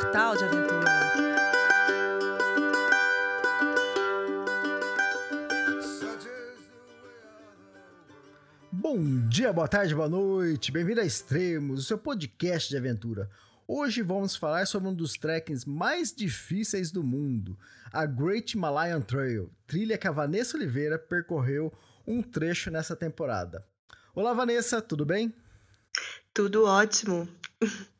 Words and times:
portal 0.00 0.34
de 0.34 0.44
aventura. 0.44 0.90
Bom 8.72 9.28
dia, 9.28 9.52
boa 9.52 9.68
tarde, 9.68 9.94
boa 9.94 10.08
noite. 10.08 10.72
Bem-vindo 10.72 11.02
a 11.02 11.04
Extremos, 11.04 11.80
o 11.80 11.82
seu 11.82 11.98
podcast 11.98 12.70
de 12.70 12.78
aventura. 12.78 13.28
Hoje 13.68 14.00
vamos 14.00 14.34
falar 14.34 14.66
sobre 14.66 14.88
um 14.88 14.94
dos 14.94 15.12
trekkings 15.12 15.66
mais 15.66 16.14
difíceis 16.14 16.90
do 16.90 17.04
mundo, 17.04 17.58
a 17.92 18.06
Great 18.06 18.56
Himalayan 18.56 19.02
Trail, 19.02 19.52
trilha 19.66 19.98
que 19.98 20.08
a 20.08 20.12
Vanessa 20.12 20.56
Oliveira 20.56 20.98
percorreu 20.98 21.72
um 22.06 22.22
trecho 22.22 22.70
nessa 22.70 22.96
temporada. 22.96 23.66
Olá, 24.14 24.32
Vanessa, 24.32 24.80
tudo 24.80 25.04
bem? 25.04 25.32
Tudo 26.32 26.64
ótimo. 26.64 27.28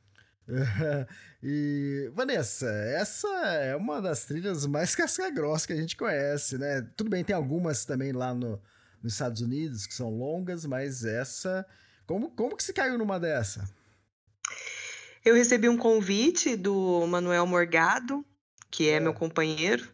e, 1.42 2.10
Vanessa, 2.14 2.66
essa 2.66 3.28
é 3.28 3.76
uma 3.76 4.00
das 4.00 4.24
trilhas 4.24 4.66
mais 4.66 4.94
casca-grossa 4.96 5.66
que 5.66 5.72
a 5.72 5.76
gente 5.76 5.96
conhece, 5.96 6.58
né? 6.58 6.86
Tudo 6.96 7.10
bem, 7.10 7.24
tem 7.24 7.34
algumas 7.34 7.84
também 7.84 8.12
lá 8.12 8.34
no, 8.34 8.60
nos 9.02 9.12
Estados 9.12 9.40
Unidos 9.40 9.86
que 9.86 9.94
são 9.94 10.10
longas, 10.10 10.64
mas 10.66 11.04
essa. 11.04 11.66
Como, 12.06 12.30
como 12.30 12.56
que 12.56 12.64
se 12.64 12.72
caiu 12.72 12.98
numa 12.98 13.20
dessa? 13.20 13.68
Eu 15.24 15.34
recebi 15.34 15.68
um 15.68 15.76
convite 15.76 16.56
do 16.56 17.06
Manuel 17.06 17.46
Morgado, 17.46 18.24
que 18.70 18.88
é, 18.88 18.94
é. 18.94 19.00
meu 19.00 19.12
companheiro, 19.12 19.86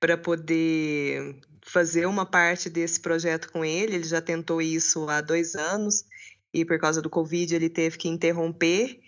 para 0.00 0.16
poder 0.16 1.36
fazer 1.62 2.06
uma 2.06 2.26
parte 2.26 2.68
desse 2.68 3.00
projeto 3.00 3.50
com 3.52 3.64
ele. 3.64 3.96
Ele 3.96 4.04
já 4.04 4.20
tentou 4.20 4.60
isso 4.60 5.08
há 5.08 5.20
dois 5.20 5.54
anos 5.54 6.04
e 6.52 6.64
por 6.64 6.78
causa 6.78 7.02
do 7.02 7.10
Covid 7.10 7.54
ele 7.54 7.68
teve 7.68 7.98
que 7.98 8.08
interromper. 8.08 9.00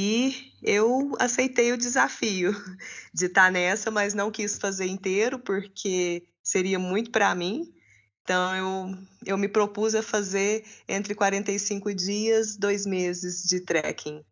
E 0.00 0.52
eu 0.62 1.16
aceitei 1.18 1.72
o 1.72 1.76
desafio 1.76 2.52
de 3.12 3.26
estar 3.26 3.50
nessa, 3.50 3.90
mas 3.90 4.14
não 4.14 4.30
quis 4.30 4.56
fazer 4.56 4.86
inteiro 4.86 5.40
porque 5.40 6.22
seria 6.40 6.78
muito 6.78 7.10
para 7.10 7.34
mim. 7.34 7.74
Então 8.22 8.54
eu, 8.54 8.98
eu 9.26 9.36
me 9.36 9.48
propus 9.48 9.96
a 9.96 10.02
fazer 10.02 10.64
entre 10.86 11.16
45 11.16 11.92
dias, 11.92 12.56
dois 12.56 12.86
meses 12.86 13.42
de 13.42 13.58
trekking. 13.58 14.24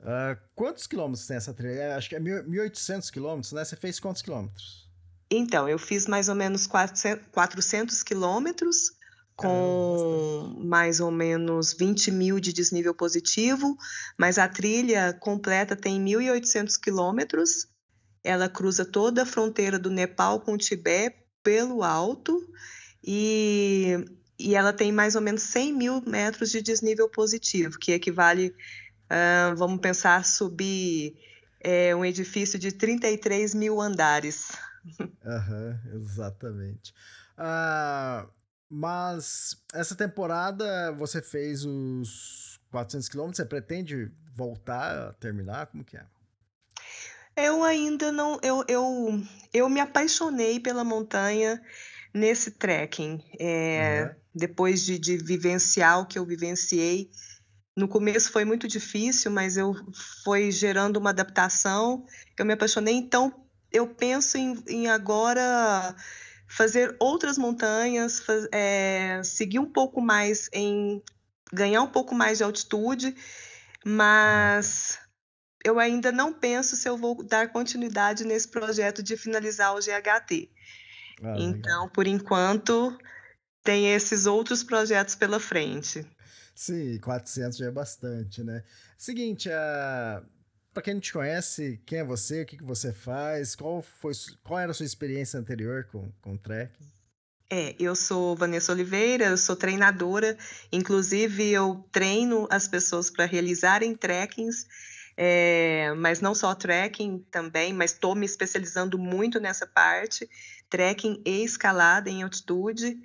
Uh, 0.00 0.36
quantos 0.54 0.86
quilômetros 0.86 1.26
tem 1.26 1.38
essa 1.38 1.54
trilha? 1.54 1.80
É, 1.80 1.94
acho 1.94 2.10
que 2.10 2.16
é 2.16 2.20
1.800 2.20 3.10
quilômetros, 3.10 3.52
né? 3.52 3.64
Você 3.64 3.74
fez 3.74 3.98
quantos 3.98 4.20
quilômetros? 4.20 4.86
Então, 5.30 5.66
eu 5.66 5.78
fiz 5.78 6.06
mais 6.06 6.28
ou 6.28 6.34
menos 6.34 6.66
400 6.66 8.02
quilômetros, 8.02 8.92
com 9.38 10.56
mais 10.58 10.98
ou 10.98 11.12
menos 11.12 11.72
20 11.72 12.10
mil 12.10 12.40
de 12.40 12.52
desnível 12.52 12.92
positivo, 12.92 13.78
mas 14.18 14.36
a 14.36 14.48
trilha 14.48 15.12
completa 15.12 15.76
tem 15.76 16.04
1.800 16.04 16.76
quilômetros. 16.76 17.68
Ela 18.24 18.48
cruza 18.48 18.84
toda 18.84 19.22
a 19.22 19.26
fronteira 19.26 19.78
do 19.78 19.90
Nepal 19.90 20.40
com 20.40 20.54
o 20.54 20.58
Tibete 20.58 21.24
pelo 21.40 21.84
alto 21.84 22.36
e, 23.02 24.04
e 24.36 24.56
ela 24.56 24.72
tem 24.72 24.90
mais 24.90 25.14
ou 25.14 25.20
menos 25.20 25.44
100 25.44 25.72
mil 25.72 26.02
metros 26.04 26.50
de 26.50 26.60
desnível 26.60 27.08
positivo, 27.08 27.78
que 27.78 27.92
equivale, 27.92 28.48
uh, 28.48 29.54
vamos 29.54 29.78
pensar, 29.80 30.24
subir 30.24 31.16
é, 31.60 31.94
um 31.94 32.04
edifício 32.04 32.58
de 32.58 32.72
33 32.72 33.54
mil 33.54 33.80
andares. 33.80 34.50
Exatamente. 35.94 36.92
Uh, 37.38 38.28
mas 38.70 39.56
essa 39.72 39.94
temporada 39.94 40.92
você 40.92 41.22
fez 41.22 41.64
os 41.64 42.60
400 42.70 43.08
quilômetros, 43.08 43.36
você 43.38 43.44
pretende 43.44 44.10
voltar 44.34 45.08
a 45.08 45.12
terminar? 45.14 45.66
Como 45.66 45.84
que 45.84 45.96
é? 45.96 46.04
Eu 47.36 47.62
ainda 47.62 48.10
não. 48.10 48.38
Eu, 48.42 48.64
eu, 48.68 49.22
eu 49.54 49.68
me 49.68 49.80
apaixonei 49.80 50.58
pela 50.58 50.84
montanha 50.84 51.62
nesse 52.12 52.50
trekking. 52.50 53.22
É, 53.38 54.04
uhum. 54.04 54.20
Depois 54.34 54.84
de, 54.84 54.98
de 54.98 55.16
vivenciar 55.16 56.00
o 56.00 56.06
que 56.06 56.18
eu 56.18 56.26
vivenciei. 56.26 57.10
No 57.76 57.86
começo 57.86 58.32
foi 58.32 58.44
muito 58.44 58.66
difícil, 58.66 59.30
mas 59.30 59.56
eu 59.56 59.72
foi 60.24 60.50
gerando 60.50 60.96
uma 60.96 61.10
adaptação. 61.10 62.04
Eu 62.36 62.44
me 62.44 62.54
apaixonei, 62.54 62.94
então 62.94 63.32
eu 63.70 63.86
penso 63.86 64.36
em, 64.36 64.60
em 64.66 64.88
agora 64.88 65.94
fazer 66.48 66.96
outras 66.98 67.36
montanhas, 67.36 68.18
faz, 68.20 68.48
é, 68.50 69.20
seguir 69.22 69.58
um 69.58 69.70
pouco 69.70 70.00
mais 70.00 70.48
em 70.52 71.02
ganhar 71.52 71.82
um 71.82 71.90
pouco 71.90 72.14
mais 72.14 72.38
de 72.38 72.44
altitude, 72.44 73.14
mas 73.84 74.98
eu 75.64 75.78
ainda 75.78 76.10
não 76.10 76.32
penso 76.32 76.74
se 76.74 76.88
eu 76.88 76.96
vou 76.96 77.22
dar 77.22 77.52
continuidade 77.52 78.24
nesse 78.24 78.48
projeto 78.48 79.02
de 79.02 79.16
finalizar 79.16 79.74
o 79.74 79.78
GHT. 79.78 80.50
Ah, 81.22 81.34
então, 81.38 81.88
por 81.88 82.06
enquanto, 82.06 82.96
tem 83.62 83.92
esses 83.92 84.26
outros 84.26 84.62
projetos 84.62 85.14
pela 85.14 85.38
frente. 85.38 86.06
Sim, 86.54 86.98
400 86.98 87.58
já 87.58 87.66
é 87.66 87.70
bastante, 87.70 88.42
né? 88.42 88.64
Seguinte, 88.96 89.50
a 89.50 90.22
para 90.78 90.82
quem 90.84 90.94
não 90.94 91.00
te 91.00 91.12
conhece, 91.12 91.80
quem 91.84 91.98
é 91.98 92.04
você, 92.04 92.42
o 92.42 92.46
que, 92.46 92.56
que 92.56 92.62
você 92.62 92.92
faz, 92.92 93.56
qual, 93.56 93.82
foi, 93.82 94.12
qual 94.44 94.60
era 94.60 94.70
a 94.70 94.74
sua 94.74 94.86
experiência 94.86 95.38
anterior 95.38 95.88
com, 95.90 96.08
com 96.22 96.36
trekking? 96.36 96.86
É, 97.50 97.74
eu 97.80 97.96
sou 97.96 98.36
Vanessa 98.36 98.70
Oliveira, 98.70 99.24
eu 99.24 99.36
sou 99.36 99.56
treinadora, 99.56 100.38
inclusive 100.70 101.50
eu 101.50 101.84
treino 101.90 102.46
as 102.48 102.68
pessoas 102.68 103.10
para 103.10 103.24
realizarem 103.24 103.92
trekkings, 103.92 104.68
é, 105.16 105.92
mas 105.96 106.20
não 106.20 106.32
só 106.32 106.54
trekking 106.54 107.26
também, 107.28 107.72
mas 107.72 107.92
estou 107.92 108.14
me 108.14 108.24
especializando 108.24 108.96
muito 108.96 109.40
nessa 109.40 109.66
parte, 109.66 110.30
trekking 110.70 111.20
e 111.26 111.42
escalada 111.42 112.08
em 112.08 112.22
altitude. 112.22 113.00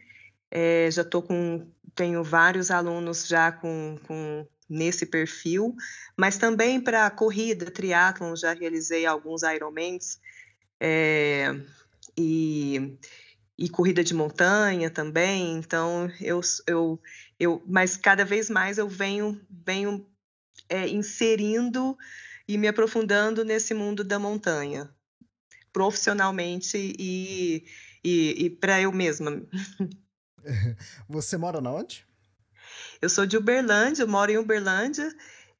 É, 0.51 0.89
já 0.91 1.01
estou 1.01 1.23
com, 1.23 1.65
tenho 1.95 2.23
vários 2.23 2.69
alunos 2.69 3.27
já 3.27 3.51
com, 3.51 3.97
com 4.05 4.45
nesse 4.69 5.05
perfil, 5.05 5.75
mas 6.17 6.37
também 6.37 6.79
para 6.79 7.09
corrida, 7.09 7.69
triatlon, 7.69 8.35
já 8.35 8.53
realizei 8.53 9.05
alguns 9.05 9.43
Ironmans 9.43 10.19
é, 10.79 11.55
e, 12.17 12.97
e 13.57 13.69
corrida 13.69 14.03
de 14.03 14.13
montanha 14.13 14.89
também, 14.89 15.57
então 15.57 16.11
eu, 16.19 16.41
eu, 16.67 16.99
eu 17.39 17.63
mas 17.67 17.97
cada 17.97 18.25
vez 18.25 18.49
mais 18.49 18.77
eu 18.77 18.87
venho, 18.87 19.39
venho 19.49 20.05
é, 20.69 20.87
inserindo 20.87 21.97
e 22.47 22.57
me 22.57 22.67
aprofundando 22.67 23.43
nesse 23.43 23.73
mundo 23.73 24.03
da 24.03 24.19
montanha, 24.19 24.89
profissionalmente 25.71 26.77
e, 26.77 27.65
e, 28.03 28.45
e 28.45 28.49
para 28.49 28.81
eu 28.81 28.91
mesma. 28.91 29.41
Você 31.07 31.37
mora 31.37 31.61
na 31.61 31.71
onde? 31.71 32.05
Eu 33.03 33.09
sou 33.09 33.25
de 33.25 33.35
Uberlândia, 33.35 34.03
eu 34.03 34.07
moro 34.07 34.31
em 34.31 34.37
Uberlândia 34.37 35.13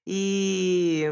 e 0.08 1.04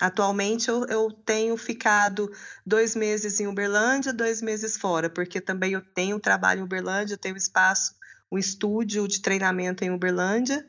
atualmente 0.00 0.68
eu, 0.68 0.84
eu 0.86 1.12
tenho 1.12 1.56
ficado 1.56 2.28
dois 2.66 2.96
meses 2.96 3.38
em 3.38 3.46
Uberlândia, 3.46 4.12
dois 4.12 4.42
meses 4.42 4.76
fora, 4.76 5.08
porque 5.08 5.40
também 5.40 5.74
eu 5.74 5.80
tenho 5.80 6.18
trabalho 6.18 6.58
em 6.58 6.64
Uberlândia, 6.64 7.16
tenho 7.16 7.36
espaço, 7.36 7.94
um 8.32 8.36
estúdio 8.36 9.06
de 9.06 9.22
treinamento 9.22 9.84
em 9.84 9.92
Uberlândia 9.92 10.66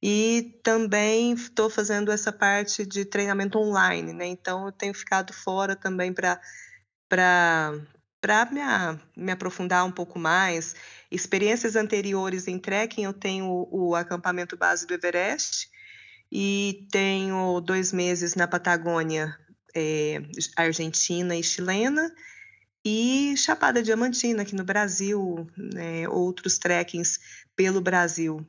e 0.00 0.56
também 0.62 1.32
estou 1.32 1.68
fazendo 1.68 2.12
essa 2.12 2.30
parte 2.30 2.86
de 2.86 3.04
treinamento 3.04 3.58
online, 3.58 4.12
né? 4.12 4.26
Então 4.26 4.66
eu 4.66 4.70
tenho 4.70 4.94
ficado 4.94 5.32
fora 5.32 5.74
também 5.74 6.12
para 6.12 6.40
para 7.08 7.72
me, 8.50 8.60
me 9.16 9.32
aprofundar 9.32 9.84
um 9.84 9.92
pouco 9.92 10.18
mais. 10.18 10.74
Experiências 11.10 11.76
anteriores 11.76 12.48
em 12.48 12.58
trekking, 12.58 13.04
eu 13.04 13.12
tenho 13.12 13.46
o, 13.46 13.88
o 13.88 13.94
acampamento 13.94 14.56
base 14.56 14.86
do 14.86 14.94
Everest 14.94 15.68
e 16.30 16.86
tenho 16.90 17.60
dois 17.60 17.92
meses 17.92 18.34
na 18.34 18.48
Patagônia, 18.48 19.36
é, 19.74 20.20
Argentina 20.56 21.36
e 21.36 21.42
chilena, 21.42 22.12
e 22.84 23.34
Chapada 23.36 23.82
Diamantina, 23.82 24.42
aqui 24.42 24.54
no 24.54 24.64
Brasil, 24.64 25.48
né, 25.56 26.08
outros 26.08 26.58
trekkings 26.58 27.18
pelo 27.56 27.80
Brasil, 27.80 28.46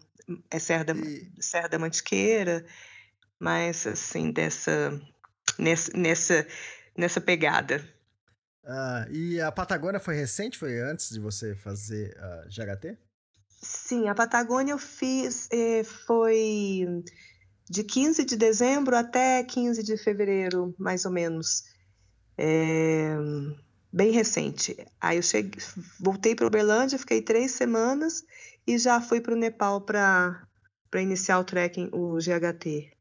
é 0.52 0.60
Serra 0.60 0.84
da, 0.84 0.94
e... 0.94 1.32
Serra 1.40 1.68
da 1.68 1.80
Mantiqueira, 1.80 2.66
mas 3.40 3.88
assim, 3.88 4.32
dessa, 4.32 5.00
nessa, 5.58 5.92
nessa, 5.98 6.48
nessa 6.96 7.22
pegada. 7.22 7.84
Ah, 8.70 9.08
e 9.10 9.40
a 9.40 9.50
Patagônia 9.50 10.00
foi 10.00 10.16
recente? 10.16 10.58
Foi 10.58 10.78
antes 10.82 11.10
de 11.10 11.22
você 11.22 11.56
fazer 11.56 12.14
a 12.20 12.44
uh, 12.46 12.50
GHT? 12.50 12.98
Sim, 13.62 14.10
a 14.10 14.14
Patagônia 14.14 14.74
eu 14.74 14.78
fiz, 14.78 15.48
eh, 15.52 15.84
foi 15.84 16.86
de 17.70 17.84
15 17.84 18.26
de 18.26 18.36
dezembro 18.36 18.96
até 18.96 19.42
15 19.44 19.82
de 19.82 19.98
fevereiro, 19.98 20.76
mais 20.78 21.06
ou 21.06 21.12
menos. 21.12 21.64
É, 22.38 23.16
bem 23.92 24.12
recente. 24.12 24.76
Aí 25.00 25.18
eu 25.18 25.24
cheguei, 25.24 25.62
voltei 26.00 26.36
para 26.36 26.46
Uberlândia, 26.46 27.00
fiquei 27.00 27.22
três 27.22 27.52
semanas 27.52 28.24
e 28.66 28.78
já 28.78 29.02
fui 29.02 29.22
para 29.22 29.34
o 29.34 29.38
Nepal 29.38 29.82
para 29.82 30.46
iniciar 30.96 31.40
o 31.40 31.44
trekking, 31.44 31.90
o 31.94 32.18
GHT. 32.18 32.97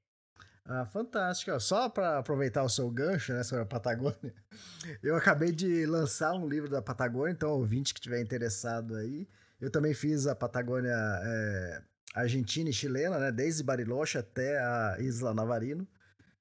Ah, 0.69 0.85
fantástico. 0.85 1.59
Só 1.61 1.89
para 1.89 2.19
aproveitar 2.19 2.65
o 2.65 2.69
seu 2.69 2.91
gancho 2.91 3.33
né, 3.33 3.43
sobre 3.43 3.63
a 3.63 3.67
Patagônia, 3.67 4.35
eu 5.03 5.15
acabei 5.15 5.53
de 5.53 5.87
lançar 5.87 6.33
um 6.35 6.49
livro 6.49 6.69
da 6.69 6.83
Patagônia, 6.83 7.33
então 7.33 7.51
ouvinte 7.51 7.95
que 7.95 8.01
tiver 8.01 8.21
interessado 8.21 8.97
aí, 8.97 9.29
eu 9.61 9.71
também 9.71 9.95
fiz 9.95 10.27
a 10.27 10.35
Patagônia 10.35 10.95
é, 10.95 11.83
argentina 12.15 12.69
e 12.69 12.73
chilena, 12.73 13.19
né, 13.19 13.33
desde 13.33 13.63
Bariloche 13.63 14.19
até 14.19 14.59
a 14.59 14.97
Isla 14.99 15.33
Navarino. 15.33 15.87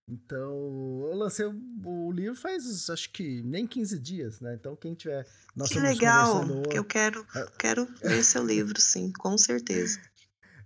Então, 0.08 1.08
eu 1.10 1.16
lancei 1.16 1.46
o, 1.48 2.12
livro 2.12 2.36
faz, 2.36 2.90
acho 2.92 3.12
que 3.12 3.42
nem 3.42 3.66
15 3.66 3.98
dias, 3.98 4.40
né? 4.40 4.54
Então, 4.54 4.76
quem 4.76 4.94
tiver... 4.94 5.26
Nós 5.56 5.70
que 5.70 5.80
legal! 5.80 6.44
Eu 6.72 6.84
quero, 6.84 7.26
ah. 7.34 7.52
quero 7.58 7.88
ler 8.04 8.24
seu 8.24 8.46
livro, 8.46 8.80
sim, 8.80 9.12
com 9.14 9.36
certeza. 9.36 10.00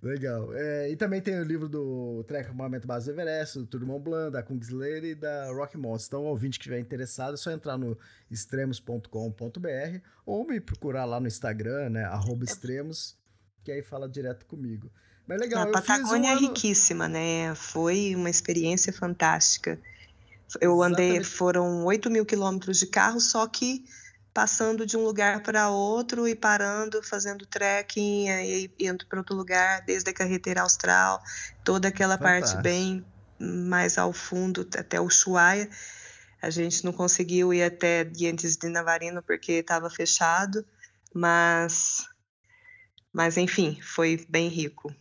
Legal. 0.02 0.54
É, 0.54 0.90
e 0.90 0.96
também 0.96 1.22
tem 1.22 1.38
o 1.40 1.44
livro 1.44 1.68
do 1.68 2.24
Trek 2.26 2.54
Momento 2.54 2.88
Base 2.88 3.08
do 3.08 3.12
Everest, 3.12 3.60
do 3.60 3.66
Tour 3.66 3.86
Mont 3.86 4.02
Blanc, 4.02 4.32
da 4.32 4.42
Kungsleder 4.42 5.12
e 5.12 5.16
da 5.16 5.52
Rock 5.52 5.78
Mountain. 5.78 6.06
Então, 6.08 6.24
ouvinte 6.24 6.58
que 6.58 6.64
estiver 6.64 6.80
interessado, 6.80 7.34
é 7.34 7.38
só 7.38 7.52
entrar 7.52 7.78
no 7.78 7.98
extremos.com.br 8.32 10.00
ou 10.26 10.48
me 10.48 10.62
procurar 10.62 11.04
lá 11.04 11.20
no 11.20 11.28
Instagram, 11.28 11.90
né? 11.90 12.06
Arroba 12.06 12.46
extremos, 12.46 13.18
que 13.64 13.72
aí 13.72 13.82
fala 13.82 14.08
direto 14.08 14.46
comigo. 14.46 14.90
Mas 15.28 15.40
legal, 15.40 15.68
A 15.68 15.72
Patagônia 15.72 16.30
um 16.30 16.34
é 16.34 16.38
ano... 16.38 16.46
é 16.46 16.48
riquíssima, 16.48 17.08
né? 17.10 17.54
Foi 17.56 18.16
uma 18.16 18.30
experiência 18.30 18.94
fantástica. 18.94 19.78
Eu 20.62 20.82
andei, 20.82 21.10
Exatamente. 21.10 21.30
foram 21.30 21.86
8 21.86 22.10
mil 22.10 22.26
quilômetros 22.26 22.80
de 22.80 22.88
carro, 22.88 23.20
só 23.20 23.46
que 23.48 23.84
passando 24.34 24.86
de 24.86 24.96
um 24.96 25.04
lugar 25.04 25.42
para 25.42 25.70
outro 25.70 26.28
e 26.28 26.36
parando, 26.36 27.02
fazendo 27.04 27.46
trekking, 27.46 28.30
e 28.30 28.72
indo 28.80 29.06
para 29.06 29.20
outro 29.20 29.36
lugar, 29.36 29.84
desde 29.86 30.10
a 30.10 30.14
carreteira 30.14 30.62
austral, 30.62 31.22
toda 31.64 31.88
aquela 31.88 32.18
Fantástico. 32.18 32.54
parte 32.56 32.64
bem 32.64 33.06
mais 33.40 33.98
ao 33.98 34.14
fundo, 34.14 34.68
até 34.78 35.00
o 35.00 35.10
Chuaia. 35.10 35.70
A 36.42 36.50
gente 36.50 36.86
não 36.86 36.94
conseguiu 36.94 37.54
ir 37.54 37.64
até 37.64 38.04
Dientes 38.04 38.56
de 38.56 38.70
Navarino 38.70 39.22
porque 39.22 39.54
estava 39.54 39.90
fechado, 39.90 40.66
mas, 41.14 42.06
mas 43.12 43.38
enfim, 43.38 43.80
foi 43.82 44.26
bem 44.30 44.48
rico. 44.48 44.94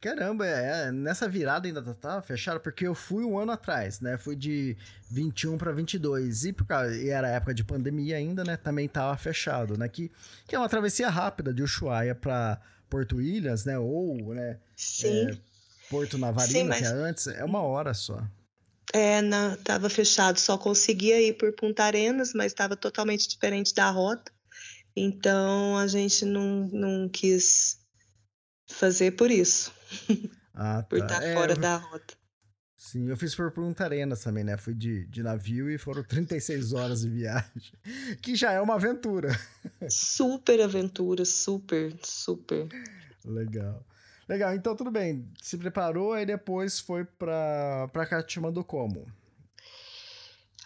Caramba, 0.00 0.46
é, 0.46 0.86
é, 0.86 0.92
nessa 0.92 1.28
virada 1.28 1.66
ainda 1.66 1.82
tá, 1.82 1.92
tá 1.94 2.22
fechado, 2.22 2.60
porque 2.60 2.86
eu 2.86 2.94
fui 2.94 3.24
um 3.24 3.36
ano 3.36 3.50
atrás, 3.50 4.00
né? 4.00 4.16
Fui 4.16 4.36
de 4.36 4.76
21 5.10 5.58
para 5.58 5.72
22 5.72 6.44
e 6.44 6.52
por 6.52 6.66
causa, 6.66 6.96
e 6.96 7.08
era 7.08 7.28
época 7.28 7.52
de 7.52 7.64
pandemia 7.64 8.16
ainda, 8.16 8.44
né? 8.44 8.56
Também 8.56 8.88
tava 8.88 9.16
fechado, 9.16 9.76
né? 9.76 9.88
Que, 9.88 10.10
que 10.46 10.54
é 10.54 10.58
uma 10.58 10.68
travessia 10.68 11.08
rápida 11.08 11.52
de 11.52 11.64
Ushuaia 11.64 12.14
para 12.14 12.60
Porto 12.88 13.20
Ilhas, 13.20 13.64
né? 13.64 13.76
Ou, 13.76 14.34
né? 14.34 14.58
Sim. 14.76 15.30
É, 15.30 15.38
Porto 15.90 16.16
Navarino, 16.16 16.52
Sim, 16.52 16.64
mas... 16.64 16.78
que 16.78 16.84
é 16.84 16.88
antes, 16.88 17.26
é 17.26 17.44
uma 17.44 17.62
hora 17.62 17.92
só. 17.92 18.22
É, 18.92 19.20
não, 19.20 19.56
tava 19.56 19.90
fechado, 19.90 20.38
só 20.38 20.56
conseguia 20.56 21.20
ir 21.20 21.34
por 21.34 21.52
Punta 21.52 21.84
Arenas, 21.84 22.32
mas 22.32 22.52
estava 22.52 22.76
totalmente 22.76 23.28
diferente 23.28 23.74
da 23.74 23.90
rota. 23.90 24.32
Então 24.96 25.76
a 25.76 25.86
gente 25.86 26.24
não, 26.24 26.68
não 26.72 27.08
quis 27.08 27.78
fazer 28.66 29.12
por 29.12 29.30
isso. 29.30 29.72
Ah, 30.60 30.82
tá. 30.82 30.88
por 30.88 30.98
estar 30.98 31.22
é, 31.22 31.34
fora 31.34 31.52
eu... 31.52 31.56
da 31.56 31.76
rota. 31.76 32.14
Sim, 32.76 33.08
eu 33.08 33.16
fiz 33.16 33.34
por 33.34 33.52
Punta 33.52 33.84
Arenas 33.84 34.22
também, 34.22 34.42
né? 34.42 34.56
Fui 34.56 34.74
de, 34.74 35.06
de 35.06 35.22
navio 35.22 35.70
e 35.70 35.78
foram 35.78 36.02
36 36.02 36.72
horas 36.72 37.02
de 37.02 37.10
viagem, 37.10 37.72
que 38.22 38.34
já 38.34 38.50
é 38.50 38.60
uma 38.60 38.74
aventura. 38.74 39.28
Super 39.88 40.60
aventura, 40.60 41.24
super, 41.24 41.92
super. 42.02 42.68
Legal. 43.24 43.84
Legal, 44.28 44.54
então 44.54 44.76
tudo 44.76 44.90
bem. 44.90 45.30
Se 45.40 45.56
preparou, 45.56 46.12
aí 46.12 46.26
depois 46.26 46.78
foi 46.78 47.04
pra, 47.04 47.88
pra 47.92 48.06
Katmandu 48.06 48.64
como? 48.64 49.06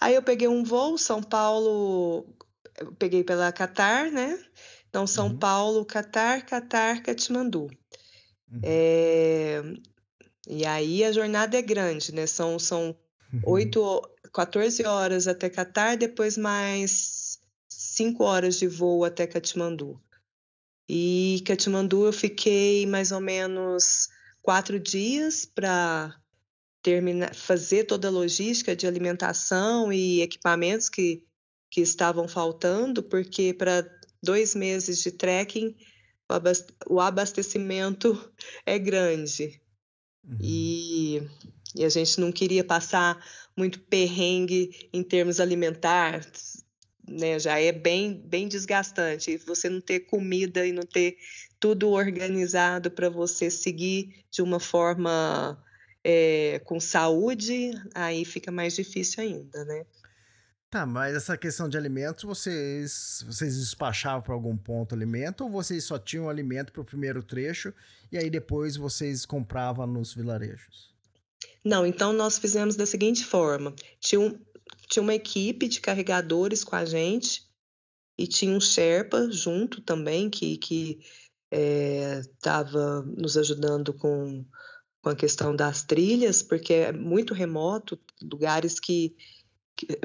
Aí 0.00 0.14
eu 0.14 0.22
peguei 0.22 0.48
um 0.48 0.64
voo, 0.64 0.98
São 0.98 1.22
Paulo, 1.22 2.26
peguei 2.98 3.22
pela 3.22 3.52
Qatar, 3.52 4.10
né? 4.10 4.38
Então, 4.88 5.06
São 5.06 5.28
uhum. 5.28 5.38
Paulo, 5.38 5.86
Qatar, 5.86 6.44
Qatar, 6.44 7.02
Katmandu. 7.02 7.70
Uhum. 8.52 8.60
É, 8.62 9.62
e 10.48 10.66
aí 10.66 11.04
a 11.04 11.12
jornada 11.12 11.56
é 11.56 11.62
grande, 11.62 12.14
né? 12.14 12.26
São, 12.26 12.58
são 12.58 12.96
uhum. 13.32 13.40
8, 13.44 14.02
14 14.32 14.84
horas 14.84 15.26
até 15.26 15.48
Catar, 15.48 15.96
depois 15.96 16.36
mais 16.36 17.40
5 17.68 18.24
horas 18.24 18.58
de 18.58 18.66
voo 18.66 19.04
até 19.04 19.26
Katmandu. 19.26 20.00
E 20.88 21.42
Katmandu 21.46 22.06
eu 22.06 22.12
fiquei 22.12 22.86
mais 22.86 23.12
ou 23.12 23.20
menos 23.20 24.08
quatro 24.42 24.78
dias 24.78 25.46
para 25.46 26.14
terminar, 26.82 27.34
fazer 27.34 27.84
toda 27.84 28.08
a 28.08 28.10
logística 28.10 28.74
de 28.74 28.86
alimentação 28.86 29.92
e 29.92 30.20
equipamentos 30.20 30.88
que, 30.88 31.24
que 31.70 31.80
estavam 31.80 32.26
faltando, 32.26 33.02
porque 33.02 33.54
para 33.54 33.88
dois 34.22 34.54
meses 34.54 35.00
de 35.02 35.12
trekking 35.12 35.76
o 36.86 37.00
abastecimento 37.00 38.32
é 38.64 38.78
grande. 38.78 39.60
Uhum. 40.24 40.38
E, 40.40 41.22
e 41.74 41.84
a 41.84 41.88
gente 41.88 42.20
não 42.20 42.30
queria 42.30 42.64
passar 42.64 43.22
muito 43.56 43.80
perrengue 43.80 44.88
em 44.92 45.02
termos 45.02 45.40
alimentares, 45.40 46.64
né? 47.08 47.38
Já 47.38 47.58
é 47.58 47.72
bem, 47.72 48.14
bem 48.14 48.48
desgastante. 48.48 49.36
Você 49.38 49.68
não 49.68 49.80
ter 49.80 50.00
comida 50.00 50.66
e 50.66 50.72
não 50.72 50.84
ter 50.84 51.16
tudo 51.58 51.90
organizado 51.90 52.90
para 52.90 53.08
você 53.08 53.50
seguir 53.50 54.24
de 54.30 54.42
uma 54.42 54.58
forma 54.58 55.62
é, 56.04 56.60
com 56.64 56.80
saúde, 56.80 57.70
aí 57.94 58.24
fica 58.24 58.50
mais 58.50 58.74
difícil 58.74 59.22
ainda, 59.22 59.64
né? 59.64 59.86
Tá, 60.72 60.86
mas 60.86 61.14
essa 61.14 61.36
questão 61.36 61.68
de 61.68 61.76
alimentos, 61.76 62.24
vocês 62.24 63.22
vocês 63.26 63.58
despachavam 63.58 64.22
para 64.22 64.32
algum 64.32 64.56
ponto 64.56 64.94
alimento 64.94 65.44
ou 65.44 65.50
vocês 65.50 65.84
só 65.84 65.98
tinham 65.98 66.30
alimento 66.30 66.72
para 66.72 66.80
o 66.80 66.84
primeiro 66.84 67.22
trecho 67.22 67.74
e 68.10 68.16
aí 68.16 68.30
depois 68.30 68.74
vocês 68.78 69.26
compravam 69.26 69.86
nos 69.86 70.14
vilarejos? 70.14 70.90
Não, 71.62 71.84
então 71.84 72.14
nós 72.14 72.38
fizemos 72.38 72.74
da 72.74 72.86
seguinte 72.86 73.22
forma: 73.22 73.74
tinha, 74.00 74.18
um, 74.18 74.34
tinha 74.88 75.02
uma 75.02 75.14
equipe 75.14 75.68
de 75.68 75.78
carregadores 75.78 76.64
com 76.64 76.74
a 76.74 76.86
gente 76.86 77.46
e 78.18 78.26
tinha 78.26 78.56
um 78.56 78.60
Sherpa 78.60 79.30
junto 79.30 79.82
também 79.82 80.30
que 80.30 80.56
que 80.56 81.00
estava 81.50 83.04
é, 83.06 83.20
nos 83.20 83.36
ajudando 83.36 83.92
com, 83.92 84.42
com 85.02 85.10
a 85.10 85.14
questão 85.14 85.54
das 85.54 85.82
trilhas, 85.82 86.42
porque 86.42 86.72
é 86.72 86.92
muito 86.92 87.34
remoto, 87.34 88.00
lugares 88.22 88.80
que 88.80 89.14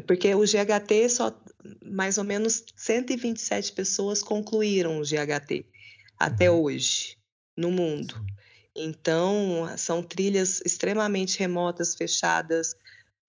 porque 0.06 0.34
o 0.34 0.42
GHT 0.42 1.10
só 1.10 1.32
mais 1.84 2.18
ou 2.18 2.24
menos 2.24 2.64
127 2.76 3.74
pessoas 3.74 4.24
concluíram 4.24 5.00
o 5.00 5.04
GHT 5.04 5.66
até 6.18 6.50
uhum. 6.50 6.64
hoje 6.64 7.18
no 7.56 7.72
mundo. 7.72 8.16
Então, 8.76 9.68
são 9.76 10.04
trilhas 10.04 10.62
extremamente 10.64 11.40
remotas, 11.40 11.96
fechadas, 11.96 12.76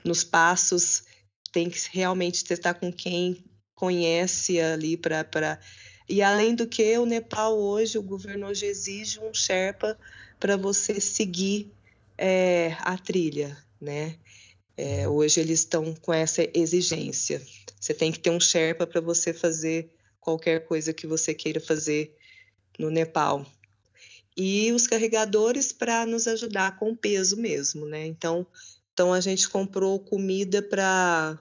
nos 0.04 0.22
passos, 0.22 1.04
tem 1.50 1.70
que 1.70 1.78
realmente 1.90 2.44
estar 2.52 2.74
com 2.74 2.92
quem 2.92 3.44
conhece 3.74 4.60
ali 4.60 4.96
para. 4.96 5.24
Pra... 5.24 5.58
E 6.08 6.22
além 6.22 6.54
do 6.54 6.66
que, 6.66 6.98
o 6.98 7.06
Nepal 7.06 7.58
hoje, 7.58 7.98
o 7.98 8.02
governo 8.02 8.46
hoje 8.46 8.66
exige 8.66 9.18
um 9.20 9.32
Sherpa 9.32 9.98
para 10.38 10.56
você 10.56 11.00
seguir 11.00 11.72
é, 12.16 12.76
a 12.80 12.96
trilha, 12.98 13.56
né? 13.80 14.16
É, 14.80 15.08
hoje 15.08 15.40
eles 15.40 15.58
estão 15.58 15.92
com 15.92 16.12
essa 16.12 16.48
exigência. 16.54 17.42
Você 17.80 17.92
tem 17.92 18.12
que 18.12 18.20
ter 18.20 18.30
um 18.30 18.38
Sherpa 18.38 18.86
para 18.86 19.00
você 19.00 19.34
fazer 19.34 19.92
qualquer 20.20 20.68
coisa 20.68 20.92
que 20.92 21.04
você 21.04 21.34
queira 21.34 21.60
fazer 21.60 22.16
no 22.78 22.88
Nepal. 22.88 23.44
E 24.36 24.70
os 24.70 24.86
carregadores 24.86 25.72
para 25.72 26.06
nos 26.06 26.28
ajudar 26.28 26.78
com 26.78 26.92
o 26.92 26.96
peso 26.96 27.36
mesmo, 27.36 27.86
né? 27.86 28.06
Então, 28.06 28.46
então 28.92 29.12
a 29.12 29.20
gente 29.20 29.48
comprou 29.48 29.98
comida 29.98 30.62
para 30.62 31.36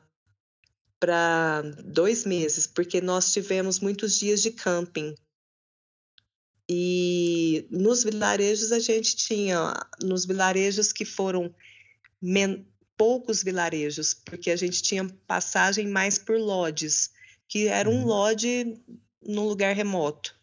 para 1.00 1.62
dois 1.86 2.25
meses, 2.25 2.65
porque 2.65 3.00
nós 3.00 3.32
tivemos 3.32 3.79
muitos 3.79 4.17
dias 4.17 4.41
de 4.41 4.50
camping. 4.50 5.13
E 6.67 7.67
nos 7.70 8.03
vilarejos 8.03 8.72
a 8.72 8.79
gente 8.79 9.15
tinha, 9.15 9.75
nos 10.01 10.25
vilarejos 10.25 10.91
que 10.91 11.06
foram 11.06 11.53
poucos 12.97 13.43
vilarejos, 13.43 14.13
porque 14.13 14.49
a 14.49 14.55
gente 14.55 14.81
tinha 14.81 15.07
passagem 15.27 15.87
mais 15.87 16.17
por 16.17 16.37
lodges, 16.37 17.11
que 17.47 17.67
era 17.67 17.89
um 17.89 17.99
uhum. 17.99 18.05
lodge 18.05 18.81
num 19.21 19.47
lugar 19.47 19.75
remoto. 19.75 20.35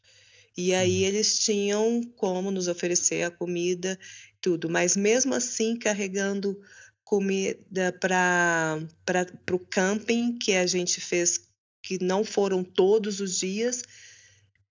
E 0.56 0.72
aí 0.72 1.02
eles 1.02 1.38
tinham 1.40 2.00
como 2.16 2.50
nos 2.50 2.68
oferecer 2.68 3.24
a 3.24 3.30
comida, 3.30 3.98
tudo. 4.40 4.70
Mas 4.70 4.96
mesmo 4.96 5.34
assim, 5.34 5.76
carregando 5.76 6.60
comida 7.02 7.92
para 8.00 8.78
o 9.52 9.58
camping 9.58 10.38
que 10.38 10.52
a 10.54 10.66
gente 10.66 11.00
fez, 11.00 11.48
que 11.82 12.02
não 12.02 12.24
foram 12.24 12.62
todos 12.62 13.20
os 13.20 13.38
dias, 13.38 13.82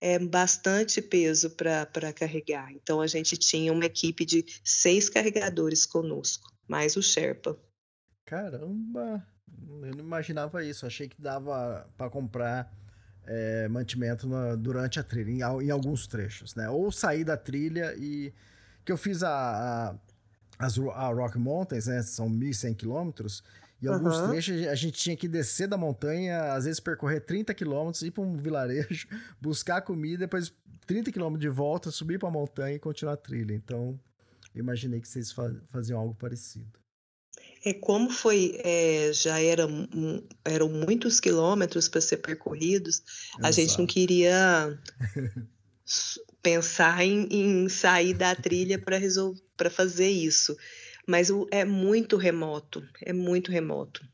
é 0.00 0.18
bastante 0.18 1.00
peso 1.02 1.50
para 1.50 2.12
carregar. 2.12 2.72
Então 2.72 3.00
a 3.00 3.06
gente 3.06 3.36
tinha 3.36 3.72
uma 3.72 3.84
equipe 3.84 4.24
de 4.24 4.44
seis 4.64 5.08
carregadores 5.08 5.86
conosco. 5.86 6.52
mais 6.66 6.96
o 6.96 7.02
Sherpa. 7.02 7.58
Caramba! 8.34 9.24
Eu 9.82 9.94
não 9.94 10.04
imaginava 10.04 10.64
isso. 10.64 10.84
Achei 10.84 11.08
que 11.08 11.20
dava 11.20 11.88
para 11.96 12.10
comprar 12.10 12.72
é, 13.26 13.68
mantimento 13.68 14.28
na, 14.28 14.56
durante 14.56 14.98
a 14.98 15.04
trilha, 15.04 15.30
em, 15.30 15.66
em, 15.66 15.70
alguns 15.70 16.06
trechos, 16.06 16.54
né? 16.54 16.68
Ou 16.68 16.90
sair 16.90 17.24
da 17.24 17.36
trilha 17.36 17.94
e. 17.96 18.32
Que 18.84 18.92
eu 18.92 18.96
fiz 18.98 19.22
a, 19.22 19.30
a, 19.30 19.94
as, 20.58 20.78
a 20.78 21.08
Rock 21.08 21.38
Mountains, 21.38 21.86
né? 21.86 22.02
São 22.02 22.28
1.100 22.28 22.74
quilômetros. 22.74 23.42
E 23.80 23.88
uhum. 23.88 23.94
alguns 23.94 24.20
trechos 24.20 24.66
a 24.66 24.74
gente 24.74 24.98
tinha 24.98 25.16
que 25.16 25.28
descer 25.28 25.68
da 25.68 25.76
montanha, 25.76 26.54
às 26.54 26.64
vezes 26.64 26.80
percorrer 26.80 27.20
30 27.20 27.54
quilômetros, 27.54 28.02
ir 28.02 28.10
para 28.10 28.24
um 28.24 28.36
vilarejo, 28.36 29.06
buscar 29.40 29.80
comida, 29.82 30.18
depois 30.18 30.52
30 30.86 31.12
quilômetros 31.12 31.40
de 31.40 31.48
volta, 31.48 31.90
subir 31.90 32.18
para 32.18 32.28
a 32.28 32.32
montanha 32.32 32.74
e 32.74 32.78
continuar 32.78 33.14
a 33.14 33.16
trilha. 33.16 33.54
Então, 33.54 33.98
eu 34.54 34.60
imaginei 34.60 35.00
que 35.00 35.08
vocês 35.08 35.32
faziam 35.70 35.98
algo 35.98 36.14
parecido. 36.14 36.83
É 37.64 37.72
como 37.72 38.10
foi, 38.10 38.60
é, 38.62 39.10
já 39.12 39.40
era, 39.40 39.66
eram 40.44 40.68
muitos 40.68 41.18
quilômetros 41.18 41.88
para 41.88 42.00
ser 42.00 42.18
percorridos, 42.18 43.02
Exato. 43.30 43.46
a 43.46 43.50
gente 43.50 43.78
não 43.78 43.86
queria 43.86 44.78
pensar 46.42 47.02
em, 47.02 47.26
em, 47.30 47.68
sair 47.70 48.12
da 48.12 48.34
trilha 48.34 48.78
para 48.78 48.98
resolver, 48.98 49.40
para 49.56 49.70
fazer 49.70 50.10
isso. 50.10 50.54
Mas 51.06 51.30
o, 51.30 51.46
é 51.50 51.64
muito 51.64 52.18
remoto, 52.18 52.86
é 53.00 53.14
muito 53.14 53.50
remoto. 53.50 54.06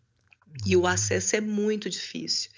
E 0.65 0.77
o 0.77 0.81
uhum. 0.81 0.87
acesso 0.87 1.35
é 1.35 1.41
muito 1.41 1.91
difícil. 1.91 2.51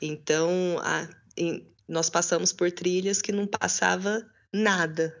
Então, 0.00 0.78
a, 0.82 1.08
em, 1.36 1.66
nós 1.86 2.08
passamos 2.08 2.52
por 2.52 2.70
trilhas 2.72 3.20
que 3.20 3.32
não 3.32 3.46
passava 3.46 4.26
nada, 4.52 5.14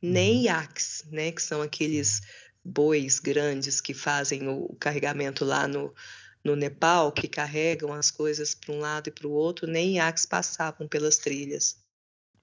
nem 0.00 0.36
uhum. 0.36 0.42
iaques, 0.44 1.04
né, 1.10 1.32
que 1.32 1.42
são 1.42 1.60
aqueles 1.60 2.22
bois 2.68 3.18
grandes 3.18 3.80
que 3.80 3.94
fazem 3.94 4.46
o 4.48 4.76
carregamento 4.78 5.44
lá 5.44 5.66
no, 5.66 5.94
no 6.44 6.54
Nepal, 6.54 7.10
que 7.10 7.26
carregam 7.26 7.92
as 7.92 8.10
coisas 8.10 8.54
para 8.54 8.74
um 8.74 8.78
lado 8.78 9.08
e 9.08 9.10
para 9.10 9.26
o 9.26 9.32
outro, 9.32 9.66
nem 9.66 9.96
iaques 9.96 10.26
passavam 10.26 10.86
pelas 10.86 11.16
trilhas. 11.16 11.76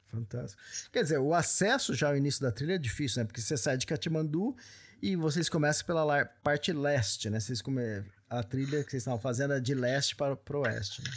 Fantástico. 0.10 0.62
Quer 0.92 1.04
dizer, 1.04 1.20
o 1.20 1.34
acesso 1.34 1.94
já 1.94 2.08
ao 2.08 2.18
início 2.18 2.42
da 2.42 2.52
trilha 2.52 2.76
é 2.76 2.78
difícil, 2.78 3.22
né? 3.22 3.26
Porque 3.26 3.42
você 3.42 3.58
sai 3.58 3.78
de 3.78 3.86
Katmandu 3.86 4.56
e 5.02 5.16
vocês 5.16 5.50
começam 5.50 5.86
pela 5.86 6.26
parte 6.44 6.72
leste, 6.74 7.30
né? 7.30 7.40
Vocês 7.40 7.62
come... 7.62 8.04
A 8.28 8.42
trilha 8.42 8.84
que 8.84 8.90
vocês 8.90 9.02
estavam 9.02 9.20
fazendo 9.20 9.54
é 9.54 9.60
de 9.60 9.76
leste 9.76 10.16
para 10.16 10.34
o 10.34 10.60
oeste, 10.62 11.04
né? 11.04 11.12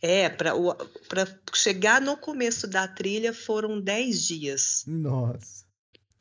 É, 0.00 0.28
para 0.28 1.26
chegar 1.54 2.00
no 2.00 2.16
começo 2.16 2.68
da 2.68 2.86
trilha 2.86 3.32
foram 3.32 3.80
10 3.80 4.26
dias. 4.26 4.84
Nossa 4.86 5.63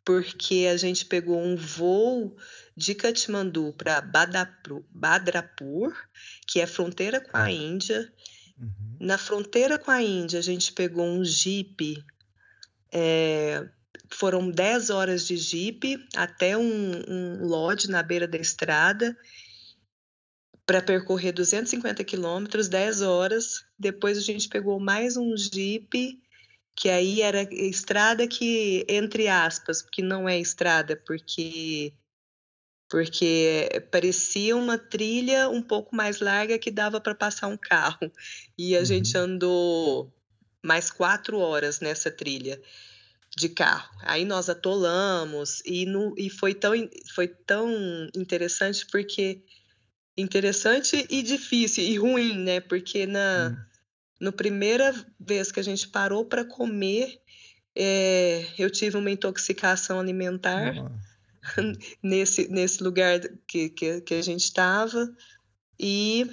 porque 0.06 0.68
a 0.72 0.78
gente 0.78 1.06
pegou 1.06 1.40
um 1.40 1.56
voo 1.56 2.36
de 2.76 2.94
Katmandu 2.94 3.74
para 3.78 4.02
Badrapur, 4.92 5.94
que 6.48 6.60
é 6.60 6.68
fronteira 6.68 7.22
com 7.22 7.38
a 7.38 7.50
Índia. 7.50 8.12
Uhum. 8.60 8.98
Na 9.00 9.18
fronteira 9.18 9.80
com 9.80 9.92
a 9.92 10.02
Índia, 10.02 10.40
a 10.40 10.44
gente 10.44 10.74
pegou 10.74 11.06
um 11.06 11.24
jeep. 11.24 12.04
É, 12.92 13.68
foram 14.10 14.50
10 14.52 14.90
horas 14.90 15.26
de 15.26 15.38
jeep 15.38 15.98
até 16.16 16.58
um, 16.58 16.92
um 17.08 17.46
lodge 17.46 17.90
na 17.90 18.04
beira 18.04 18.28
da 18.28 18.38
estrada 18.38 19.18
para 20.66 20.82
percorrer 20.82 21.34
250 21.34 22.04
quilômetros, 22.04 22.68
10 22.68 23.02
horas. 23.02 23.66
Depois 23.78 24.18
a 24.18 24.22
gente 24.22 24.48
pegou 24.48 24.80
mais 24.80 25.18
um 25.18 25.36
jeep 25.36 26.22
que 26.76 26.90
aí 26.90 27.22
era 27.22 27.44
estrada 27.54 28.28
que, 28.28 28.86
entre 28.90 29.28
aspas, 29.28 29.82
que 29.82 30.02
não 30.02 30.28
é 30.28 30.40
estrada, 30.40 30.96
porque 30.96 31.94
porque 32.90 33.70
parecia 33.92 34.56
uma 34.56 34.78
trilha 34.78 35.50
um 35.50 35.64
pouco 35.64 35.96
mais 35.96 36.20
larga 36.20 36.60
que 36.60 36.70
dava 36.70 37.02
para 37.02 37.16
passar 37.16 37.48
um 37.48 37.58
carro. 37.58 38.12
E 38.56 38.76
a 38.76 38.80
uhum. 38.80 38.86
gente 38.86 39.18
andou 39.18 40.14
mais 40.64 40.92
quatro 40.92 41.40
horas 41.40 41.80
nessa 41.80 42.12
trilha 42.12 42.62
de 43.36 43.50
carro. 43.50 43.90
Aí 44.04 44.26
nós 44.26 44.48
atolamos 44.48 45.64
e, 45.66 45.88
no, 45.88 46.14
e 46.16 46.30
foi, 46.30 46.54
tão, 46.54 46.74
foi 47.16 47.28
tão 47.28 48.08
interessante 48.16 48.86
porque 48.92 49.42
interessante 50.16 51.08
e 51.10 51.24
difícil 51.24 51.84
e 51.84 51.98
ruim, 51.98 52.38
né? 52.38 52.60
Porque 52.60 53.08
na 53.08 53.58
uhum 53.58 53.73
no 54.24 54.32
primeira 54.32 54.96
vez 55.20 55.52
que 55.52 55.60
a 55.60 55.64
gente 55.64 55.90
parou 55.90 56.24
para 56.24 56.46
comer, 56.46 57.20
é, 57.76 58.46
eu 58.58 58.70
tive 58.70 58.96
uma 58.96 59.12
intoxicação 59.12 60.00
alimentar 60.00 60.74
uhum. 60.74 60.90
nesse, 62.02 62.48
nesse 62.48 62.82
lugar 62.82 63.20
que, 63.46 63.70
que, 63.70 64.00
que 64.00 64.14
a 64.14 64.22
gente 64.22 64.46
estava 64.46 65.14
e 65.78 66.26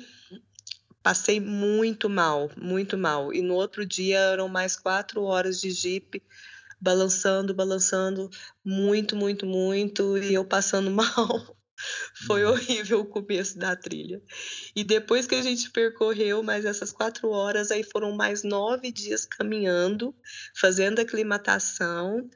passei 1.03 1.41
muito 1.41 2.09
mal, 2.09 2.49
muito 2.57 2.97
mal. 2.97 3.35
E 3.35 3.43
no 3.43 3.55
outro 3.55 3.85
dia 3.85 4.21
eram 4.21 4.49
mais 4.49 4.77
quatro 4.77 5.25
horas 5.25 5.61
de 5.61 5.73
jipe, 5.73 6.23
balançando, 6.81 7.53
balançando, 7.53 8.31
muito, 8.65 9.17
muito, 9.17 9.45
muito, 9.47 10.17
e 10.17 10.33
eu 10.33 10.45
passando 10.45 10.93
mal. 10.95 11.57
Foi 12.27 12.45
horrível 12.45 13.01
o 13.01 13.07
começo 13.07 13.59
da 13.59 13.75
trilha. 13.77 14.21
E 14.75 14.85
depois 14.85 15.27
que 15.27 15.35
a 15.35 15.43
gente 15.43 15.71
percorreu 15.71 16.43
mais 16.43 16.65
essas 16.65 16.93
quatro 16.93 17.31
horas, 17.31 17.71
aí 17.71 17.83
foram 17.83 18.13
mais 18.13 18.43
nove 18.43 18.91
dias 18.93 19.25
caminhando, 19.25 20.15
fazendo 20.55 21.01
aclimatação 21.01 22.29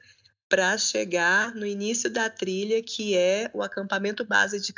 para 0.47 0.77
chegar 0.77 1.55
no 1.55 1.65
início 1.65 2.09
da 2.09 2.29
trilha, 2.29 2.81
que 2.81 3.15
é 3.15 3.49
o 3.53 3.63
acampamento 3.63 4.23
base 4.23 4.59
de 4.59 4.73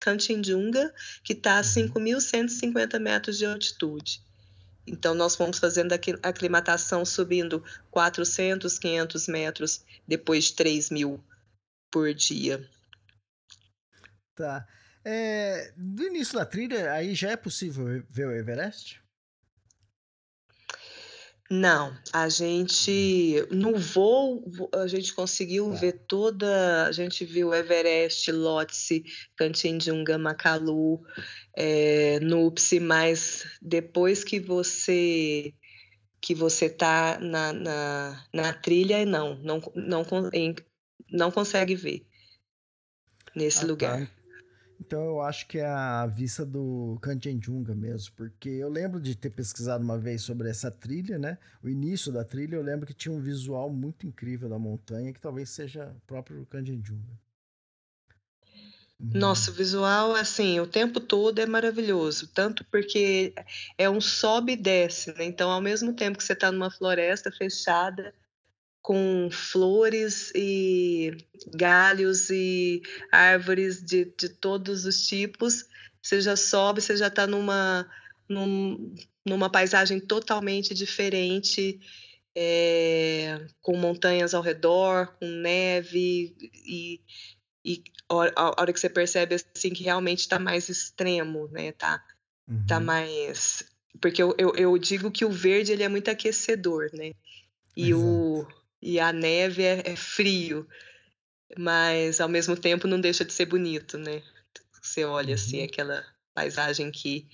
Kanchenjunga, 0.00 0.92
que 1.22 1.34
está 1.34 1.58
a 1.58 1.62
5.150 1.62 2.94
uhum. 2.94 3.00
metros 3.00 3.38
de 3.38 3.46
altitude. 3.46 4.22
Então, 4.86 5.14
nós 5.14 5.34
fomos 5.34 5.58
fazendo 5.58 5.92
a 5.92 6.28
aclimatação 6.28 7.04
subindo 7.04 7.64
400, 7.90 8.78
500 8.78 9.28
metros, 9.28 9.84
depois 10.06 10.44
de 10.44 10.54
3 10.54 10.90
mil 10.90 11.24
por 11.90 12.12
dia. 12.12 12.68
Tá. 14.34 14.66
É, 15.04 15.72
do 15.76 16.04
início 16.04 16.34
da 16.34 16.46
trilha, 16.46 16.92
aí 16.92 17.14
já 17.14 17.30
é 17.30 17.36
possível 17.36 18.02
ver 18.08 18.26
o 18.26 18.32
Everest? 18.32 19.02
Não, 21.50 21.94
a 22.10 22.28
gente 22.30 23.46
no 23.50 23.76
voo 23.78 24.42
a 24.72 24.86
gente 24.86 25.12
conseguiu 25.12 25.70
tá. 25.72 25.76
ver 25.76 25.92
toda, 26.08 26.86
a 26.86 26.92
gente 26.92 27.22
viu 27.24 27.52
Everest, 27.52 28.32
Lhotse, 28.32 29.04
Kanchenjunga, 29.36 30.16
Makalu, 30.16 31.04
é, 31.54 32.18
Nupsi, 32.20 32.80
mas 32.80 33.44
depois 33.60 34.24
que 34.24 34.40
você 34.40 35.52
que 36.18 36.34
você 36.34 36.70
tá 36.70 37.18
na, 37.20 37.52
na, 37.52 38.26
na 38.32 38.52
trilha, 38.54 39.04
não, 39.04 39.34
não, 39.40 39.60
não, 39.74 40.02
não 41.10 41.30
consegue 41.30 41.74
ver 41.74 42.06
nesse 43.36 43.58
ah, 43.58 43.60
tá. 43.60 43.66
lugar. 43.66 44.06
Tá. 44.06 44.23
Então 44.80 45.02
eu 45.04 45.20
acho 45.20 45.46
que 45.46 45.58
é 45.58 45.66
a 45.66 46.06
vista 46.06 46.44
do 46.44 46.98
Kanchenjunga 47.00 47.74
mesmo, 47.74 48.12
porque 48.16 48.48
eu 48.48 48.68
lembro 48.68 49.00
de 49.00 49.14
ter 49.14 49.30
pesquisado 49.30 49.82
uma 49.82 49.98
vez 49.98 50.22
sobre 50.22 50.48
essa 50.48 50.70
trilha, 50.70 51.18
né? 51.18 51.38
O 51.62 51.68
início 51.68 52.12
da 52.12 52.24
trilha, 52.24 52.56
eu 52.56 52.62
lembro 52.62 52.86
que 52.86 52.94
tinha 52.94 53.14
um 53.14 53.20
visual 53.20 53.70
muito 53.70 54.06
incrível 54.06 54.48
da 54.48 54.58
montanha, 54.58 55.12
que 55.12 55.20
talvez 55.20 55.50
seja 55.50 55.94
próprio 56.06 56.44
Kanchenjunga. 56.46 57.18
Nossa, 59.00 59.50
o 59.50 59.54
visual, 59.54 60.14
assim, 60.14 60.60
o 60.60 60.66
tempo 60.66 61.00
todo 61.00 61.38
é 61.40 61.46
maravilhoso, 61.46 62.28
tanto 62.28 62.64
porque 62.64 63.34
é 63.76 63.90
um 63.90 64.00
sobe 64.00 64.52
e 64.52 64.56
desce, 64.56 65.12
né? 65.14 65.24
Então, 65.24 65.50
ao 65.50 65.60
mesmo 65.60 65.92
tempo 65.92 66.16
que 66.16 66.24
você 66.24 66.32
está 66.32 66.50
numa 66.50 66.70
floresta 66.70 67.30
fechada, 67.30 68.14
com 68.84 69.30
flores 69.30 70.30
e 70.34 71.16
galhos 71.54 72.28
e 72.28 72.82
árvores 73.10 73.82
de, 73.82 74.04
de 74.04 74.28
todos 74.28 74.84
os 74.84 75.06
tipos. 75.06 75.64
Você 76.02 76.20
já 76.20 76.36
sobe, 76.36 76.82
você 76.82 76.94
já 76.94 77.06
está 77.06 77.26
numa, 77.26 77.90
num, 78.28 78.94
numa 79.24 79.48
paisagem 79.48 79.98
totalmente 79.98 80.74
diferente, 80.74 81.80
é, 82.36 83.46
com 83.62 83.74
montanhas 83.74 84.34
ao 84.34 84.42
redor, 84.42 85.16
com 85.18 85.26
neve 85.28 86.36
e, 86.52 87.00
e 87.64 87.82
a 88.10 88.60
hora 88.60 88.70
que 88.70 88.78
você 88.78 88.90
percebe 88.90 89.34
assim 89.34 89.70
que 89.70 89.82
realmente 89.82 90.20
está 90.20 90.38
mais 90.38 90.68
extremo, 90.68 91.48
né? 91.50 91.72
Tá, 91.72 91.96
tá 91.96 92.04
uhum. 92.46 92.66
tá 92.66 92.80
mais 92.80 93.64
porque 93.98 94.22
eu, 94.22 94.34
eu, 94.36 94.54
eu, 94.56 94.76
digo 94.76 95.10
que 95.10 95.24
o 95.24 95.30
verde 95.30 95.72
ele 95.72 95.84
é 95.84 95.88
muito 95.88 96.10
aquecedor, 96.10 96.90
né? 96.92 97.12
E 97.74 97.90
Exato. 97.90 98.06
o 98.06 98.63
e 98.84 99.00
a 99.00 99.10
neve 99.14 99.62
é, 99.62 99.82
é, 99.86 99.96
frio, 99.96 100.68
mas 101.56 102.20
ao 102.20 102.28
mesmo 102.28 102.54
tempo 102.54 102.86
não 102.86 103.00
deixa 103.00 103.24
de 103.24 103.32
ser 103.32 103.46
bonito, 103.46 103.96
né? 103.96 104.22
Você 104.82 105.06
olha 105.06 105.34
assim 105.34 105.60
uhum. 105.60 105.64
aquela 105.64 106.04
paisagem 106.34 106.90
que 106.90 107.26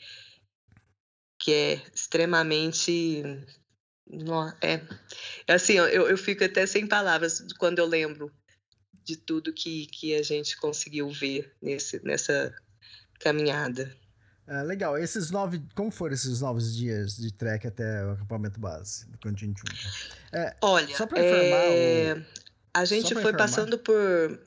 que 1.40 1.52
é 1.52 1.82
extremamente 1.92 3.24
é, 4.60 4.74
é 5.46 5.52
assim 5.52 5.72
eu, 5.72 5.86
eu 5.86 6.16
fico 6.16 6.44
até 6.44 6.66
sem 6.66 6.86
palavras 6.86 7.42
quando 7.58 7.80
eu 7.80 7.86
lembro 7.86 8.32
de 9.02 9.16
tudo 9.16 9.52
que, 9.52 9.86
que 9.86 10.14
a 10.14 10.22
gente 10.22 10.56
conseguiu 10.56 11.08
ver 11.08 11.52
nesse, 11.60 12.00
nessa 12.04 12.54
caminhada. 13.18 13.96
Ah, 14.50 14.62
legal. 14.62 14.98
Esses 14.98 15.30
nove. 15.30 15.62
Como 15.76 15.92
foram 15.92 16.12
esses 16.12 16.40
novos 16.40 16.74
dias 16.74 17.16
de 17.16 17.32
trek 17.32 17.68
até 17.68 18.04
o 18.04 18.10
acampamento 18.10 18.58
base 18.58 19.08
do 19.08 19.16
Canchinchunga? 19.18 19.72
É, 20.32 20.56
Olha, 20.60 20.96
só 20.96 21.06
para 21.06 21.20
informar. 21.20 21.64
É... 21.64 22.14
O... 22.14 22.40
A 22.74 22.84
gente 22.84 23.14
foi 23.14 23.22
informar. 23.22 23.38
passando 23.38 23.78
por, 23.78 24.40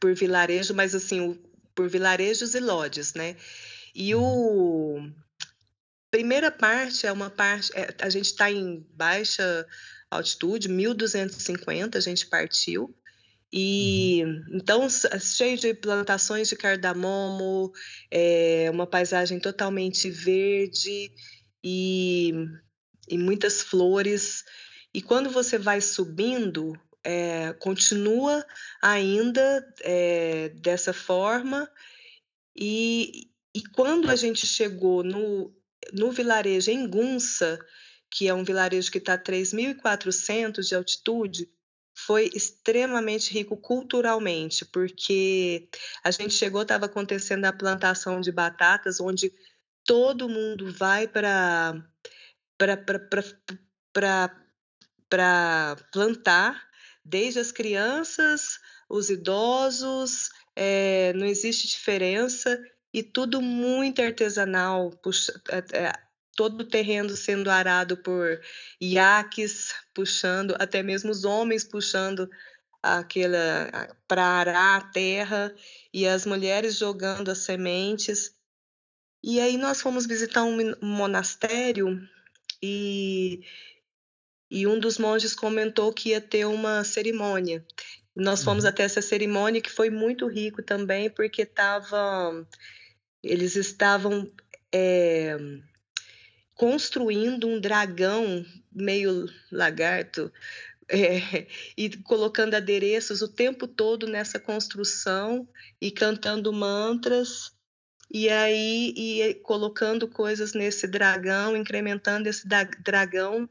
por 0.00 0.14
vilarejo, 0.14 0.74
mas 0.74 0.94
assim, 0.94 1.40
por 1.74 1.88
vilarejos 1.88 2.54
e 2.54 2.60
lodges, 2.60 3.14
né? 3.14 3.36
E 3.92 4.14
uhum. 4.14 4.22
o 4.22 5.12
primeira 6.08 6.52
parte 6.52 7.04
é 7.04 7.10
uma 7.10 7.28
parte. 7.28 7.72
É, 7.74 7.92
a 8.00 8.08
gente 8.08 8.26
está 8.26 8.48
em 8.48 8.86
baixa 8.94 9.66
altitude, 10.08 10.68
1250, 10.68 11.98
a 11.98 12.00
gente 12.00 12.26
partiu. 12.26 12.94
E 13.52 14.22
uhum. 14.24 14.44
então 14.52 14.88
cheio 14.88 15.56
de 15.56 15.72
plantações 15.72 16.48
de 16.48 16.56
cardamomo, 16.56 17.72
é, 18.10 18.68
uma 18.70 18.86
paisagem 18.86 19.38
totalmente 19.38 20.10
verde 20.10 21.12
e, 21.62 22.32
e 23.08 23.18
muitas 23.18 23.62
flores. 23.62 24.44
E 24.92 25.00
quando 25.00 25.30
você 25.30 25.58
vai 25.58 25.80
subindo, 25.80 26.78
é, 27.04 27.52
continua 27.54 28.44
ainda 28.82 29.74
é, 29.80 30.48
dessa 30.50 30.92
forma. 30.92 31.70
E, 32.56 33.30
e 33.54 33.62
quando 33.74 34.10
a 34.10 34.16
gente 34.16 34.46
chegou 34.46 35.04
no, 35.04 35.54
no 35.92 36.10
vilarejo 36.10 36.70
em 36.70 36.88
Gunsa, 36.88 37.58
que 38.10 38.26
é 38.28 38.34
um 38.34 38.44
vilarejo 38.44 38.90
que 38.90 38.98
está 38.98 39.14
a 39.14 39.22
3.400 39.22 40.62
de 40.62 40.74
altitude, 40.74 41.50
foi 41.96 42.30
extremamente 42.34 43.32
rico 43.32 43.56
culturalmente, 43.56 44.66
porque 44.66 45.66
a 46.04 46.10
gente 46.10 46.34
chegou, 46.34 46.62
estava 46.62 46.86
acontecendo 46.86 47.46
a 47.46 47.52
plantação 47.52 48.20
de 48.20 48.30
batatas, 48.30 49.00
onde 49.00 49.32
todo 49.82 50.28
mundo 50.28 50.70
vai 50.72 51.08
para 51.08 51.82
para 52.58 54.36
plantar, 55.90 56.68
desde 57.04 57.38
as 57.38 57.52
crianças, 57.52 58.58
os 58.88 59.08
idosos, 59.08 60.30
é, 60.54 61.12
não 61.14 61.26
existe 61.26 61.68
diferença 61.68 62.60
e 62.92 63.02
tudo 63.02 63.40
muito 63.40 64.02
artesanal, 64.02 64.90
puxa, 65.02 65.40
é, 65.50 65.92
todo 66.36 66.60
o 66.60 66.68
terreno 66.68 67.16
sendo 67.16 67.50
arado 67.50 67.96
por 67.96 68.40
iaques 68.80 69.74
puxando, 69.94 70.54
até 70.58 70.82
mesmo 70.82 71.10
os 71.10 71.24
homens 71.24 71.64
puxando 71.64 72.28
aquela 72.82 73.96
para 74.06 74.22
arar 74.22 74.78
a 74.78 74.84
terra 74.88 75.54
e 75.92 76.06
as 76.06 76.26
mulheres 76.26 76.76
jogando 76.76 77.30
as 77.30 77.38
sementes. 77.38 78.34
E 79.24 79.40
aí 79.40 79.56
nós 79.56 79.80
fomos 79.80 80.06
visitar 80.06 80.44
um 80.44 80.74
monastério 80.80 82.00
e, 82.62 83.40
e 84.50 84.66
um 84.66 84.78
dos 84.78 84.98
monges 84.98 85.34
comentou 85.34 85.92
que 85.92 86.10
ia 86.10 86.20
ter 86.20 86.44
uma 86.44 86.84
cerimônia. 86.84 87.64
Nós 88.14 88.42
fomos 88.42 88.64
uhum. 88.64 88.70
até 88.70 88.84
essa 88.84 89.02
cerimônia 89.02 89.60
que 89.60 89.70
foi 89.70 89.90
muito 89.90 90.26
rico 90.26 90.62
também, 90.62 91.10
porque 91.10 91.44
tava, 91.44 92.46
eles 93.22 93.56
estavam 93.56 94.30
é, 94.72 95.36
construindo 96.56 97.46
um 97.46 97.60
dragão 97.60 98.44
meio 98.72 99.28
lagarto 99.52 100.32
é, 100.88 101.46
e 101.76 101.96
colocando 101.98 102.54
adereços 102.54 103.22
o 103.22 103.28
tempo 103.28 103.68
todo 103.68 104.06
nessa 104.06 104.40
construção 104.40 105.46
e 105.80 105.90
cantando 105.90 106.52
mantras 106.52 107.52
e 108.10 108.28
aí 108.28 108.94
e 108.96 109.34
colocando 109.34 110.08
coisas 110.08 110.52
nesse 110.52 110.86
dragão, 110.86 111.56
incrementando 111.56 112.28
esse 112.28 112.46
dragão 112.82 113.48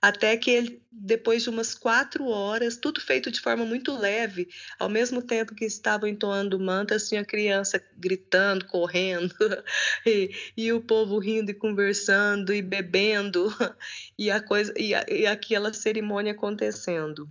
até 0.00 0.36
que 0.36 0.50
ele, 0.50 0.82
depois 0.92 1.42
de 1.42 1.50
umas 1.50 1.74
quatro 1.74 2.26
horas, 2.26 2.76
tudo 2.76 3.00
feito 3.00 3.32
de 3.32 3.40
forma 3.40 3.64
muito 3.64 3.96
leve, 3.96 4.48
ao 4.78 4.88
mesmo 4.88 5.20
tempo 5.20 5.54
que 5.54 5.64
estavam 5.64 6.08
entoando 6.08 6.58
mantas, 6.58 7.08
tinha 7.08 7.24
criança 7.24 7.82
gritando, 7.96 8.64
correndo, 8.66 9.34
e, 10.06 10.30
e, 10.56 10.72
o 10.72 10.80
povo 10.80 11.18
rindo 11.18 11.50
e 11.50 11.54
conversando 11.54 12.54
e 12.54 12.62
bebendo, 12.62 13.52
e, 14.16 14.30
a 14.30 14.40
coisa, 14.40 14.72
e, 14.76 14.94
a, 14.94 15.04
e 15.08 15.26
aquela 15.26 15.72
cerimônia 15.72 16.32
acontecendo. 16.32 17.30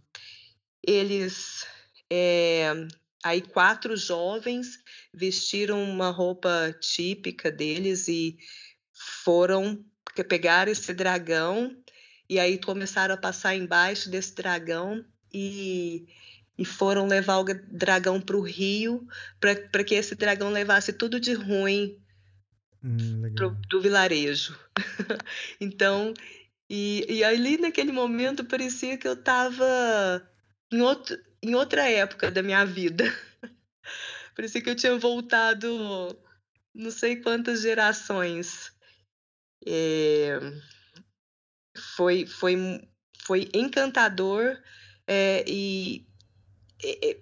Eles. 0.86 1.66
É, 2.10 2.72
aí, 3.24 3.42
quatro 3.42 3.96
jovens 3.98 4.80
vestiram 5.14 5.84
uma 5.84 6.10
roupa 6.10 6.74
típica 6.80 7.52
deles 7.52 8.08
e 8.08 8.38
foram 9.26 9.84
pegar 10.28 10.68
esse 10.68 10.94
dragão 10.94 11.76
e 12.30 12.40
aí 12.40 12.58
começaram 12.58 13.16
a 13.16 13.18
passar 13.18 13.56
embaixo 13.56 14.10
desse 14.10 14.36
dragão 14.36 15.04
e, 15.34 16.06
e 16.58 16.66
foram 16.66 17.08
levar 17.08 17.38
o 17.38 17.46
dragão 17.72 18.20
para 18.20 18.36
o 18.36 18.42
rio 18.42 19.08
para 19.40 19.84
que 19.84 19.96
esse 19.96 20.16
dragão 20.16 20.50
levasse 20.52 20.92
tudo 20.92 21.20
de 21.20 21.34
ruim 21.34 21.98
hum, 22.84 23.34
pro, 23.36 23.52
do 23.70 23.82
vilarejo. 23.82 24.60
então, 25.62 26.14
e, 26.70 27.06
e 27.08 27.24
ali 27.24 27.58
naquele 27.58 27.94
momento 27.94 28.44
parecia 28.44 28.98
que 28.98 29.08
eu 29.08 29.14
estava 29.14 30.30
em, 30.72 30.82
outro, 30.82 31.18
em 31.42 31.56
outra 31.56 31.90
época 31.90 32.30
da 32.30 32.44
minha 32.44 32.66
vida. 32.66 33.06
parecia 34.36 34.62
que 34.62 34.70
eu 34.70 34.76
tinha 34.76 34.98
voltado 34.98 36.18
não 36.76 36.92
sei 36.92 37.22
quantas 37.22 37.62
gerações. 37.62 38.74
É 39.66 40.40
foi, 41.78 42.26
foi, 42.26 42.82
foi 43.24 43.50
encantador 43.54 44.58
é, 45.08 45.44
e, 45.48 46.06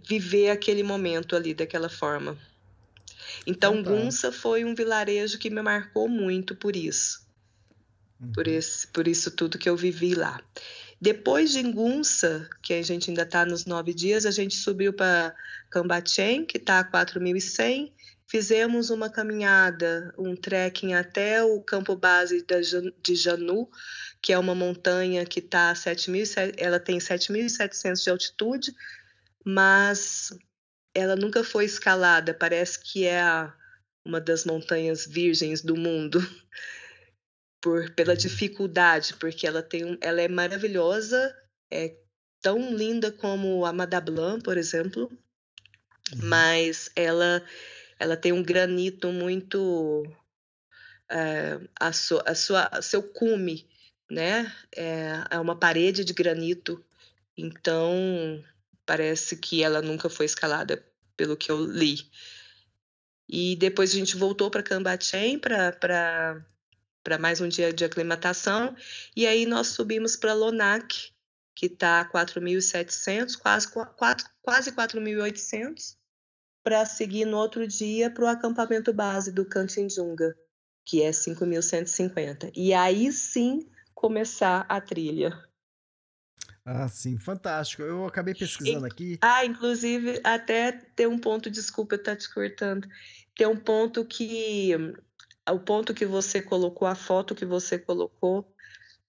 viver 0.07 0.49
aquele 0.49 0.83
momento 0.83 1.35
ali 1.35 1.53
daquela 1.53 1.89
forma. 1.89 2.37
Então, 3.45 3.75
Fantástico. 3.75 4.03
Gunsa 4.03 4.31
foi 4.31 4.65
um 4.65 4.75
vilarejo 4.75 5.37
que 5.37 5.49
me 5.49 5.61
marcou 5.61 6.07
muito 6.07 6.55
por 6.55 6.75
isso. 6.75 7.25
Uhum. 8.19 8.31
Por, 8.31 8.47
esse, 8.47 8.87
por 8.87 9.07
isso 9.07 9.31
tudo 9.31 9.57
que 9.57 9.69
eu 9.69 9.75
vivi 9.75 10.15
lá. 10.15 10.41
Depois 10.99 11.51
de 11.51 11.61
Gunsa, 11.61 12.49
que 12.63 12.73
a 12.73 12.81
gente 12.81 13.09
ainda 13.09 13.23
está 13.23 13.45
nos 13.45 13.65
nove 13.65 13.93
dias, 13.93 14.25
a 14.25 14.31
gente 14.31 14.55
subiu 14.55 14.93
para 14.93 15.35
Cambachen, 15.69 16.45
que 16.45 16.57
está 16.57 16.79
a 16.79 16.91
4.100. 16.91 17.91
Fizemos 18.27 18.89
uma 18.89 19.09
caminhada, 19.09 20.13
um 20.17 20.35
trekking 20.35 20.93
até 20.93 21.43
o 21.43 21.61
campo 21.61 21.95
base 21.95 22.43
de 23.03 23.15
Janu, 23.15 23.69
que 24.25 24.33
é 24.33 24.39
uma 24.39 24.55
montanha 24.55 25.23
que 25.23 25.39
tá 25.39 25.75
7 25.75 26.09
mil, 26.09 26.23
ela 26.57 26.79
tem 26.79 26.97
7.700 26.97 28.03
de 28.03 28.09
altitude, 28.09 28.75
mas 29.45 30.35
ela 30.95 31.15
nunca 31.15 31.43
foi 31.43 31.65
escalada. 31.65 32.33
Parece 32.33 32.79
que 32.79 33.05
é 33.05 33.21
a, 33.21 33.55
uma 34.03 34.19
das 34.19 34.43
montanhas 34.43 35.05
virgens 35.05 35.61
do 35.61 35.75
mundo. 35.75 36.19
Por, 37.61 37.91
pela 37.91 38.15
dificuldade, 38.15 39.15
porque 39.15 39.47
ela 39.47 39.61
tem 39.63 39.97
ela 39.99 40.21
é 40.21 40.27
maravilhosa, 40.27 41.35
é 41.71 41.95
tão 42.39 42.75
linda 42.75 43.11
como 43.11 43.65
a 43.65 43.73
Madablan, 43.73 44.39
por 44.39 44.55
exemplo, 44.55 45.11
uhum. 46.13 46.19
mas 46.23 46.91
ela 46.95 47.43
ela 47.99 48.15
tem 48.15 48.31
um 48.31 48.43
granito 48.43 49.11
muito 49.11 50.05
é, 51.09 51.59
a, 51.79 51.91
sua, 51.91 52.21
a 52.27 52.35
sua 52.35 52.81
seu 52.83 53.01
cume 53.01 53.67
né? 54.09 54.51
É, 54.75 55.23
é 55.31 55.39
uma 55.39 55.55
parede 55.55 56.03
de 56.03 56.13
granito, 56.13 56.83
então 57.37 58.43
parece 58.85 59.37
que 59.37 59.63
ela 59.63 59.81
nunca 59.81 60.09
foi 60.09 60.25
escalada, 60.25 60.83
pelo 61.17 61.37
que 61.37 61.51
eu 61.51 61.65
li. 61.65 62.09
E 63.27 63.55
depois 63.55 63.91
a 63.91 63.95
gente 63.95 64.15
voltou 64.15 64.51
para 64.51 64.61
Cambachen 64.61 65.39
para 65.39 66.45
mais 67.19 67.41
um 67.41 67.47
dia 67.47 67.73
de 67.73 67.83
aclimatação, 67.83 68.75
e 69.15 69.25
aí 69.25 69.45
nós 69.45 69.67
subimos 69.67 70.15
para 70.15 70.33
Lonac, 70.33 71.11
que 71.55 71.67
está 71.67 72.01
a 72.01 72.11
4.700, 72.11 73.37
quase, 73.37 73.67
quase 73.71 74.71
4.800, 74.71 75.95
para 76.63 76.85
seguir 76.85 77.25
no 77.25 77.37
outro 77.37 77.67
dia 77.67 78.09
para 78.09 78.25
o 78.25 78.27
acampamento 78.27 78.91
base 78.91 79.31
do 79.31 79.45
Canchinjunga, 79.45 80.35
que 80.83 81.01
é 81.01 81.11
5.150. 81.11 82.51
E 82.55 82.73
aí 82.73 83.11
sim 83.11 83.67
começar 83.95 84.65
a 84.69 84.79
trilha. 84.79 85.41
Ah, 86.65 86.87
sim, 86.87 87.17
fantástico. 87.17 87.83
Eu 87.83 88.05
acabei 88.05 88.33
pesquisando 88.33 88.85
e, 88.85 88.89
aqui. 88.89 89.17
Ah, 89.21 89.45
inclusive, 89.45 90.19
até 90.23 90.71
tem 90.71 91.07
um 91.07 91.17
ponto, 91.17 91.49
desculpa 91.49 91.95
eu 91.95 91.99
estar 91.99 92.15
te 92.15 92.31
cortando. 92.31 92.87
Tem 93.35 93.47
um 93.47 93.57
ponto 93.57 94.03
que. 94.05 94.71
O 95.47 95.59
ponto 95.59 95.93
que 95.93 96.07
você 96.07 96.41
colocou, 96.41 96.87
a 96.87 96.95
foto 96.95 97.35
que 97.35 97.45
você 97.45 97.77
colocou, 97.77 98.51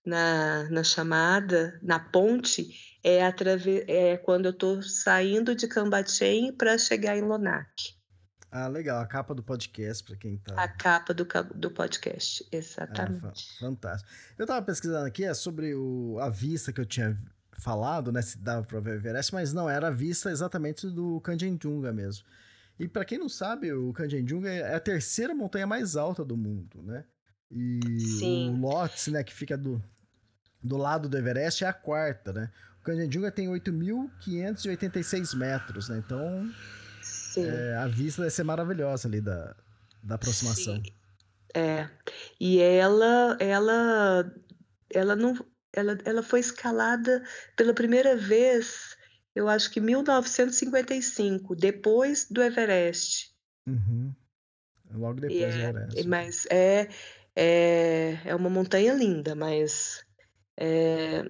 na, 0.04 0.68
na 0.70 0.84
chamada, 0.84 1.80
na 1.82 1.98
ponte, 1.98 2.98
é, 3.02 3.24
atrave... 3.24 3.84
é 3.88 4.18
quando 4.18 4.46
eu 4.46 4.50
estou 4.50 4.82
saindo 4.82 5.54
de 5.54 5.66
Cambatem 5.66 6.52
para 6.52 6.76
chegar 6.76 7.16
em 7.16 7.22
Lonac. 7.22 7.95
Ah, 8.50 8.68
legal. 8.68 9.00
A 9.00 9.06
capa 9.06 9.34
do 9.34 9.42
podcast, 9.42 10.02
para 10.04 10.16
quem 10.16 10.38
tá. 10.38 10.54
A 10.60 10.68
capa 10.68 11.12
do, 11.12 11.26
do 11.54 11.70
podcast, 11.70 12.46
exatamente. 12.50 13.20
fa- 13.20 13.66
fantástico. 13.66 14.10
Eu 14.38 14.46
tava 14.46 14.64
pesquisando 14.64 15.04
aqui 15.06 15.24
é 15.24 15.34
sobre 15.34 15.74
o, 15.74 16.18
a 16.20 16.28
vista 16.30 16.72
que 16.72 16.80
eu 16.80 16.86
tinha 16.86 17.16
falado, 17.58 18.12
né? 18.12 18.22
Se 18.22 18.38
dava 18.38 18.64
pra 18.66 18.80
ver 18.80 18.90
o 18.90 18.94
Everest, 18.94 19.34
mas 19.34 19.52
não, 19.52 19.68
era 19.68 19.88
a 19.88 19.90
vista 19.90 20.30
exatamente 20.30 20.86
do 20.88 21.20
Kanchenjunga 21.20 21.92
mesmo. 21.92 22.24
E 22.78 22.86
para 22.86 23.04
quem 23.04 23.18
não 23.18 23.28
sabe, 23.28 23.72
o 23.72 23.92
Kanchenjunga 23.92 24.48
é 24.50 24.74
a 24.74 24.80
terceira 24.80 25.34
montanha 25.34 25.66
mais 25.66 25.96
alta 25.96 26.24
do 26.24 26.36
mundo, 26.36 26.82
né? 26.82 27.04
E 27.50 27.80
Sim. 28.18 28.50
o 28.50 28.56
Lhotse, 28.60 29.10
né, 29.10 29.22
que 29.24 29.32
fica 29.32 29.56
do, 29.56 29.82
do 30.62 30.76
lado 30.76 31.08
do 31.08 31.16
Everest, 31.16 31.64
é 31.64 31.66
a 31.68 31.72
quarta, 31.72 32.32
né? 32.32 32.50
O 32.80 32.84
Kanchenjunga 32.84 33.30
tem 33.30 33.48
8.586 33.48 35.34
metros, 35.36 35.88
né? 35.88 35.98
Então. 35.98 36.50
É, 37.40 37.76
a 37.76 37.86
vista 37.86 38.22
deve 38.22 38.34
ser 38.34 38.44
maravilhosa 38.44 39.08
ali 39.08 39.20
da, 39.20 39.54
da 40.02 40.14
aproximação. 40.14 40.76
Sim. 40.76 40.92
É. 41.54 41.88
E 42.38 42.60
ela, 42.60 43.36
ela, 43.40 44.34
ela 44.90 45.16
não, 45.16 45.34
ela, 45.72 45.98
ela 46.04 46.22
foi 46.22 46.40
escalada 46.40 47.24
pela 47.56 47.72
primeira 47.72 48.16
vez, 48.16 48.96
eu 49.34 49.48
acho 49.48 49.70
que 49.70 49.80
em 49.80 49.82
1955, 49.82 51.56
depois 51.56 52.26
do 52.30 52.42
Everest. 52.42 53.34
Uhum. 53.66 54.14
Logo 54.92 55.20
depois 55.20 55.54
E 55.54 55.58
do 55.58 55.62
é, 55.62 55.68
Everest. 55.68 56.08
mas 56.08 56.46
é, 56.50 56.88
é, 57.34 58.18
é 58.24 58.34
uma 58.34 58.50
montanha 58.50 58.94
linda, 58.94 59.34
mas 59.34 60.04
é, 60.58 61.24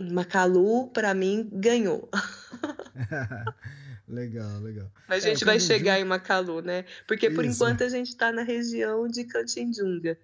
Macalu, 0.00 0.90
para 0.92 1.14
mim, 1.14 1.48
ganhou. 1.52 2.08
legal, 4.08 4.60
legal. 4.60 4.90
Mas 5.08 5.24
É, 5.24 5.28
a 5.28 5.30
o 5.30 5.34
gente 5.34 5.44
vai 5.44 5.54
Kanchenjunga- 5.56 5.78
chegar 5.78 6.00
em 6.00 6.04
Macalu, 6.04 6.60
né? 6.62 6.84
Porque 7.06 7.30
por 7.30 7.44
Isso. 7.44 7.54
enquanto 7.54 7.82
a 7.84 7.88
gente 7.88 8.08
está 8.08 8.32
na 8.32 8.42
região 8.42 9.06
de 9.08 9.24
Canchenjunga, 9.24 10.18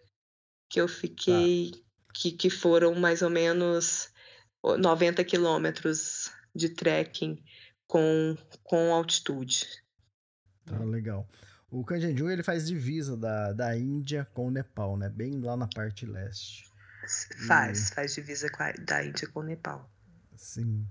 que 0.69 0.81
eu 0.81 0.89
fiquei, 0.89 1.73
que, 2.15 2.33
que 2.33 2.49
foram 2.51 2.95
mais 2.95 3.23
ou 3.23 3.31
menos 3.31 4.09
90 4.63 5.25
quilômetros 5.25 6.31
de 6.55 6.69
trekking 6.69 7.43
com, 7.87 8.37
com 8.63 8.93
altitude. 8.95 9.67
Tá 10.67 10.79
legal. 10.79 11.29
O 11.71 11.85
Kanchenjunga 11.85 12.33
ele 12.33 12.43
faz 12.43 12.67
divisa 12.67 13.17
da, 13.17 13.53
da 13.53 13.77
Índia 13.77 14.27
com 14.35 14.47
o 14.49 14.51
Nepal, 14.51 14.97
né? 14.97 15.09
Bem 15.09 15.41
lá 15.41 15.57
na 15.57 15.67
parte 15.67 16.07
leste. 16.07 16.71
Faz, 17.49 17.91
faz 17.91 18.15
divisa 18.15 18.49
com 18.51 18.63
a- 18.63 18.73
da 18.73 19.05
Índia 19.05 19.27
com 19.29 19.41
o 19.41 19.43
Nepal. 19.43 19.91
Sim. 20.37 20.87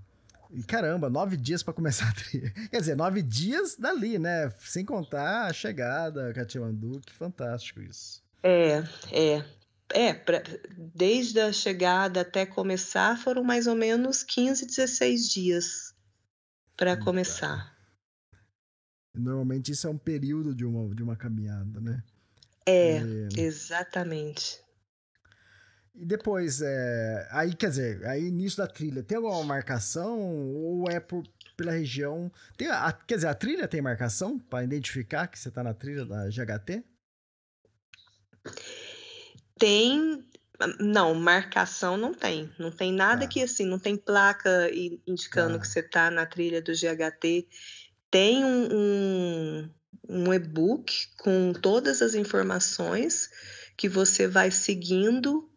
E 0.52 0.62
caramba, 0.62 1.08
nove 1.08 1.36
dias 1.36 1.62
pra 1.62 1.72
começar 1.72 2.08
a 2.08 2.12
trilha. 2.12 2.50
Quer 2.70 2.80
dizer, 2.80 2.94
nove 2.96 3.22
dias 3.22 3.76
dali, 3.76 4.18
né? 4.18 4.50
Sem 4.60 4.84
contar 4.84 5.46
a 5.46 5.52
chegada, 5.52 6.32
Katmandu, 6.34 7.00
que 7.00 7.12
fantástico 7.14 7.80
isso. 7.80 8.22
É, 8.42 8.82
é. 9.10 9.44
É, 9.94 10.14
pra- 10.14 10.42
desde 10.94 11.38
a 11.40 11.52
chegada 11.52 12.20
até 12.22 12.46
começar 12.46 13.18
foram 13.18 13.42
mais 13.44 13.66
ou 13.66 13.74
menos 13.74 14.22
15, 14.22 14.66
16 14.66 15.28
dias 15.28 15.94
para 16.76 16.96
começar. 16.96 17.72
Normalmente 19.14 19.72
isso 19.72 19.86
é 19.86 19.90
um 19.90 19.98
período 19.98 20.54
de 20.54 20.64
uma, 20.64 20.94
de 20.94 21.02
uma 21.02 21.16
caminhada, 21.16 21.78
né? 21.80 22.02
É, 22.66 23.00
E, 23.02 23.28
exatamente. 23.40 24.58
E 25.94 26.04
depois, 26.06 26.60
é, 26.62 27.28
aí 27.30 27.54
quer 27.54 27.68
dizer, 27.70 28.06
aí 28.06 28.24
início 28.26 28.58
da 28.58 28.66
trilha, 28.66 29.02
tem 29.02 29.16
alguma 29.16 29.42
marcação 29.44 30.18
ou 30.54 30.90
é 30.90 30.98
por, 30.98 31.22
pela 31.56 31.72
região? 31.72 32.30
Tem 32.56 32.68
a- 32.68 32.92
quer 32.92 33.16
dizer, 33.16 33.28
a 33.28 33.34
trilha 33.34 33.68
tem 33.68 33.82
marcação 33.82 34.38
para 34.38 34.64
identificar 34.64 35.26
que 35.26 35.38
você 35.38 35.50
tá 35.50 35.62
na 35.62 35.74
trilha 35.74 36.04
da 36.04 36.28
GHT? 36.30 36.82
Tem. 39.58 40.24
Não, 40.78 41.14
marcação 41.14 41.96
não 41.96 42.14
tem. 42.14 42.50
Não 42.58 42.70
tem 42.70 42.92
nada 42.92 43.22
Tá. 43.22 43.28
que 43.28 43.42
assim, 43.42 43.66
não 43.66 43.78
tem 43.78 43.96
placa 43.96 44.70
indicando 45.06 45.54
Tá. 45.54 45.60
que 45.60 45.68
você 45.68 45.80
está 45.80 46.10
na 46.10 46.24
trilha 46.24 46.62
do 46.62 46.72
GHT. 46.72 47.46
Tem 48.10 48.44
um, 48.44 48.68
um, 48.72 49.70
um 50.08 50.32
e-book 50.34 50.92
com 51.18 51.52
todas 51.52 52.00
as 52.02 52.14
informações 52.14 53.28
que 53.76 53.88
você 53.88 54.28
vai 54.28 54.50
seguindo 54.50 55.50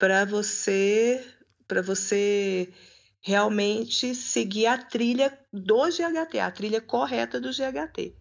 para 0.00 0.24
você 0.24 1.24
para 1.68 1.82
você 1.82 2.72
realmente 3.20 4.12
seguir 4.12 4.66
a 4.66 4.76
trilha 4.76 5.38
do 5.52 5.84
GHT, 5.88 6.40
a 6.40 6.50
trilha 6.50 6.80
correta 6.80 7.40
do 7.40 7.50
GHT. 7.52 8.16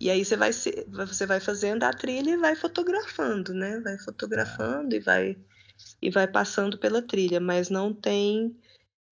E 0.00 0.08
aí 0.10 0.24
você 0.24 0.36
vai, 0.36 0.52
se- 0.52 0.86
você 0.88 1.26
vai 1.26 1.40
fazendo 1.40 1.82
a 1.82 1.92
trilha 1.92 2.30
e 2.30 2.36
vai 2.36 2.54
fotografando, 2.54 3.52
né? 3.52 3.80
Vai 3.80 3.98
fotografando 3.98 4.94
e 4.94 5.00
vai 5.00 5.36
e 6.00 6.10
vai 6.10 6.28
passando 6.28 6.78
pela 6.78 7.02
trilha, 7.02 7.40
mas 7.40 7.68
não 7.68 7.92
tem 7.92 8.56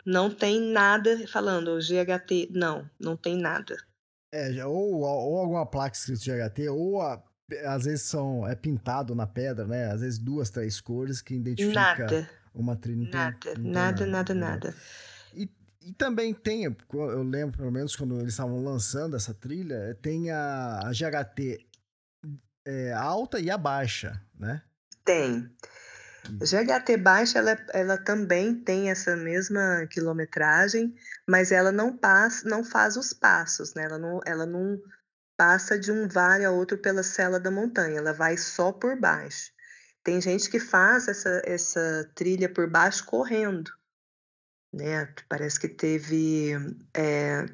não 0.05 0.31
tem 0.31 0.61
nada 0.61 1.27
falando 1.27 1.81
GHT, 1.81 2.51
não, 2.53 2.89
não 3.01 3.17
tem 3.17 3.37
nada. 3.37 3.77
É, 4.33 4.65
ou, 4.65 5.01
ou 5.01 5.39
alguma 5.39 5.67
placa 5.67 5.97
escrito 5.97 6.21
GHT, 6.25 6.69
ou 6.69 7.01
a- 7.01 7.21
às 7.65 7.85
vezes 7.85 8.03
são, 8.03 8.47
é 8.47 8.55
pintado 8.55 9.15
na 9.15 9.27
pedra, 9.27 9.67
né? 9.67 9.91
Às 9.91 10.01
vezes 10.01 10.19
duas, 10.19 10.51
três 10.51 10.81
cores 10.81 11.23
que 11.23 11.35
identifica 11.35 11.75
Nada, 11.75 12.31
uma 12.55 12.77
trilha. 12.77 13.09
Nada, 13.11 13.55
nada, 13.59 14.07
nada, 14.07 14.35
legal. 14.35 14.51
nada. 14.51 14.75
E, 15.33 15.49
e 15.81 15.93
também 15.93 16.35
tem, 16.35 16.65
eu 16.65 17.23
lembro 17.23 17.59
pelo 17.59 17.71
menos 17.71 17.95
quando 17.95 18.19
eles 18.19 18.33
estavam 18.33 18.63
lançando 18.63 19.15
essa 19.15 19.33
trilha, 19.33 19.97
tem 20.03 20.31
a, 20.31 20.81
a 20.85 20.91
GHT 20.91 21.65
é, 22.67 22.93
alta 22.93 23.39
e 23.39 23.49
a 23.49 23.57
baixa, 23.57 24.21
né? 24.39 24.63
Tem. 25.05 25.49
Hum. 26.29 26.39
GHT 26.41 26.97
baixa, 26.97 27.39
ela, 27.39 27.57
ela 27.73 27.97
também 27.97 28.57
tem 28.57 28.91
essa 28.91 29.15
mesma 29.15 29.87
quilometragem, 29.89 30.93
mas 31.29 31.53
ela 31.53 31.71
não 31.71 31.97
passa, 31.97 32.49
não 32.49 32.65
faz 32.65 32.97
os 32.97 33.13
passos, 33.13 33.73
né? 33.75 33.85
Ela 33.85 33.99
não, 33.99 34.21
ela 34.27 34.45
não 34.45 34.81
passa 35.37 35.79
de 35.79 35.93
um 35.93 36.09
vale 36.09 36.45
a 36.45 36.51
outro 36.51 36.79
pela 36.79 37.03
cela 37.03 37.39
da 37.39 37.51
montanha, 37.51 37.99
ela 37.99 38.13
vai 38.13 38.37
só 38.37 38.73
por 38.73 38.99
baixo. 38.99 39.53
Tem 40.03 40.21
gente 40.21 40.49
que 40.49 40.61
faz 40.61 41.09
essa, 41.09 41.43
essa 41.45 42.11
trilha 42.15 42.49
por 42.49 42.71
baixo 42.71 43.05
correndo, 43.05 43.71
né? 44.73 45.13
Parece 45.29 45.59
que 45.59 45.69
teve 45.69 46.53
é, 46.95 47.45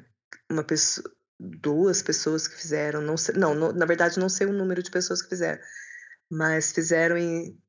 uma 0.49 0.63
pessoa, 0.63 1.11
duas 1.39 2.01
pessoas 2.01 2.47
que 2.47 2.55
fizeram, 2.55 3.01
não 3.01 3.17
sei, 3.17 3.35
não, 3.35 3.55
na 3.55 3.85
verdade 3.85 4.19
não 4.19 4.29
sei 4.29 4.47
o 4.47 4.53
número 4.53 4.83
de 4.83 4.91
pessoas 4.91 5.21
que 5.21 5.29
fizeram, 5.29 5.61
mas 6.29 6.71
fizeram 6.71 7.17
em, 7.17 7.59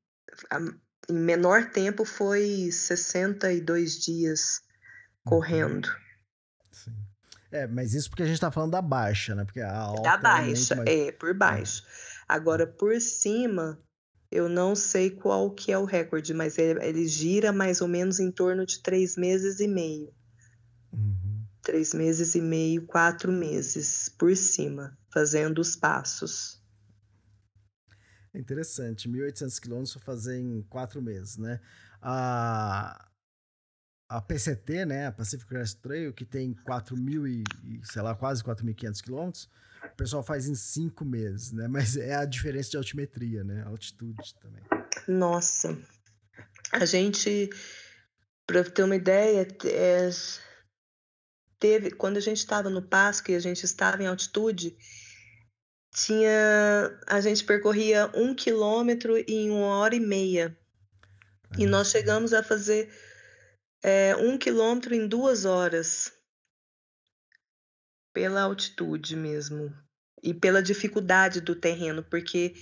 em 1.09 1.13
menor 1.13 1.71
tempo 1.71 2.05
foi 2.05 2.69
62 2.71 3.99
dias 3.99 4.61
correndo. 5.23 5.89
É, 7.55 7.65
mas 7.67 7.93
isso 7.93 8.09
porque 8.09 8.23
a 8.23 8.25
gente 8.25 8.41
tá 8.41 8.51
falando 8.51 8.71
da 8.71 8.81
baixa, 8.81 9.33
né? 9.33 9.45
Porque 9.45 9.61
a 9.61 9.73
alta 9.73 10.01
Da 10.01 10.09
é 10.09 10.17
muito 10.17 10.21
baixa, 10.21 10.75
mais- 10.75 10.89
é, 10.89 11.11
por 11.13 11.33
baixo. 11.33 11.83
Agora, 12.27 12.67
por 12.67 12.99
cima, 12.99 13.79
eu 14.29 14.49
não 14.49 14.75
sei 14.75 15.09
qual 15.09 15.49
que 15.51 15.71
é 15.71 15.77
o 15.77 15.85
recorde, 15.85 16.33
mas 16.33 16.57
ele, 16.57 16.83
ele 16.83 17.07
gira 17.07 17.53
mais 17.53 17.79
ou 17.79 17.87
menos 17.87 18.19
em 18.19 18.29
torno 18.29 18.65
de 18.65 18.81
três 18.81 19.15
meses 19.15 19.61
e 19.61 19.69
meio. 19.69 20.13
Uhum. 20.91 21.45
Três 21.61 21.93
meses 21.93 22.35
e 22.35 22.41
meio, 22.41 22.85
quatro 22.85 23.31
meses 23.31 24.09
por 24.09 24.35
cima, 24.35 24.97
fazendo 25.09 25.59
os 25.59 25.77
passos. 25.77 26.61
É 28.33 28.37
Interessante, 28.37 29.07
1.800 29.07 29.59
quilômetros 29.59 29.93
fazer 30.03 30.37
em 30.41 30.61
quatro 30.63 31.01
meses, 31.01 31.37
né? 31.37 31.61
A, 32.01 33.07
a 34.07 34.21
PCT, 34.21 34.85
né, 34.85 35.07
a 35.07 35.11
Pacific 35.11 35.47
Crest 35.49 35.79
Trail, 35.81 36.13
que 36.13 36.25
tem 36.25 36.53
4.000 36.53 37.27
e, 37.27 37.43
e, 37.63 37.85
sei 37.85 38.01
lá, 38.01 38.15
quase 38.15 38.43
4.500 38.43 39.01
quilômetros, 39.01 39.49
o 39.83 39.95
pessoal 39.95 40.23
faz 40.23 40.47
em 40.47 40.55
cinco 40.55 41.03
meses, 41.03 41.51
né? 41.51 41.67
Mas 41.67 41.97
é 41.97 42.15
a 42.15 42.25
diferença 42.25 42.71
de 42.71 42.77
altimetria, 42.77 43.43
né? 43.43 43.63
Altitude 43.65 44.35
também. 44.35 44.63
Nossa, 45.07 45.77
a 46.71 46.85
gente, 46.85 47.49
para 48.45 48.63
ter 48.63 48.83
uma 48.83 48.95
ideia, 48.95 49.47
é, 49.65 50.09
teve 51.59 51.91
quando 51.91 52.17
a 52.17 52.21
gente 52.21 52.37
estava 52.37 52.69
no 52.69 52.81
Pasco 52.81 53.31
e 53.31 53.35
a 53.35 53.39
gente 53.39 53.63
estava 53.63 54.01
em 54.01 54.07
altitude, 54.07 54.75
tinha 55.93 56.99
a 57.07 57.21
gente 57.21 57.43
percorria 57.43 58.11
um 58.13 58.35
quilômetro 58.35 59.17
em 59.17 59.49
uma 59.49 59.77
hora 59.77 59.95
e 59.95 59.99
meia 59.99 60.57
e 61.57 61.65
nós 61.65 61.89
chegamos 61.89 62.33
a 62.33 62.43
fazer 62.43 62.91
é, 63.85 64.15
um 64.15 64.35
quilômetro 64.35 64.95
em 64.95 65.07
duas 65.07 65.45
horas 65.45 66.11
pela 68.11 68.41
altitude 68.41 69.15
mesmo 69.15 69.71
e 70.23 70.33
pela 70.33 70.63
dificuldade 70.63 71.39
do 71.39 71.55
terreno, 71.55 72.03
porque 72.03 72.55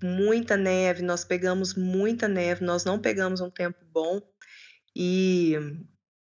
muita 0.00 0.56
neve, 0.56 1.02
nós 1.02 1.24
pegamos 1.24 1.74
muita 1.74 2.28
neve, 2.28 2.64
nós 2.64 2.84
não 2.84 3.00
pegamos 3.00 3.40
um 3.40 3.50
tempo 3.50 3.84
bom. 3.86 4.22
E, 4.94 5.54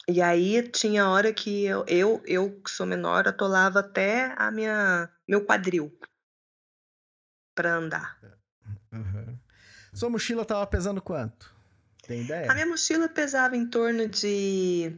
e 0.08 0.20
aí 0.24 0.68
tinha 0.68 1.08
hora 1.08 1.32
que 1.32 1.66
eu, 1.66 1.86
eu, 1.88 2.24
eu 2.26 2.62
que 2.64 2.72
sou 2.72 2.88
menor, 2.88 3.28
atolava 3.28 3.82
até 3.82 4.34
a 4.38 4.50
minha, 4.50 5.08
meu 5.28 5.46
quadril 5.46 5.96
para 7.54 7.76
andar. 7.76 8.20
Uhum. 8.92 9.38
Sua 9.94 10.10
mochila 10.10 10.42
estava 10.42 10.66
pesando 10.66 11.00
quanto? 11.00 11.59
Tem 12.10 12.22
ideia? 12.22 12.52
A 12.52 12.56
minha 12.56 12.66
mochila 12.66 13.08
pesava 13.08 13.56
em 13.56 13.68
torno 13.68 14.08
de 14.08 14.98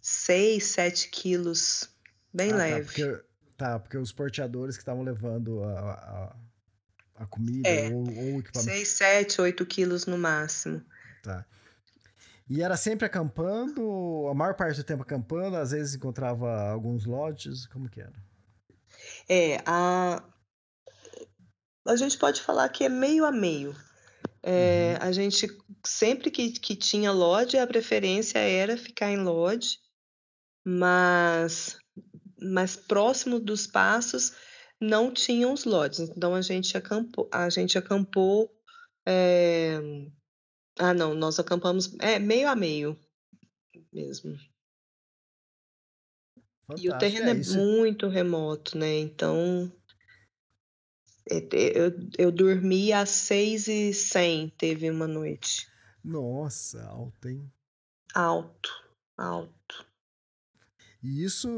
6, 0.00 0.62
7 0.62 1.08
quilos, 1.08 1.90
bem 2.32 2.52
ah, 2.52 2.52
tá, 2.52 2.58
leve. 2.58 2.80
Tá 2.80 2.86
porque, 2.86 3.24
tá, 3.56 3.78
porque 3.80 3.98
os 3.98 4.12
porteadores 4.12 4.76
que 4.76 4.82
estavam 4.82 5.02
levando 5.02 5.64
a, 5.64 5.80
a, 5.80 6.36
a 7.24 7.26
comida 7.26 7.68
é, 7.68 7.88
ou, 7.88 7.96
ou 7.96 8.36
o 8.36 8.38
equipamento. 8.38 8.70
6, 8.70 8.88
7, 8.88 9.40
8 9.40 9.66
quilos 9.66 10.06
no 10.06 10.16
máximo. 10.16 10.80
Tá. 11.24 11.44
E 12.48 12.62
era 12.62 12.76
sempre 12.76 13.06
acampando, 13.06 14.28
a 14.30 14.34
maior 14.34 14.54
parte 14.54 14.76
do 14.76 14.84
tempo 14.84 15.02
acampando, 15.02 15.56
às 15.56 15.72
vezes 15.72 15.96
encontrava 15.96 16.70
alguns 16.70 17.06
lodges, 17.06 17.66
como 17.66 17.90
que 17.90 18.00
era? 18.00 18.14
É, 19.28 19.60
a, 19.66 20.22
a 21.88 21.96
gente 21.96 22.16
pode 22.16 22.40
falar 22.40 22.68
que 22.68 22.84
é 22.84 22.88
meio 22.88 23.24
a 23.24 23.32
meio. 23.32 23.74
É, 24.48 24.92
uhum. 24.92 25.08
A 25.08 25.12
gente, 25.12 25.48
sempre 25.84 26.30
que, 26.30 26.52
que 26.52 26.76
tinha 26.76 27.10
lodge, 27.10 27.58
a 27.58 27.66
preferência 27.66 28.38
era 28.38 28.76
ficar 28.76 29.10
em 29.10 29.16
lodge, 29.16 29.80
mas, 30.64 31.76
mas 32.40 32.76
próximo 32.76 33.40
dos 33.40 33.66
passos 33.66 34.32
não 34.80 35.12
tinham 35.12 35.52
os 35.52 35.64
lodges. 35.64 36.08
Então 36.10 36.32
a 36.32 36.40
gente 36.42 36.76
acampou, 36.76 37.28
a 37.32 37.50
gente 37.50 37.76
acampou 37.76 38.48
é... 39.04 39.80
Ah, 40.78 40.94
não, 40.94 41.12
nós 41.12 41.40
acampamos 41.40 41.96
é 41.98 42.20
meio 42.20 42.48
a 42.48 42.54
meio 42.54 42.96
mesmo. 43.92 44.36
Fantástico. 46.66 46.86
E 46.86 46.90
o 46.90 46.98
terreno 46.98 47.28
é, 47.28 47.32
é 47.32 47.56
muito 47.56 48.06
remoto, 48.08 48.78
né? 48.78 48.98
Então 48.98 49.72
eu, 51.28 51.92
eu 52.18 52.32
dormi 52.32 52.92
às 52.92 53.10
seis 53.10 53.66
e 53.66 53.92
cem, 53.92 54.52
teve 54.56 54.88
uma 54.90 55.08
noite. 55.08 55.68
Nossa, 56.02 56.82
alto, 56.84 57.28
hein? 57.28 57.52
Alto, 58.14 58.70
alto. 59.18 59.86
E 61.02 61.24
isso, 61.24 61.48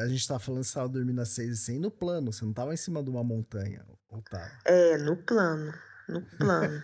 a 0.00 0.08
gente 0.08 0.26
tá 0.26 0.38
falando 0.38 0.62
que 0.62 0.68
você 0.68 0.74
tava 0.74 0.88
dormindo 0.88 1.20
às 1.20 1.28
seis 1.30 1.58
e 1.58 1.60
cem 1.62 1.78
no 1.78 1.90
plano, 1.90 2.32
você 2.32 2.44
não 2.44 2.52
tava 2.52 2.72
em 2.72 2.76
cima 2.76 3.02
de 3.02 3.10
uma 3.10 3.24
montanha, 3.24 3.84
ou 4.08 4.22
tava? 4.22 4.50
É, 4.64 4.96
no 4.98 5.16
plano, 5.16 5.74
no 6.08 6.22
plano. 6.38 6.82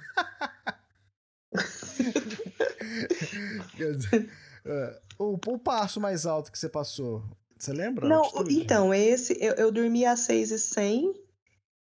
Quer 3.76 3.94
dizer, 3.94 4.31
uh, 4.66 5.00
o, 5.18 5.35
o 5.35 5.59
passo 5.59 6.00
mais 6.00 6.26
alto 6.26 6.50
que 6.50 6.59
você 6.59 6.68
passou, 6.68 7.24
você 7.57 7.72
lembra? 7.72 8.09
Não, 8.09 8.28
então, 8.50 8.92
esse, 8.92 9.37
eu, 9.40 9.55
eu 9.55 9.70
dormi 9.70 10.05
às 10.05 10.18
seis 10.20 10.50
e 10.50 10.59
cem 10.59 11.14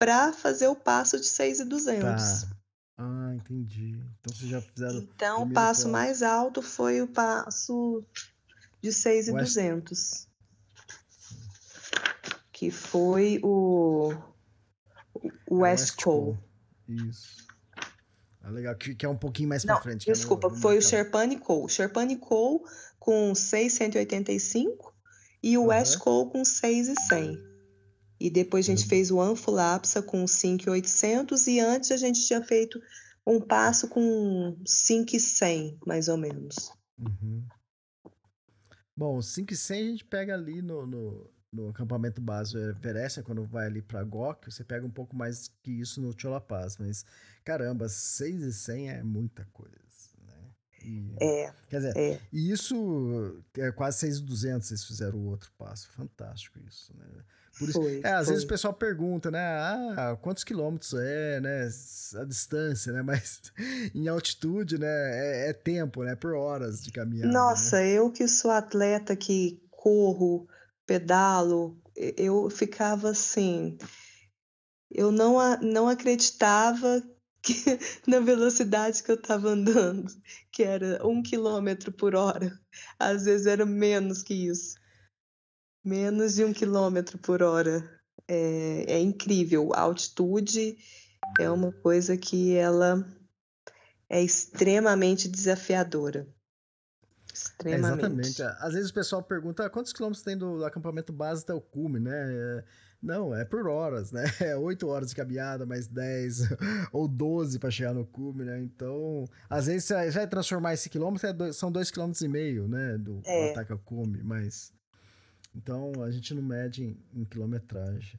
para 0.05 0.35
fazer 0.35 0.69
o 0.69 0.77
passo 0.77 1.19
de 1.19 1.25
6,200. 1.25 2.03
Tá. 2.03 2.49
Ah, 2.99 3.33
entendi. 3.35 3.99
Então 4.21 4.35
vocês 4.35 4.51
já 4.51 4.61
fizeram. 4.61 4.99
Então 4.99 5.43
o 5.45 5.51
passo, 5.51 5.55
passo 5.55 5.89
mais 5.89 6.23
alto 6.23 6.61
foi 6.61 7.01
o 7.01 7.09
passo 7.09 8.05
de 8.83 8.93
6,200. 8.93 10.29
Que 12.53 12.71
foi 12.71 13.41
o, 13.43 14.13
o 15.49 15.57
West, 15.61 16.03
Cole. 16.03 16.39
Isso. 16.87 17.47
Ah, 18.43 18.51
legal, 18.51 18.75
que, 18.77 18.95
que 18.95 19.07
é 19.07 19.09
um 19.09 19.17
pouquinho 19.17 19.49
mais 19.49 19.65
para 19.65 19.81
frente. 19.81 20.05
Desculpa, 20.05 20.49
no, 20.49 20.55
no 20.55 20.61
foi 20.61 20.77
o 20.77 20.83
Sherpani 20.83 21.39
Cole. 21.39 21.71
Sherpani 21.71 22.19
Cole 22.19 22.61
com 22.99 23.35
685 23.35 24.95
e 25.43 25.57
o 25.57 25.63
uhum. 25.63 25.67
West 25.69 25.97
Cole 25.97 26.31
com 26.31 26.45
6,100. 26.45 27.54
E 28.25 28.31
depois 28.31 28.65
a 28.65 28.71
gente 28.71 28.87
fez 28.87 29.11
o 29.11 29.21
Anfulapsa 29.21 30.01
com 30.03 30.27
5,800 30.27 31.47
e 31.47 31.61
antes 31.61 31.91
a 31.91 31.99
gente 31.99 32.27
tinha 32.27 32.43
feito 32.43 32.81
um 33.27 33.39
passo 33.39 33.87
com 33.87 34.57
5,100, 34.65 35.77
mais 35.87 36.09
ou 36.09 36.17
menos. 36.17 36.73
Uhum. 36.99 37.47
Bom, 38.97 39.21
5,100 39.21 39.79
a 39.79 39.91
gente 39.91 40.05
pega 40.07 40.33
ali 40.33 40.63
no, 40.63 40.87
no, 40.87 41.31
no 41.53 41.69
acampamento 41.69 42.19
base 42.19 42.57
Everest, 42.57 43.19
né, 43.19 43.25
quando 43.27 43.45
vai 43.45 43.67
ali 43.67 43.83
para 43.83 44.03
Gok, 44.03 44.51
você 44.51 44.65
pega 44.65 44.87
um 44.87 44.91
pouco 44.91 45.15
mais 45.15 45.51
que 45.63 45.73
isso 45.73 46.01
no 46.01 46.19
Cholapaz, 46.19 46.79
mas 46.79 47.05
caramba, 47.45 47.91
6,100 47.91 48.89
é 48.89 49.03
muita 49.03 49.47
coisa. 49.53 49.75
Né? 50.27 50.51
E, 50.83 51.15
é. 51.21 51.55
Quer 51.69 51.77
dizer, 51.77 51.95
é. 51.95 52.21
e 52.33 52.51
isso 52.51 53.45
é 53.59 53.71
quase 53.71 53.99
6,200 53.99 54.67
vocês 54.67 54.83
fizeram 54.83 55.19
o 55.19 55.27
outro 55.27 55.53
passo. 55.59 55.91
Fantástico 55.91 56.59
isso, 56.67 56.97
né? 56.97 57.05
Por 57.59 57.69
isso, 57.69 57.81
foi, 57.81 58.01
é, 58.03 58.13
às 58.13 58.27
foi. 58.27 58.35
vezes 58.35 58.45
o 58.45 58.49
pessoal 58.49 58.75
pergunta, 58.75 59.31
né? 59.31 59.39
Ah, 59.41 60.19
quantos 60.21 60.43
quilômetros 60.43 60.93
é, 60.95 61.41
né? 61.41 61.69
A 62.21 62.25
distância, 62.25 62.93
né? 62.93 63.03
Mas 63.03 63.41
em 63.95 64.09
altitude, 64.09 64.79
né? 64.79 64.87
É, 64.87 65.51
é 65.51 65.53
tempo, 65.53 66.03
né? 66.03 66.15
Por 66.15 66.35
horas 66.35 66.83
de 66.83 66.91
caminhada. 66.91 67.29
Né? 67.29 67.33
Nossa, 67.33 67.77
né? 67.77 67.93
eu 67.93 68.11
que 68.11 68.27
sou 68.27 68.51
atleta, 68.51 69.15
que 69.15 69.63
corro, 69.71 70.49
pedalo, 70.87 71.81
eu 71.97 72.49
ficava 72.51 73.11
assim. 73.11 73.79
Eu 74.91 75.13
não, 75.13 75.39
não 75.61 75.89
acreditava 75.89 77.03
que, 77.43 77.79
na 78.07 78.21
velocidade 78.21 79.03
que 79.03 79.11
eu 79.11 79.17
estava 79.17 79.51
andando, 79.51 80.11
que 80.51 80.63
era 80.63 81.07
um 81.07 81.23
quilômetro 81.23 81.93
por 81.93 82.15
hora. 82.15 82.59
Às 82.99 83.25
vezes 83.25 83.47
era 83.47 83.67
menos 83.67 84.23
que 84.23 84.35
isso. 84.35 84.77
Menos 85.85 86.35
de 86.35 86.45
um 86.45 86.53
quilômetro 86.53 87.19
por 87.19 87.43
hora. 87.43 87.89
É, 88.27 88.95
é 88.95 89.01
incrível. 89.01 89.73
A 89.75 89.81
altitude 89.81 90.79
é 91.39 91.51
uma 91.51 91.73
coisa 91.73 92.17
que 92.17 92.55
ela 92.55 93.07
é 94.09 94.23
extremamente 94.23 95.29
desafiadora. 95.29 96.27
Extremamente. 97.33 97.85
É, 97.85 97.93
exatamente. 97.93 98.43
Às 98.43 98.75
vezes 98.75 98.91
o 98.91 98.95
pessoal 98.95 99.23
pergunta 99.23 99.67
ah, 99.67 99.71
quantos 99.71 99.93
quilômetros 99.93 100.25
tem 100.25 100.39
do 100.39 100.65
acampamento 100.65 101.13
base 101.13 101.43
até 101.43 101.53
o 101.53 101.61
cume, 101.61 101.99
né? 102.01 102.65
Não, 103.03 103.35
é 103.35 103.45
por 103.45 103.67
horas, 103.67 104.13
né? 104.13 104.25
É 104.41 104.57
8 104.57 104.87
horas 104.87 105.11
de 105.11 105.17
caminhada, 105.17 105.67
mais 105.67 105.87
10 105.87 106.49
ou 106.93 107.07
12 107.07 107.59
para 107.59 107.71
chegar 107.71 107.93
no 107.93 108.07
cume, 108.07 108.45
né? 108.45 108.59
Então, 108.61 109.29
às 109.51 109.67
vezes 109.67 109.85
você 109.85 110.11
vai 110.11 110.27
transformar 110.27 110.73
esse 110.73 110.89
quilômetro, 110.89 111.27
é 111.27 111.33
dois, 111.33 111.57
são 111.57 111.71
2,5 111.71 111.93
km, 111.93 112.69
né? 112.69 112.97
Do, 112.97 113.21
é. 113.27 113.47
do 113.47 113.51
ataque 113.51 113.73
ao 113.73 113.79
cume, 113.79 114.23
mas 114.23 114.73
então 115.55 116.03
a 116.03 116.11
gente 116.11 116.35
não 116.35 116.43
mede 116.43 116.85
em, 116.85 117.21
em 117.21 117.25
quilometragem. 117.25 118.19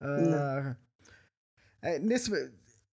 Uh, 0.00 0.76
é, 1.82 1.98
nesse, 1.98 2.30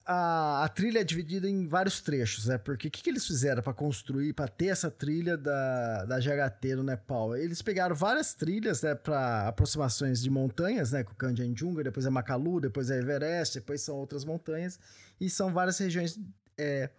a, 0.06 0.64
a, 0.66 0.70
trilha 0.70 1.00
é 1.00 1.04
dividida 1.04 1.50
em 1.50 1.66
vários 1.66 2.02
trechos, 2.02 2.48
né? 2.48 2.58
Porque 2.58 2.88
o 2.88 2.92
que, 2.92 3.02
que 3.02 3.10
eles 3.10 3.26
fizeram 3.26 3.64
para 3.64 3.74
construir, 3.74 4.34
para 4.34 4.48
ter 4.48 4.68
essa 4.68 4.92
trilha 4.92 5.38
da, 5.38 6.06
da 6.06 6.20
GHT 6.20 6.76
no 6.76 6.84
Nepal? 6.84 7.36
Eles 7.38 7.62
pegaram 7.62 7.96
várias 7.96 8.34
trilhas, 8.34 8.82
né, 8.82 8.96
para 8.96 9.48
aproximações 9.48 10.22
de 10.22 10.30
montanhas, 10.30 10.92
né? 10.92 11.04
Com 11.04 11.14
Kanchenjunga, 11.16 11.84
depois 11.84 12.06
é 12.06 12.10
Makalu, 12.10 12.60
depois 12.60 12.90
é 12.90 13.00
Everest, 13.00 13.60
depois 13.60 13.82
são 13.82 13.96
outras 13.96 14.26
montanhas, 14.26 14.80
e 15.20 15.30
são 15.30 15.54
várias 15.54 15.78
regiões. 15.78 16.20
É, 16.58 16.90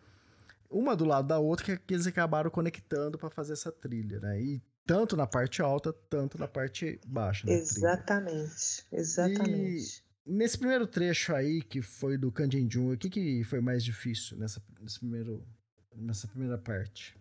uma 0.71 0.97
do 0.97 1.05
lado 1.05 1.29
da 1.29 1.39
outra 1.39 1.65
que, 1.65 1.77
que 1.77 1.95
eles 1.95 2.07
acabaram 2.07 2.51
conectando 2.51 3.19
para 3.19 3.31
fazer 3.31 3.53
essa 3.53 3.71
trilha, 3.71 4.19
né? 4.21 4.41
E 4.41 4.63
tanto 4.87 5.17
na 5.17 5.27
parte 5.27 5.63
alta, 5.63 5.93
tanto 6.11 6.39
na 6.39 6.47
parte 6.47 7.01
baixa. 7.07 7.51
Exatamente, 7.51 8.85
exatamente. 8.93 10.03
E 10.27 10.33
nesse 10.33 10.59
primeiro 10.59 10.87
trecho 10.87 11.35
aí, 11.35 11.63
que 11.63 11.83
foi 11.83 12.17
do 12.19 12.31
Kanjenjun, 12.31 12.93
o 12.93 12.99
que, 12.99 13.09
que 13.09 13.45
foi 13.45 13.61
mais 13.61 13.85
difícil 13.85 14.37
nessa, 14.37 14.63
nesse 14.81 14.99
primeiro, 14.99 15.47
nessa 15.95 16.29
primeira 16.29 16.59
parte? 16.59 17.17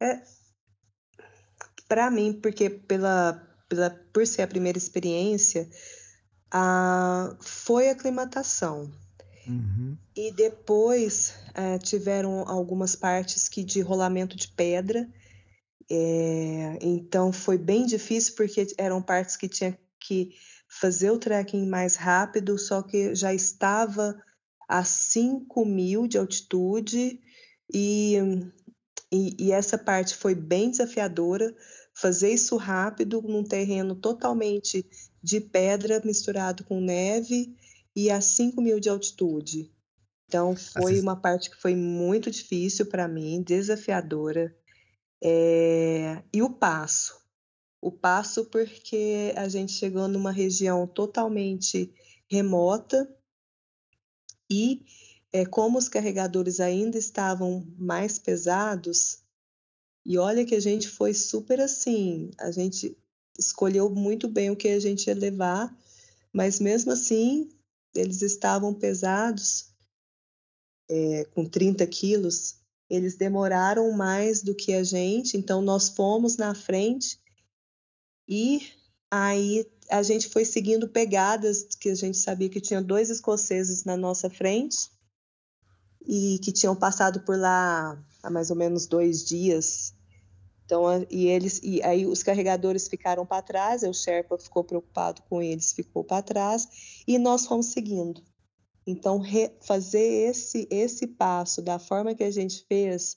É, 0.00 0.22
para 1.88 2.10
mim, 2.10 2.32
porque 2.32 2.70
pela, 2.70 3.40
pela, 3.68 3.90
por 4.12 4.26
ser 4.26 4.42
a 4.42 4.48
primeira 4.48 4.78
experiência, 4.78 5.68
a, 6.50 7.36
foi 7.40 7.88
a 7.88 7.92
aclimatação. 7.92 8.90
Uhum. 9.46 9.96
E 10.14 10.32
depois 10.32 11.34
é, 11.54 11.78
tiveram 11.78 12.46
algumas 12.46 12.94
partes 12.94 13.48
que 13.48 13.64
de 13.64 13.80
rolamento 13.80 14.36
de 14.36 14.48
pedra 14.48 15.08
é, 15.90 16.78
então 16.80 17.32
foi 17.32 17.58
bem 17.58 17.84
difícil 17.84 18.34
porque 18.36 18.64
eram 18.78 19.02
partes 19.02 19.36
que 19.36 19.48
tinha 19.48 19.76
que 19.98 20.32
fazer 20.68 21.10
o 21.10 21.18
trekking 21.18 21.66
mais 21.66 21.96
rápido, 21.96 22.56
só 22.56 22.80
que 22.80 23.12
já 23.14 23.34
estava 23.34 24.16
a 24.68 24.84
5 24.84 25.64
mil 25.66 26.06
de 26.06 26.16
altitude 26.16 27.20
e, 27.74 28.14
e, 29.12 29.36
e, 29.36 29.52
essa 29.52 29.76
parte 29.76 30.14
foi 30.14 30.34
bem 30.34 30.70
desafiadora. 30.70 31.52
Fazer 31.92 32.32
isso 32.32 32.56
rápido 32.56 33.20
num 33.20 33.42
terreno 33.42 33.96
totalmente 33.96 34.88
de 35.20 35.40
pedra 35.40 36.00
misturado 36.04 36.62
com 36.62 36.80
neve 36.80 37.52
e 37.96 38.10
a 38.10 38.20
5 38.20 38.62
mil 38.62 38.78
de 38.78 38.88
altitude. 38.88 39.72
Então 40.28 40.54
foi 40.54 40.92
Assist... 40.92 41.02
uma 41.02 41.16
parte 41.16 41.50
que 41.50 41.60
foi 41.60 41.74
muito 41.74 42.30
difícil 42.30 42.86
para 42.86 43.08
mim, 43.08 43.42
desafiadora. 43.42 44.56
É... 45.22 46.22
E 46.32 46.42
o 46.42 46.50
passo. 46.50 47.20
O 47.80 47.90
passo 47.90 48.44
porque 48.46 49.32
a 49.36 49.48
gente 49.48 49.72
chegou 49.72 50.06
numa 50.06 50.30
região 50.30 50.86
totalmente 50.86 51.92
remota 52.28 53.08
e 54.50 54.84
é, 55.32 55.46
como 55.46 55.78
os 55.78 55.88
carregadores 55.88 56.60
ainda 56.60 56.98
estavam 56.98 57.66
mais 57.78 58.18
pesados, 58.18 59.22
e 60.04 60.18
olha 60.18 60.44
que 60.44 60.54
a 60.54 60.60
gente 60.60 60.88
foi 60.88 61.14
super 61.14 61.60
assim, 61.60 62.30
a 62.38 62.50
gente 62.50 62.96
escolheu 63.38 63.88
muito 63.88 64.28
bem 64.28 64.50
o 64.50 64.56
que 64.56 64.68
a 64.68 64.80
gente 64.80 65.06
ia 65.06 65.14
levar, 65.14 65.74
mas 66.32 66.58
mesmo 66.58 66.92
assim 66.92 67.48
eles 67.94 68.22
estavam 68.22 68.74
pesados, 68.74 69.68
é, 70.88 71.24
com 71.26 71.44
30 71.44 71.86
quilos, 71.86 72.59
eles 72.90 73.16
demoraram 73.16 73.92
mais 73.92 74.42
do 74.42 74.54
que 74.54 74.74
a 74.74 74.82
gente, 74.82 75.36
então 75.36 75.62
nós 75.62 75.88
fomos 75.88 76.36
na 76.36 76.54
frente 76.54 77.20
e 78.28 78.60
aí 79.10 79.64
a 79.88 80.02
gente 80.02 80.28
foi 80.28 80.44
seguindo 80.44 80.88
pegadas 80.88 81.62
que 81.78 81.88
a 81.88 81.94
gente 81.94 82.18
sabia 82.18 82.48
que 82.48 82.60
tinha 82.60 82.82
dois 82.82 83.08
escoceses 83.08 83.84
na 83.84 83.96
nossa 83.96 84.28
frente 84.28 84.90
e 86.06 86.38
que 86.42 86.52
tinham 86.52 86.74
passado 86.74 87.20
por 87.20 87.38
lá 87.38 88.02
há 88.22 88.30
mais 88.30 88.50
ou 88.50 88.56
menos 88.56 88.86
dois 88.86 89.24
dias. 89.24 89.94
Então, 90.64 90.84
e 91.10 91.26
eles, 91.26 91.60
e 91.62 91.82
aí 91.82 92.06
os 92.06 92.22
carregadores 92.22 92.86
ficaram 92.86 93.26
para 93.26 93.42
trás, 93.42 93.82
o 93.82 93.92
Sherpa 93.92 94.38
ficou 94.38 94.62
preocupado 94.62 95.22
com 95.22 95.42
eles, 95.42 95.72
ficou 95.72 96.04
para 96.04 96.22
trás, 96.22 97.02
e 97.06 97.18
nós 97.18 97.46
fomos 97.46 97.66
seguindo. 97.66 98.22
Então, 98.90 99.22
fazer 99.60 100.28
esse, 100.30 100.66
esse 100.68 101.06
passo 101.06 101.62
da 101.62 101.78
forma 101.78 102.14
que 102.14 102.24
a 102.24 102.30
gente 102.30 102.64
fez, 102.68 103.16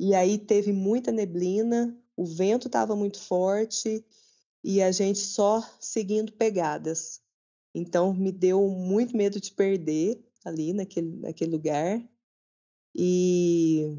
e 0.00 0.14
aí 0.14 0.38
teve 0.38 0.72
muita 0.72 1.12
neblina, 1.12 1.94
o 2.16 2.24
vento 2.24 2.68
estava 2.68 2.96
muito 2.96 3.20
forte, 3.20 4.02
e 4.62 4.80
a 4.80 4.90
gente 4.90 5.18
só 5.18 5.62
seguindo 5.78 6.32
pegadas. 6.32 7.20
Então, 7.74 8.14
me 8.14 8.32
deu 8.32 8.66
muito 8.66 9.14
medo 9.14 9.38
de 9.38 9.52
perder, 9.52 10.24
ali 10.42 10.72
naquele, 10.72 11.16
naquele 11.16 11.50
lugar. 11.50 12.02
E 12.94 13.98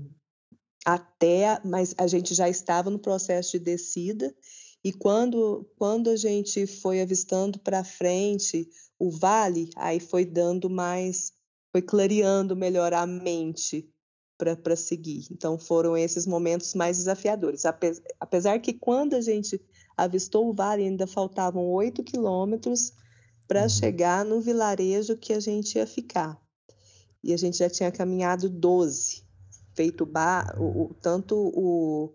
até, 0.83 1.61
mas 1.63 1.93
a 1.99 2.07
gente 2.07 2.33
já 2.33 2.49
estava 2.49 2.89
no 2.89 2.97
processo 2.97 3.51
de 3.51 3.59
descida 3.59 4.35
e 4.85 4.93
quando 4.93 5.67
quando 5.79 6.11
a 6.11 6.15
gente 6.15 6.67
foi 6.67 7.01
avistando 7.01 7.57
para 7.57 7.83
frente 7.83 8.69
o 8.99 9.09
vale, 9.09 9.71
aí 9.75 9.99
foi 9.99 10.23
dando 10.23 10.69
mais, 10.69 11.33
foi 11.71 11.81
clareando 11.81 12.55
melhor 12.55 12.93
a 12.93 13.03
mente 13.07 13.91
para 14.37 14.75
seguir. 14.75 15.25
Então 15.31 15.57
foram 15.57 15.97
esses 15.97 16.27
momentos 16.27 16.75
mais 16.75 16.97
desafiadores. 16.97 17.63
Apesar 18.19 18.59
que 18.59 18.73
quando 18.73 19.15
a 19.15 19.21
gente 19.21 19.59
avistou 19.97 20.47
o 20.49 20.53
vale 20.53 20.83
ainda 20.83 21.07
faltavam 21.07 21.65
oito 21.71 22.03
quilômetros 22.03 22.93
para 23.47 23.63
uhum. 23.63 23.69
chegar 23.69 24.23
no 24.23 24.39
vilarejo 24.39 25.17
que 25.17 25.33
a 25.33 25.39
gente 25.39 25.79
ia 25.79 25.87
ficar 25.87 26.39
e 27.23 27.33
a 27.33 27.37
gente 27.37 27.57
já 27.57 27.69
tinha 27.71 27.91
caminhado 27.91 28.47
12, 28.47 29.23
feito 29.73 30.05
ba 30.05 30.55
o, 30.59 30.83
o, 30.83 30.93
tanto 30.93 31.35
o, 31.35 32.13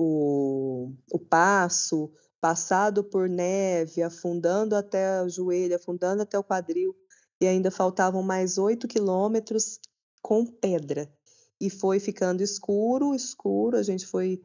o, 0.00 0.92
o 1.10 1.18
passo, 1.18 2.08
passado 2.40 3.02
por 3.02 3.28
neve, 3.28 4.00
afundando 4.00 4.76
até 4.76 5.20
o 5.22 5.28
joelho, 5.28 5.74
afundando 5.74 6.22
até 6.22 6.38
o 6.38 6.44
quadril, 6.44 6.94
e 7.40 7.46
ainda 7.48 7.68
faltavam 7.68 8.22
mais 8.22 8.58
8 8.58 8.86
quilômetros 8.86 9.80
com 10.22 10.46
pedra. 10.46 11.12
E 11.60 11.68
foi 11.68 11.98
ficando 11.98 12.42
escuro, 12.42 13.12
escuro, 13.12 13.76
a 13.76 13.82
gente 13.82 14.06
foi 14.06 14.40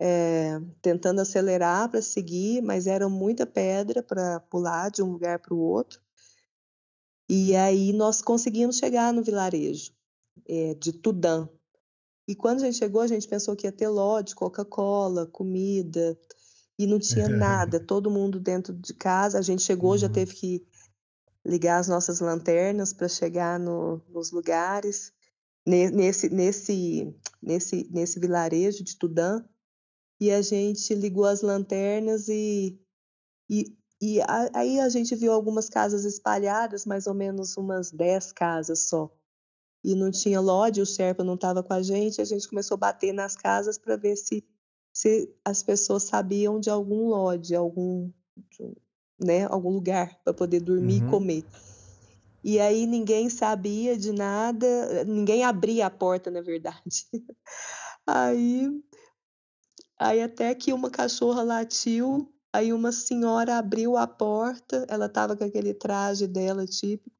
é, 0.00 0.60
tentando 0.82 1.20
acelerar 1.20 1.88
para 1.88 2.02
seguir, 2.02 2.60
mas 2.60 2.88
era 2.88 3.08
muita 3.08 3.46
pedra 3.46 4.02
para 4.02 4.40
pular 4.40 4.90
de 4.90 5.04
um 5.04 5.12
lugar 5.12 5.38
para 5.38 5.54
o 5.54 5.60
outro. 5.60 6.00
E 7.28 7.54
aí 7.54 7.92
nós 7.92 8.20
conseguimos 8.20 8.76
chegar 8.76 9.12
no 9.12 9.22
vilarejo 9.22 9.92
é, 10.48 10.74
de 10.74 10.92
Tudã. 10.92 11.48
E 12.28 12.34
quando 12.34 12.58
a 12.58 12.64
gente 12.64 12.78
chegou, 12.78 13.00
a 13.00 13.06
gente 13.06 13.28
pensou 13.28 13.54
que 13.54 13.66
ia 13.66 13.72
ter 13.72 13.88
lote, 13.88 14.34
Coca-Cola, 14.34 15.26
comida, 15.26 16.18
e 16.78 16.86
não 16.86 16.98
tinha 16.98 17.28
nada, 17.30 17.78
todo 17.78 18.10
mundo 18.10 18.40
dentro 18.40 18.74
de 18.74 18.92
casa. 18.94 19.38
A 19.38 19.42
gente 19.42 19.62
chegou, 19.62 19.92
uhum. 19.92 19.98
já 19.98 20.08
teve 20.08 20.34
que 20.34 20.66
ligar 21.44 21.78
as 21.78 21.88
nossas 21.88 22.20
lanternas 22.20 22.92
para 22.92 23.08
chegar 23.08 23.58
no, 23.58 24.02
nos 24.08 24.32
lugares. 24.32 25.12
Nesse, 25.66 26.28
nesse, 26.28 27.14
nesse, 27.42 27.88
nesse 27.90 28.20
vilarejo 28.20 28.84
de 28.84 28.96
Tudã, 28.96 29.44
e 30.20 30.30
a 30.30 30.40
gente 30.40 30.94
ligou 30.94 31.24
as 31.24 31.42
lanternas 31.42 32.28
e, 32.28 32.80
e 33.50 33.76
e 34.00 34.20
a, 34.20 34.50
aí 34.54 34.78
a 34.78 34.88
gente 34.88 35.14
viu 35.14 35.32
algumas 35.32 35.68
casas 35.68 36.04
espalhadas, 36.04 36.84
mais 36.84 37.06
ou 37.06 37.14
menos 37.14 37.56
umas 37.56 37.90
10 37.90 38.32
casas 38.32 38.88
só. 38.88 39.10
E 39.86 39.94
não 39.94 40.10
tinha 40.10 40.40
lodge, 40.40 40.80
o 40.80 40.86
Sherpa 40.86 41.22
não 41.22 41.34
estava 41.34 41.62
com 41.62 41.72
a 41.72 41.80
gente, 41.80 42.20
a 42.20 42.24
gente 42.24 42.48
começou 42.48 42.74
a 42.74 42.78
bater 42.78 43.12
nas 43.12 43.36
casas 43.36 43.78
para 43.78 43.96
ver 43.96 44.16
se, 44.16 44.44
se 44.92 45.32
as 45.44 45.62
pessoas 45.62 46.02
sabiam 46.02 46.58
de 46.58 46.68
algum 46.68 47.08
lodge, 47.08 47.54
algum, 47.54 48.10
né, 49.18 49.46
algum 49.46 49.70
lugar 49.70 50.20
para 50.24 50.34
poder 50.34 50.58
dormir 50.58 51.00
uhum. 51.02 51.06
e 51.06 51.10
comer. 51.10 51.44
E 52.42 52.58
aí 52.58 52.84
ninguém 52.84 53.30
sabia 53.30 53.96
de 53.96 54.10
nada, 54.10 55.04
ninguém 55.04 55.44
abria 55.44 55.86
a 55.86 55.90
porta, 55.90 56.30
na 56.32 56.40
verdade. 56.40 57.06
Aí, 58.08 58.70
aí 59.98 60.22
até 60.22 60.54
que 60.54 60.72
uma 60.72 60.88
cachorra 60.88 61.42
latiu 61.42 62.32
Aí 62.56 62.72
uma 62.72 62.90
senhora 62.90 63.58
abriu 63.58 63.98
a 63.98 64.06
porta, 64.06 64.86
ela 64.88 65.04
estava 65.04 65.36
com 65.36 65.44
aquele 65.44 65.74
traje 65.74 66.26
dela 66.26 66.64
típico. 66.64 67.14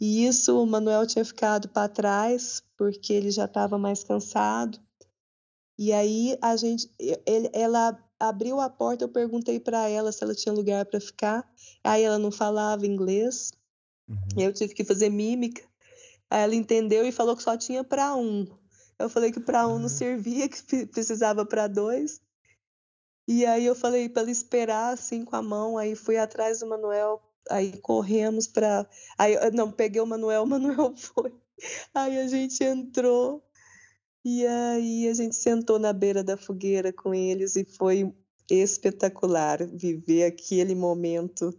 E 0.00 0.26
isso 0.26 0.60
o 0.60 0.66
Manuel 0.66 1.06
tinha 1.06 1.24
ficado 1.24 1.68
para 1.68 1.88
trás, 1.88 2.62
porque 2.76 3.12
ele 3.12 3.30
já 3.30 3.44
estava 3.44 3.78
mais 3.78 4.02
cansado. 4.02 4.78
E 5.78 5.92
aí 5.92 6.36
a 6.40 6.56
gente, 6.56 6.92
ele, 6.98 7.50
ela 7.52 7.98
abriu 8.18 8.60
a 8.60 8.68
porta, 8.70 9.04
eu 9.04 9.08
perguntei 9.08 9.58
para 9.58 9.88
ela 9.88 10.12
se 10.12 10.22
ela 10.22 10.34
tinha 10.34 10.52
lugar 10.52 10.84
para 10.86 11.00
ficar. 11.00 11.48
Aí 11.82 12.02
ela 12.02 12.18
não 12.18 12.30
falava 12.30 12.86
inglês. 12.86 13.52
Uhum. 14.08 14.16
Eu 14.38 14.52
tive 14.52 14.74
que 14.74 14.84
fazer 14.84 15.08
mímica. 15.08 15.62
Aí 16.30 16.42
ela 16.42 16.54
entendeu 16.54 17.06
e 17.06 17.12
falou 17.12 17.36
que 17.36 17.42
só 17.42 17.56
tinha 17.56 17.84
para 17.84 18.14
um. 18.14 18.46
Eu 18.98 19.08
falei 19.08 19.32
que 19.32 19.40
para 19.40 19.66
um 19.66 19.72
uhum. 19.72 19.78
não 19.80 19.88
servia, 19.88 20.48
que 20.48 20.86
precisava 20.86 21.44
para 21.44 21.66
dois. 21.66 22.20
E 23.26 23.46
aí 23.46 23.64
eu 23.64 23.74
falei 23.74 24.08
para 24.08 24.22
ela 24.22 24.30
esperar 24.30 24.92
assim 24.92 25.24
com 25.24 25.34
a 25.34 25.42
mão, 25.42 25.78
aí 25.78 25.96
fui 25.96 26.18
atrás 26.18 26.60
do 26.60 26.66
Manuel, 26.66 27.22
aí 27.50 27.76
corremos 27.78 28.46
para, 28.46 28.88
aí 29.18 29.36
não 29.52 29.70
peguei 29.70 30.00
o 30.00 30.06
Manuel, 30.06 30.42
o 30.42 30.46
Manuel 30.46 30.94
foi. 30.96 31.32
Aí 31.94 32.18
a 32.18 32.26
gente 32.26 32.62
entrou 32.64 33.42
e 34.24 34.46
aí 34.46 35.08
a 35.08 35.14
gente 35.14 35.36
sentou 35.36 35.78
na 35.78 35.92
beira 35.92 36.24
da 36.24 36.36
fogueira 36.36 36.92
com 36.92 37.14
eles 37.14 37.56
e 37.56 37.64
foi 37.64 38.12
espetacular 38.50 39.66
viver 39.66 40.24
aquele 40.24 40.74
momento. 40.74 41.54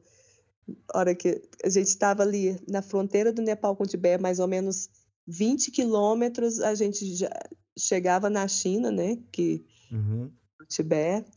hora 0.93 1.13
que 1.13 1.41
a 1.63 1.69
gente 1.69 1.87
estava 1.87 2.23
ali 2.23 2.59
na 2.67 2.81
fronteira 2.81 3.31
do 3.31 3.41
Nepal 3.41 3.75
com 3.75 3.83
o 3.83 3.87
Tibete, 3.87 4.21
mais 4.21 4.39
ou 4.39 4.47
menos 4.47 4.89
20 5.27 5.71
quilômetros, 5.71 6.59
a 6.59 6.75
gente 6.75 7.15
já 7.15 7.29
chegava 7.77 8.29
na 8.29 8.47
China, 8.47 8.91
né? 8.91 9.17
Que 9.31 9.65
uhum. 9.91 10.31
o 10.61 10.65
Tibete. 10.65 11.31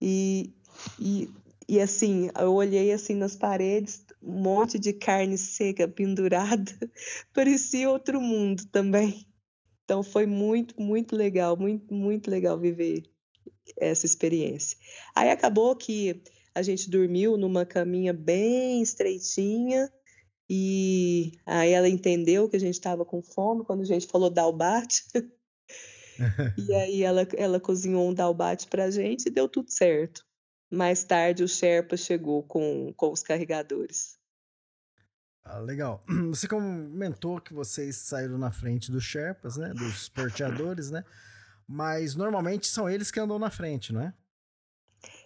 E, 0.00 0.54
e, 0.98 1.28
e 1.68 1.80
assim, 1.80 2.30
eu 2.38 2.54
olhei 2.54 2.92
assim 2.92 3.14
nas 3.14 3.36
paredes, 3.36 4.02
um 4.22 4.40
monte 4.40 4.78
de 4.78 4.92
carne 4.92 5.36
seca 5.36 5.86
pendurada, 5.86 6.72
parecia 7.34 7.90
outro 7.90 8.20
mundo 8.20 8.64
também. 8.72 9.26
Então 9.84 10.02
foi 10.02 10.24
muito, 10.24 10.80
muito 10.80 11.14
legal, 11.14 11.56
muito, 11.58 11.92
muito 11.92 12.30
legal 12.30 12.58
viver 12.58 13.02
essa 13.78 14.06
experiência. 14.06 14.78
Aí 15.14 15.30
acabou 15.30 15.76
que 15.76 16.22
a 16.54 16.62
gente 16.62 16.88
dormiu 16.88 17.36
numa 17.36 17.66
caminha 17.66 18.12
bem 18.12 18.82
estreitinha 18.82 19.92
e 20.48 21.32
aí 21.44 21.72
ela 21.72 21.88
entendeu 21.88 22.48
que 22.48 22.56
a 22.56 22.60
gente 22.60 22.74
estava 22.74 23.04
com 23.04 23.22
fome 23.22 23.64
quando 23.64 23.82
a 23.82 23.86
gente 23.86 24.06
falou 24.06 24.30
dalbate. 24.30 25.04
e 26.56 26.74
aí 26.74 27.02
ela, 27.02 27.28
ela 27.36 27.60
cozinhou 27.60 28.08
um 28.08 28.14
dalbate 28.14 28.66
pra 28.68 28.90
gente 28.90 29.26
e 29.26 29.30
deu 29.30 29.48
tudo 29.48 29.70
certo. 29.70 30.27
Mais 30.70 31.02
tarde 31.04 31.42
o 31.42 31.48
Sherpa 31.48 31.96
chegou 31.96 32.42
com, 32.42 32.92
com 32.94 33.10
os 33.10 33.22
carregadores. 33.22 34.18
Ah, 35.44 35.58
legal. 35.60 36.04
Você 36.28 36.46
comentou 36.46 37.40
que 37.40 37.54
vocês 37.54 37.96
saíram 37.96 38.36
na 38.36 38.50
frente 38.50 38.90
dos 38.90 39.02
Sherpas, 39.02 39.56
né? 39.56 39.72
Dos 39.72 40.08
porteadores, 40.10 40.90
né? 40.90 41.04
Mas 41.66 42.14
normalmente 42.14 42.66
são 42.66 42.88
eles 42.88 43.10
que 43.10 43.18
andam 43.18 43.38
na 43.38 43.50
frente, 43.50 43.92
não 43.92 44.02
é? 44.02 44.14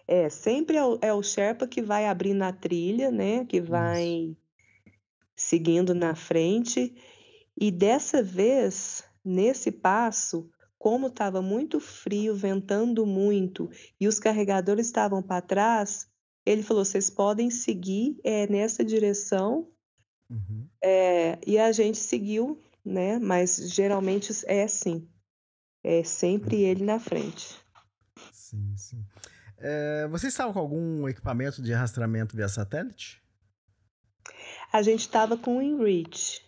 É, 0.07 0.29
sempre 0.29 0.77
é 0.77 0.85
o, 0.85 0.99
é 1.01 1.13
o 1.13 1.23
Sherpa 1.23 1.67
que 1.67 1.83
vai 1.83 2.07
abrir 2.07 2.35
na 2.35 2.53
trilha, 2.53 3.11
né? 3.11 3.45
Que 3.45 3.61
vai 3.61 4.05
Isso. 4.05 4.37
seguindo 5.35 5.95
na 5.95 6.15
frente. 6.15 6.95
E 7.61 7.71
dessa 7.71 8.23
vez, 8.23 9.05
nesse 9.25 9.73
passo, 9.73 10.49
como 10.83 11.07
estava 11.07 11.41
muito 11.41 11.79
frio, 11.79 12.35
ventando 12.35 13.07
muito 13.07 13.71
e 14.01 14.09
os 14.09 14.19
carregadores 14.19 14.87
estavam 14.87 15.23
para 15.23 15.41
trás, 15.41 16.09
ele 16.45 16.65
falou: 16.65 16.85
vocês 16.85 17.09
podem 17.09 17.53
seguir 17.53 18.19
é, 18.25 18.49
nessa 18.49 18.85
direção. 18.85 19.71
Uhum. 20.29 20.69
É, 20.83 21.39
e 21.47 21.57
a 21.57 21.71
gente 21.71 21.99
seguiu, 21.99 22.61
né? 22.85 23.17
Mas 23.21 23.59
geralmente 23.73 24.33
é 24.47 24.65
assim. 24.65 25.09
É 25.85 26.03
sempre 26.03 26.57
uhum. 26.57 26.63
ele 26.63 26.85
na 26.85 26.99
frente. 26.99 27.57
Sim, 28.33 28.77
sim. 28.77 29.07
É, 29.59 30.09
vocês 30.09 30.33
estavam 30.33 30.53
com 30.53 30.59
algum 30.59 31.09
equipamento 31.09 31.63
de 31.63 31.73
rastreamento 31.73 32.37
via 32.37 32.49
satélite? 32.49 33.23
A 34.73 34.83
gente 34.83 35.03
estava 35.03 35.37
com 35.37 35.59
o 35.59 35.63
InReach. 35.63 36.45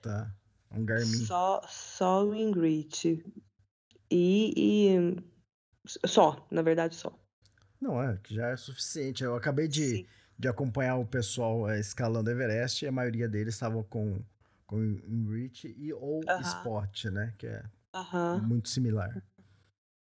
Tá. 0.00 0.34
Um 0.70 0.82
Garmin. 0.82 1.26
Só, 1.26 1.60
só 1.68 2.24
o 2.24 2.34
InReach. 2.34 3.22
E, 4.10 4.52
e 4.56 6.06
só, 6.06 6.46
na 6.50 6.62
verdade, 6.62 6.94
só. 6.94 7.12
Não, 7.80 8.02
é, 8.02 8.16
que 8.22 8.34
já 8.34 8.48
é 8.48 8.56
suficiente. 8.56 9.22
Eu 9.22 9.34
acabei 9.36 9.68
de, 9.68 10.06
de 10.38 10.48
acompanhar 10.48 10.96
o 10.96 11.06
pessoal 11.06 11.68
é, 11.68 11.78
escalando 11.78 12.30
Everest 12.30 12.84
e 12.84 12.88
a 12.88 12.92
maioria 12.92 13.28
deles 13.28 13.54
estavam 13.54 13.82
com, 13.82 14.22
com 14.66 14.82
InReach 14.82 15.74
e 15.76 15.92
ou 15.92 16.20
uh 16.20 16.24
-huh. 16.24 16.40
Spot, 16.40 17.04
né? 17.06 17.34
Que 17.38 17.46
é 17.46 17.64
uh 17.94 18.12
-huh. 18.12 18.42
muito 18.42 18.68
similar. 18.68 19.22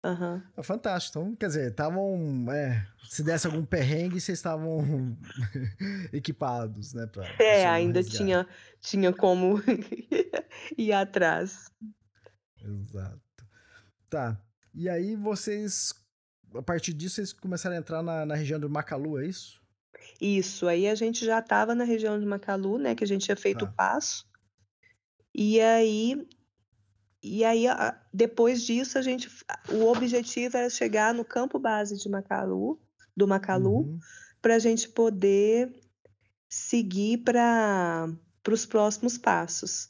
Uhum. 0.04 0.42
É 0.56 0.64
fantástico. 0.64 1.20
Então, 1.20 1.36
quer 1.36 1.48
dizer, 1.48 1.72
estavam. 1.72 2.46
É, 2.52 2.88
se 3.04 3.22
desse 3.22 3.48
algum 3.48 3.66
perrengue, 3.66 4.20
vocês 4.20 4.38
estavam 4.38 5.18
equipados, 6.14 6.94
né? 6.94 7.06
Pra, 7.06 7.26
é, 7.38 7.68
ainda 7.68 8.02
tinha, 8.02 8.48
tinha 8.80 9.12
como 9.12 9.62
ir 10.78 10.94
atrás. 10.94 11.70
Exato. 12.62 13.29
Tá. 14.10 14.40
E 14.74 14.90
aí 14.90 15.16
vocês. 15.16 15.94
A 16.56 16.62
partir 16.62 16.94
disso, 16.94 17.16
vocês 17.16 17.32
começaram 17.32 17.76
a 17.76 17.80
entrar 17.80 18.02
na, 18.02 18.26
na 18.26 18.36
região 18.36 18.60
do 18.60 18.70
Macalu, 18.70 19.20
é 19.20 19.28
isso? 19.28 19.62
Isso. 20.20 20.68
Aí 20.68 20.88
a 20.88 20.96
gente 20.96 21.24
já 21.24 21.40
estava 21.40 21.76
na 21.76 21.84
região 21.84 22.20
de 22.20 22.26
Macalu, 22.26 22.80
né? 22.80 22.96
Que 22.96 23.04
a 23.04 23.08
gente 23.08 23.26
tinha 23.26 23.38
feito 23.38 23.66
tá. 23.66 23.72
o 23.72 23.74
passo. 23.74 24.28
E 25.34 25.62
aí 25.62 26.28
e 27.22 27.44
aí, 27.44 27.66
depois 28.14 28.64
disso, 28.64 28.98
a 28.98 29.02
gente, 29.02 29.30
o 29.70 29.88
objetivo 29.88 30.56
era 30.56 30.70
chegar 30.70 31.14
no 31.14 31.26
campo 31.26 31.60
base 31.60 31.98
de 31.98 32.08
Macalu, 32.08 32.80
do 33.16 33.28
Macalu, 33.28 33.82
uhum. 33.82 34.00
para 34.42 34.56
a 34.56 34.60
gente 34.60 34.88
poder 34.88 35.70
seguir 36.48 37.18
para 37.18 38.10
os 38.50 38.66
próximos 38.66 39.18
passos. 39.18 39.90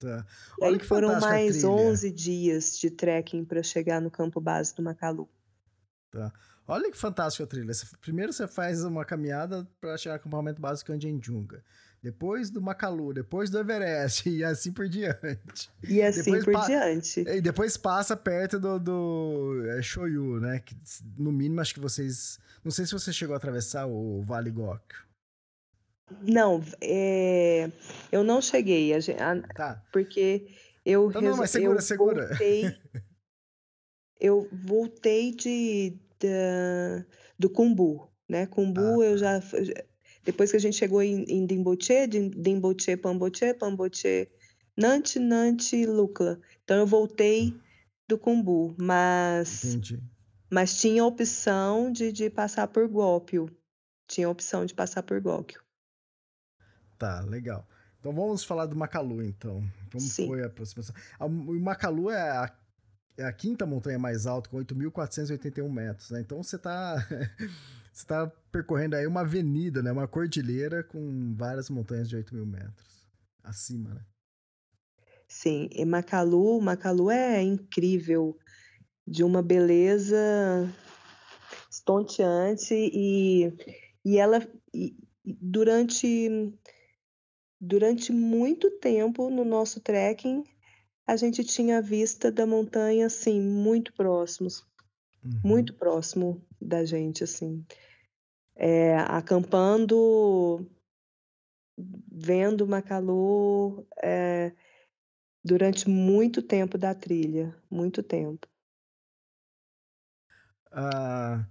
Tá. 0.00 0.26
Olha 0.60 0.78
aí 0.78 0.84
foram 0.84 1.20
mais 1.20 1.62
11 1.62 2.10
dias 2.10 2.78
de 2.78 2.90
trekking 2.90 3.44
para 3.44 3.62
chegar 3.62 4.00
no 4.00 4.10
campo 4.10 4.40
base 4.40 4.74
do 4.74 4.82
Macalu. 4.82 5.28
Tá. 6.10 6.32
Olha 6.66 6.90
que 6.90 6.96
fantástico 6.96 7.44
a 7.44 7.46
trilha. 7.46 7.72
Primeiro 8.00 8.32
você 8.32 8.48
faz 8.48 8.82
uma 8.82 9.04
caminhada 9.04 9.68
para 9.80 9.96
chegar 9.96 10.14
no 10.14 10.20
acampamento 10.20 10.60
básico 10.60 10.96
de 10.96 11.08
Anjunga 11.08 11.62
depois 12.02 12.48
do 12.50 12.62
Macalu, 12.62 13.12
depois 13.12 13.50
do 13.50 13.58
Everest 13.58 14.28
e 14.30 14.42
assim 14.42 14.72
por 14.72 14.88
diante. 14.88 15.70
E 15.86 16.00
assim 16.02 16.32
depois 16.32 16.56
por 16.56 16.66
diante. 16.66 17.20
E 17.20 17.40
depois 17.40 17.76
passa 17.76 18.16
perto 18.16 18.58
do, 18.58 18.78
do 18.78 19.64
é, 19.66 19.82
Shoyu, 19.82 20.40
né? 20.40 20.60
Que, 20.60 20.76
no 21.18 21.30
mínimo, 21.30 21.60
acho 21.60 21.74
que 21.74 21.80
vocês. 21.80 22.38
Não 22.64 22.70
sei 22.70 22.86
se 22.86 22.92
você 22.92 23.12
chegou 23.12 23.34
a 23.34 23.36
atravessar 23.36 23.86
o 23.86 24.22
Vale 24.22 24.50
Gok. 24.50 24.82
Não, 26.22 26.62
é... 26.80 27.70
eu 28.10 28.22
não 28.22 28.40
cheguei. 28.40 28.92
A. 28.94 29.00
Tá. 29.54 29.84
Porque 29.92 30.46
eu. 30.84 31.10
Não, 31.10 31.20
não, 31.20 31.36
mas 31.36 31.50
segura, 31.50 31.78
eu 31.78 31.82
segura. 31.82 32.28
Voltei... 32.28 32.76
eu 34.20 34.48
voltei 34.52 35.30
de, 35.32 35.96
de, 36.18 37.04
do 37.38 37.48
Kumbu, 37.48 38.10
né? 38.28 38.46
Kumbu 38.46 39.00
ah, 39.00 39.06
eu 39.06 39.18
tá. 39.18 39.40
já 39.40 39.40
depois 40.24 40.50
que 40.50 40.56
a 40.56 40.60
gente 40.60 40.76
chegou 40.76 41.02
em, 41.02 41.24
em 41.24 41.46
Dimboche, 41.46 42.06
Dimboche, 42.06 42.96
Pamboche, 42.96 43.54
Pamboche, 43.54 44.28
Nante, 44.76 45.18
Nante, 45.18 45.86
Lucla. 45.86 46.40
Então 46.62 46.78
eu 46.78 46.86
voltei 46.86 47.54
do 48.08 48.18
Cumbu, 48.18 48.74
mas 48.78 49.64
Entendi. 49.64 50.02
mas 50.50 50.78
tinha 50.78 51.04
opção 51.04 51.90
de, 51.90 52.12
de 52.12 52.28
passar 52.28 52.68
por 52.68 52.86
Gópio. 52.88 53.48
Tinha 54.06 54.28
opção 54.28 54.66
de 54.66 54.74
passar 54.74 55.02
por 55.02 55.20
Gópio. 55.20 55.62
Tá, 57.00 57.22
legal. 57.22 57.66
Então 57.98 58.12
vamos 58.12 58.44
falar 58.44 58.66
do 58.66 58.76
Macalu, 58.76 59.22
então. 59.24 59.64
Como 59.90 60.04
Sim. 60.04 60.26
foi 60.26 60.42
a 60.42 60.46
aproximação? 60.48 60.94
O 61.18 61.28
Macalu 61.58 62.10
é 62.10 62.20
a, 62.20 62.54
é 63.16 63.24
a 63.24 63.32
quinta 63.32 63.64
montanha 63.64 63.98
mais 63.98 64.26
alta, 64.26 64.50
com 64.50 64.58
8.481 64.58 65.66
metros, 65.66 66.10
né? 66.10 66.20
Então 66.20 66.42
você 66.42 66.58
tá 66.58 66.96
Você 67.90 68.02
está 68.02 68.26
percorrendo 68.52 68.96
aí 68.96 69.06
uma 69.06 69.22
avenida, 69.22 69.82
né? 69.82 69.90
Uma 69.90 70.06
cordilheira 70.06 70.84
com 70.84 71.34
várias 71.34 71.70
montanhas 71.70 72.06
de 72.06 72.16
8 72.16 72.34
mil 72.34 72.44
metros 72.44 73.08
acima, 73.42 73.94
né? 73.94 74.00
Sim, 75.26 75.70
e 75.72 75.84
Macalu, 75.86 76.60
Macalu 76.60 77.10
é 77.10 77.42
incrível, 77.42 78.36
de 79.06 79.24
uma 79.24 79.42
beleza 79.42 80.68
estonteante 81.70 82.74
e, 82.74 83.52
e 84.04 84.18
ela 84.18 84.46
e, 84.74 84.94
durante 85.24 86.52
durante 87.60 88.12
muito 88.12 88.70
tempo 88.70 89.28
no 89.28 89.44
nosso 89.44 89.80
trekking 89.80 90.44
a 91.06 91.16
gente 91.16 91.42
tinha 91.42 91.78
a 91.78 91.80
vista 91.80 92.30
da 92.30 92.46
montanha 92.46 93.06
assim 93.06 93.40
muito 93.40 93.92
próximos, 93.92 94.64
uhum. 95.24 95.40
muito 95.42 95.74
próximo 95.74 96.40
da 96.60 96.84
gente, 96.84 97.24
assim. 97.24 97.64
É, 98.54 98.96
acampando, 98.96 100.64
vendo 101.76 102.64
Macalu 102.64 103.84
é, 104.00 104.52
durante 105.42 105.88
muito 105.88 106.40
tempo 106.42 106.78
da 106.78 106.94
trilha, 106.94 107.56
muito 107.68 108.04
tempo. 108.04 108.46
Ah, 110.70 111.44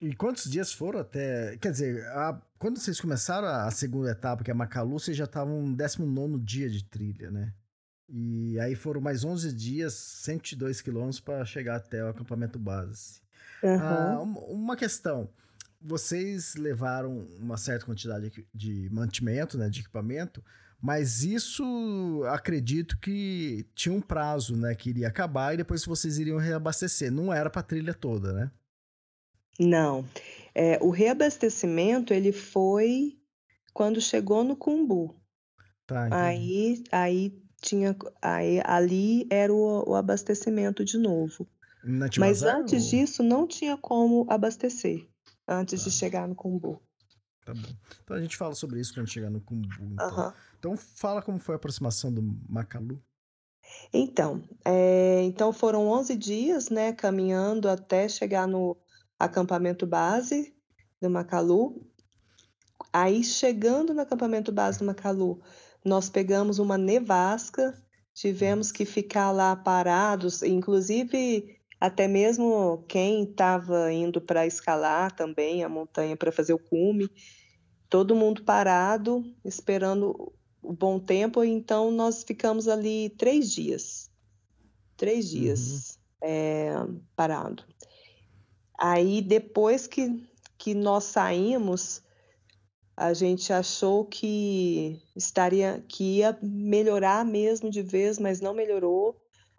e 0.00 0.14
quantos 0.14 0.50
dias 0.50 0.72
foram 0.72 1.00
até. 1.00 1.56
Quer 1.56 1.72
dizer, 1.72 2.06
a, 2.08 2.40
quando 2.58 2.78
vocês 2.78 3.00
começaram 3.00 3.48
a, 3.48 3.70
segunda 3.70 4.10
etapa, 4.10 4.44
que 4.44 4.50
é 4.50 4.54
Macalu, 4.54 4.98
vocês 4.98 5.16
já 5.16 5.24
estavam 5.24 5.62
no 5.62 5.76
19 5.76 6.38
dia 6.38 6.68
de 6.68 6.84
trilha, 6.84 7.30
né? 7.30 7.52
E 8.08 8.58
aí 8.60 8.74
foram 8.74 9.00
mais 9.00 9.24
11 9.24 9.52
dias, 9.52 9.94
102 9.94 10.80
quilômetros 10.80 11.20
para 11.20 11.44
chegar 11.44 11.76
até 11.76 12.04
o 12.04 12.08
acampamento 12.08 12.58
base. 12.58 13.20
Uhum. 13.62 13.80
Ah, 13.80 14.20
uma 14.48 14.76
questão. 14.76 15.28
Vocês 15.80 16.54
levaram 16.54 17.26
uma 17.38 17.56
certa 17.56 17.84
quantidade 17.84 18.46
de 18.54 18.88
mantimento, 18.90 19.58
né, 19.58 19.68
de 19.68 19.80
equipamento, 19.80 20.42
mas 20.80 21.22
isso 21.22 22.22
acredito 22.28 22.98
que 22.98 23.66
tinha 23.74 23.94
um 23.94 24.00
prazo, 24.00 24.56
né, 24.56 24.74
que 24.74 24.90
iria 24.90 25.08
acabar 25.08 25.54
e 25.54 25.58
depois 25.58 25.84
vocês 25.84 26.18
iriam 26.18 26.38
reabastecer. 26.38 27.10
Não 27.10 27.32
era 27.32 27.50
para 27.50 27.60
a 27.60 27.64
trilha 27.64 27.94
toda, 27.94 28.32
né? 28.32 28.50
Não. 29.58 30.04
É, 30.54 30.78
o 30.82 30.90
reabastecimento 30.90 32.14
ele 32.14 32.32
foi 32.32 33.18
quando 33.72 34.00
chegou 34.00 34.42
no 34.42 34.56
Cumbu. 34.56 35.14
Tá, 35.86 36.08
aí, 36.10 36.82
aí 36.90 37.42
tinha, 37.60 37.96
aí, 38.20 38.60
ali 38.64 39.26
era 39.30 39.52
o, 39.52 39.90
o 39.90 39.94
abastecimento 39.94 40.84
de 40.84 40.98
novo. 40.98 41.46
Mas 42.18 42.42
antes 42.42 42.84
ou... 42.84 42.90
disso, 42.90 43.22
não 43.22 43.46
tinha 43.46 43.76
como 43.76 44.26
abastecer, 44.28 45.06
antes 45.46 45.84
tá. 45.84 45.88
de 45.88 45.94
chegar 45.94 46.26
no 46.26 46.34
Kumbu. 46.34 46.80
Tá 47.44 47.54
bom. 47.54 47.68
Então 48.02 48.16
a 48.16 48.20
gente 48.20 48.36
fala 48.36 48.54
sobre 48.54 48.80
isso 48.80 48.92
quando 48.92 49.08
chegar 49.08 49.30
no 49.30 49.40
Kumbu. 49.40 49.68
Então, 49.92 50.34
então 50.58 50.76
fala 50.76 51.22
como 51.22 51.38
foi 51.38 51.54
a 51.54 51.56
aproximação 51.56 52.12
do 52.12 52.22
Macalu. 52.48 53.00
Então, 53.92 54.42
é, 54.64 55.22
então 55.22 55.52
foram 55.52 55.88
11 55.88 56.16
dias, 56.16 56.70
né, 56.70 56.92
caminhando 56.92 57.68
até 57.68 58.08
chegar 58.08 58.46
no 58.48 58.76
acampamento 59.18 59.86
base 59.86 60.54
do 61.00 61.10
Macalu. 61.10 61.86
Aí, 62.92 63.22
chegando 63.22 63.92
no 63.92 64.00
acampamento 64.00 64.52
base 64.52 64.78
do 64.78 64.84
Macalu, 64.84 65.40
nós 65.84 66.08
pegamos 66.08 66.58
uma 66.58 66.76
nevasca, 66.78 67.74
tivemos 68.14 68.72
que 68.72 68.84
ficar 68.84 69.30
lá 69.30 69.54
parados, 69.54 70.42
inclusive 70.42 71.56
até 71.80 72.08
mesmo 72.08 72.84
quem 72.88 73.24
estava 73.24 73.92
indo 73.92 74.20
para 74.20 74.46
escalar 74.46 75.14
também 75.14 75.62
a 75.62 75.68
montanha 75.68 76.16
para 76.16 76.32
fazer 76.32 76.54
o 76.54 76.58
cume, 76.58 77.08
todo 77.88 78.16
mundo 78.16 78.42
parado, 78.42 79.22
esperando 79.44 80.32
o 80.62 80.72
bom 80.72 80.98
tempo. 80.98 81.44
Então, 81.44 81.90
nós 81.90 82.24
ficamos 82.24 82.66
ali 82.66 83.10
três 83.10 83.50
dias. 83.52 84.10
Três 84.96 85.28
dias 85.28 85.98
uhum. 86.22 86.28
é, 86.28 86.72
parado. 87.14 87.62
Aí, 88.78 89.22
depois 89.22 89.86
que, 89.86 90.22
que 90.58 90.74
nós 90.74 91.04
saímos, 91.04 92.02
a 92.96 93.12
gente 93.12 93.52
achou 93.52 94.04
que 94.04 95.00
estaria 95.14 95.84
que 95.88 96.18
ia 96.18 96.38
melhorar 96.42 97.24
mesmo 97.24 97.70
de 97.70 97.82
vez, 97.82 98.18
mas 98.18 98.40
não 98.40 98.54
melhorou. 98.54 99.16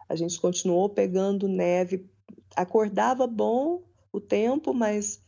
A 0.10 0.16
gente 0.16 0.40
continuou 0.40 0.90
pegando 0.90 1.48
neve, 1.48 2.10
acordava 2.56 3.28
bom 3.28 3.84
o 4.12 4.20
tempo, 4.20 4.74
mas 4.74 5.22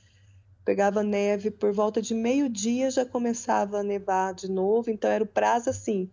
pegava 0.66 1.04
neve 1.04 1.52
por 1.52 1.72
volta 1.74 2.02
de 2.02 2.14
meio-dia 2.14 2.92
já 2.92 3.06
começava 3.06 3.80
a 3.80 3.84
nevar 3.84 4.34
de 4.34 4.50
novo, 4.50 4.90
então 4.90 5.10
era 5.10 5.24
o 5.24 5.28
prazo 5.28 5.70
assim, 5.70 6.12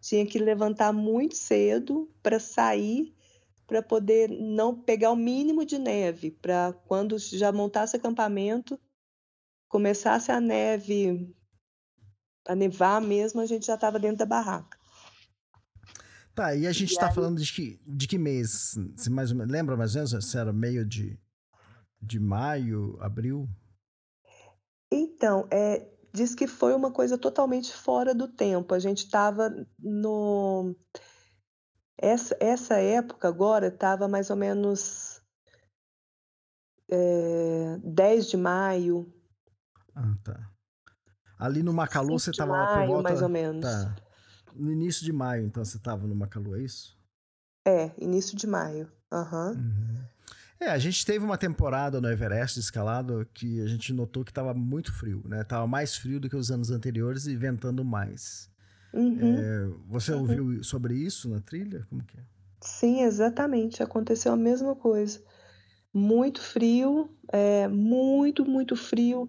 tinha 0.00 0.26
que 0.26 0.38
levantar 0.38 0.92
muito 0.92 1.36
cedo 1.36 2.10
para 2.22 2.40
sair 2.40 3.14
para 3.72 3.82
poder 3.82 4.28
não 4.28 4.78
pegar 4.78 5.10
o 5.10 5.16
mínimo 5.16 5.64
de 5.64 5.78
neve, 5.78 6.30
para 6.30 6.74
quando 6.86 7.18
já 7.18 7.50
montasse 7.50 7.96
acampamento, 7.96 8.78
começasse 9.66 10.30
a 10.30 10.38
neve, 10.38 11.34
a 12.46 12.54
nevar 12.54 13.00
mesmo, 13.00 13.40
a 13.40 13.46
gente 13.46 13.64
já 13.64 13.76
estava 13.76 13.98
dentro 13.98 14.18
da 14.18 14.26
barraca. 14.26 14.76
Tá, 16.34 16.54
e 16.54 16.66
a 16.66 16.72
gente 16.72 16.92
está 16.92 17.10
falando 17.10 17.40
de 17.40 17.50
que, 17.50 17.80
de 17.86 18.06
que 18.06 18.18
mês? 18.18 18.74
Você 18.94 19.08
mais 19.08 19.30
ou 19.30 19.38
menos, 19.38 19.50
lembra 19.50 19.74
mais 19.74 19.96
ou 19.96 20.02
menos 20.02 20.30
se 20.30 20.36
era 20.36 20.52
meio 20.52 20.84
de, 20.84 21.18
de 21.98 22.20
maio, 22.20 22.98
abril? 23.00 23.48
Então, 24.90 25.48
é, 25.50 25.88
diz 26.12 26.34
que 26.34 26.46
foi 26.46 26.74
uma 26.74 26.90
coisa 26.90 27.16
totalmente 27.16 27.72
fora 27.72 28.14
do 28.14 28.28
tempo. 28.28 28.74
A 28.74 28.78
gente 28.78 29.06
estava 29.06 29.66
no 29.78 30.76
essa, 32.02 32.36
essa 32.40 32.74
época 32.74 33.28
agora 33.28 33.68
estava 33.68 34.08
mais 34.08 34.28
ou 34.28 34.36
menos 34.36 35.22
é, 36.90 37.78
10 37.82 38.28
de 38.28 38.36
maio. 38.36 39.12
Ah, 39.94 40.14
tá. 40.24 40.50
Ali 41.38 41.62
no 41.62 41.72
Macalu 41.72 42.18
você 42.18 42.30
estava 42.30 42.52
lá 42.52 42.78
por 42.78 42.86
volta... 42.86 43.02
mais 43.04 43.22
ou 43.22 43.28
menos. 43.28 43.62
Tá. 43.62 43.94
No 44.54 44.70
início 44.70 45.04
de 45.04 45.12
maio, 45.12 45.46
então, 45.46 45.64
você 45.64 45.76
estava 45.76 46.06
no 46.06 46.14
Macalu, 46.14 46.56
é 46.56 46.62
isso? 46.62 46.98
É, 47.66 47.90
início 47.96 48.36
de 48.36 48.46
maio. 48.46 48.90
Uhum. 49.10 49.52
uhum. 49.52 50.02
É, 50.60 50.70
a 50.70 50.78
gente 50.78 51.04
teve 51.04 51.24
uma 51.24 51.36
temporada 51.36 52.00
no 52.00 52.08
Everest 52.08 52.60
escalado 52.60 53.26
que 53.34 53.60
a 53.62 53.66
gente 53.66 53.92
notou 53.92 54.24
que 54.24 54.30
estava 54.30 54.54
muito 54.54 54.92
frio, 54.92 55.20
né? 55.26 55.42
Tava 55.42 55.66
mais 55.66 55.96
frio 55.96 56.20
do 56.20 56.28
que 56.28 56.36
os 56.36 56.52
anos 56.52 56.70
anteriores 56.70 57.26
e 57.26 57.34
ventando 57.34 57.84
mais. 57.84 58.51
Uhum. 58.92 59.38
É, 59.38 59.68
você 59.88 60.12
uhum. 60.12 60.20
ouviu 60.20 60.64
sobre 60.64 60.94
isso 60.94 61.28
na 61.28 61.40
trilha? 61.40 61.86
Como 61.88 62.04
que 62.04 62.18
é? 62.18 62.22
Sim, 62.60 63.02
exatamente. 63.02 63.82
Aconteceu 63.82 64.32
a 64.32 64.36
mesma 64.36 64.76
coisa. 64.76 65.22
Muito 65.92 66.40
frio, 66.40 67.10
é, 67.32 67.66
muito, 67.68 68.44
muito 68.44 68.76
frio. 68.76 69.28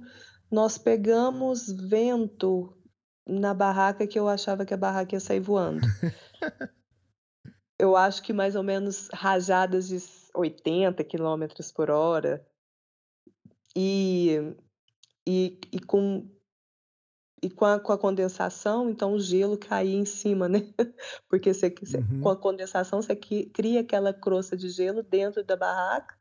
Nós 0.51 0.77
pegamos 0.77 1.71
vento 1.71 2.77
na 3.27 3.53
barraca 3.53 4.05
que 4.05 4.19
eu 4.19 4.27
achava 4.27 4.65
que 4.65 4.73
a 4.73 4.77
barraca 4.77 5.15
ia 5.15 5.19
sair 5.19 5.39
voando. 5.39 5.81
eu 7.79 7.95
acho 7.95 8.21
que 8.21 8.31
mais 8.31 8.55
ou 8.55 8.63
menos 8.63 9.09
rajadas 9.13 9.87
de 9.87 9.97
80 10.35 11.03
km 11.03 11.45
por 11.75 11.89
hora. 11.89 12.45
E, 13.75 14.55
e, 15.25 15.59
e 15.71 15.79
com 15.79 16.29
e 17.43 17.49
com 17.49 17.65
a, 17.65 17.77
com 17.77 17.91
a, 17.91 17.97
condensação, 17.97 18.89
então 18.89 19.15
o 19.15 19.19
gelo 19.19 19.57
caía 19.57 19.97
em 19.97 20.05
cima, 20.05 20.47
né? 20.47 20.59
Porque 21.29 21.53
você, 21.53 21.67
uhum. 21.67 22.21
com 22.21 22.29
a 22.29 22.37
condensação 22.37 23.01
você 23.01 23.15
cria 23.17 23.81
aquela 23.81 24.13
crosta 24.13 24.55
de 24.55 24.69
gelo 24.69 25.03
dentro 25.03 25.43
da 25.43 25.57
barraca, 25.57 26.17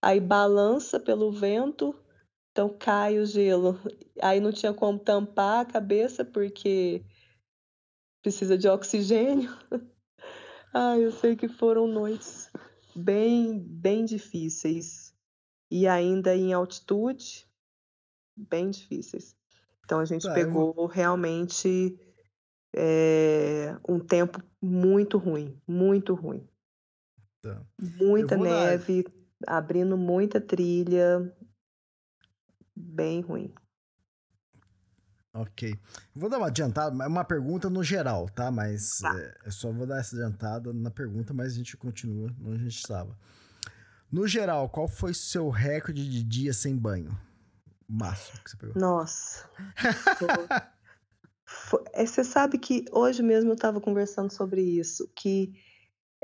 aí 0.00 0.18
balança 0.18 0.98
pelo 0.98 1.30
vento, 1.30 1.94
então 2.50 2.70
cai 2.70 3.18
o 3.18 3.26
gelo. 3.26 3.78
Aí 4.22 4.40
não 4.40 4.50
tinha 4.50 4.72
como 4.72 4.98
tampar 4.98 5.60
a 5.60 5.70
cabeça 5.70 6.24
porque 6.24 7.04
precisa 8.22 8.56
de 8.56 8.66
oxigênio. 8.66 9.50
ah, 10.72 10.98
eu 10.98 11.12
sei 11.12 11.36
que 11.36 11.48
foram 11.48 11.86
noites 11.86 12.50
bem, 12.94 13.58
bem 13.58 14.06
difíceis. 14.06 15.14
E 15.70 15.86
ainda 15.86 16.34
em 16.34 16.54
altitude, 16.54 17.46
bem 18.34 18.70
difíceis. 18.70 19.35
Então 19.86 20.00
a 20.00 20.04
gente 20.04 20.24
tá, 20.24 20.34
pegou 20.34 20.74
eu... 20.76 20.86
realmente 20.86 21.96
é, 22.74 23.76
um 23.88 24.00
tempo 24.00 24.42
muito 24.60 25.16
ruim, 25.16 25.56
muito 25.66 26.12
ruim. 26.12 26.46
Tá. 27.40 27.62
Muita 27.80 28.36
neve, 28.36 29.06
abrindo 29.46 29.96
muita 29.96 30.40
trilha, 30.40 31.32
bem 32.74 33.20
ruim. 33.20 33.54
Ok. 35.32 35.78
Vou 36.14 36.28
dar 36.28 36.38
uma 36.38 36.48
adiantada, 36.48 37.06
uma 37.06 37.24
pergunta 37.24 37.70
no 37.70 37.84
geral, 37.84 38.28
tá? 38.30 38.50
Mas 38.50 38.98
tá. 39.00 39.16
É, 39.16 39.46
eu 39.46 39.52
só 39.52 39.70
vou 39.70 39.86
dar 39.86 40.00
essa 40.00 40.16
adiantada 40.16 40.72
na 40.72 40.90
pergunta, 40.90 41.32
mas 41.32 41.52
a 41.52 41.56
gente 41.56 41.76
continua 41.76 42.34
onde 42.40 42.56
a 42.56 42.64
gente 42.64 42.76
estava. 42.76 43.16
No 44.10 44.26
geral, 44.26 44.68
qual 44.68 44.88
foi 44.88 45.14
seu 45.14 45.48
recorde 45.48 46.08
de 46.08 46.24
dia 46.24 46.52
sem 46.52 46.76
banho? 46.76 47.16
Máximo 47.88 48.42
que 48.42 48.50
você 48.50 48.56
pegou? 48.56 48.80
Nossa. 48.80 49.48
É, 51.92 52.04
você 52.04 52.24
sabe 52.24 52.58
que 52.58 52.84
hoje 52.90 53.22
mesmo 53.22 53.50
eu 53.50 53.54
estava 53.54 53.80
conversando 53.80 54.30
sobre 54.30 54.60
isso, 54.60 55.08
que 55.14 55.52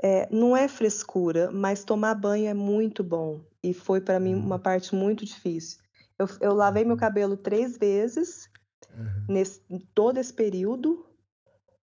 é, 0.01 0.27
não 0.29 0.55
é 0.55 0.67
frescura, 0.67 1.49
mas 1.51 1.83
tomar 1.83 2.15
banho 2.15 2.47
é 2.47 2.53
muito 2.53 3.03
bom. 3.03 3.41
E 3.63 3.73
foi 3.73 4.01
para 4.01 4.19
mim 4.19 4.35
uma 4.35 4.55
uhum. 4.55 4.61
parte 4.61 4.93
muito 4.93 5.25
difícil. 5.25 5.79
Eu, 6.19 6.27
eu 6.41 6.53
lavei 6.53 6.83
meu 6.83 6.97
cabelo 6.97 7.37
três 7.37 7.77
vezes 7.77 8.49
uhum. 8.93 9.25
nesse, 9.29 9.61
todo 9.95 10.17
esse 10.17 10.33
período 10.33 11.05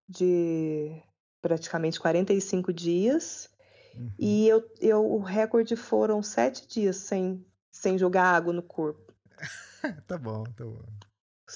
de 0.09 1.03
praticamente 1.41 1.99
45 1.99 2.73
dias. 2.73 3.49
Uhum. 3.95 4.13
E 4.19 4.49
eu, 4.49 4.63
eu, 4.81 5.13
o 5.13 5.21
recorde 5.21 5.77
foram 5.77 6.23
sete 6.23 6.69
dias 6.69 6.97
sem, 6.97 7.45
sem 7.73 7.97
jogar 7.97 8.25
água 8.25 8.53
no 8.53 8.63
corpo. 8.63 9.10
tá 10.07 10.19
bom, 10.19 10.45
tá 10.45 10.65
bom. 10.65 10.85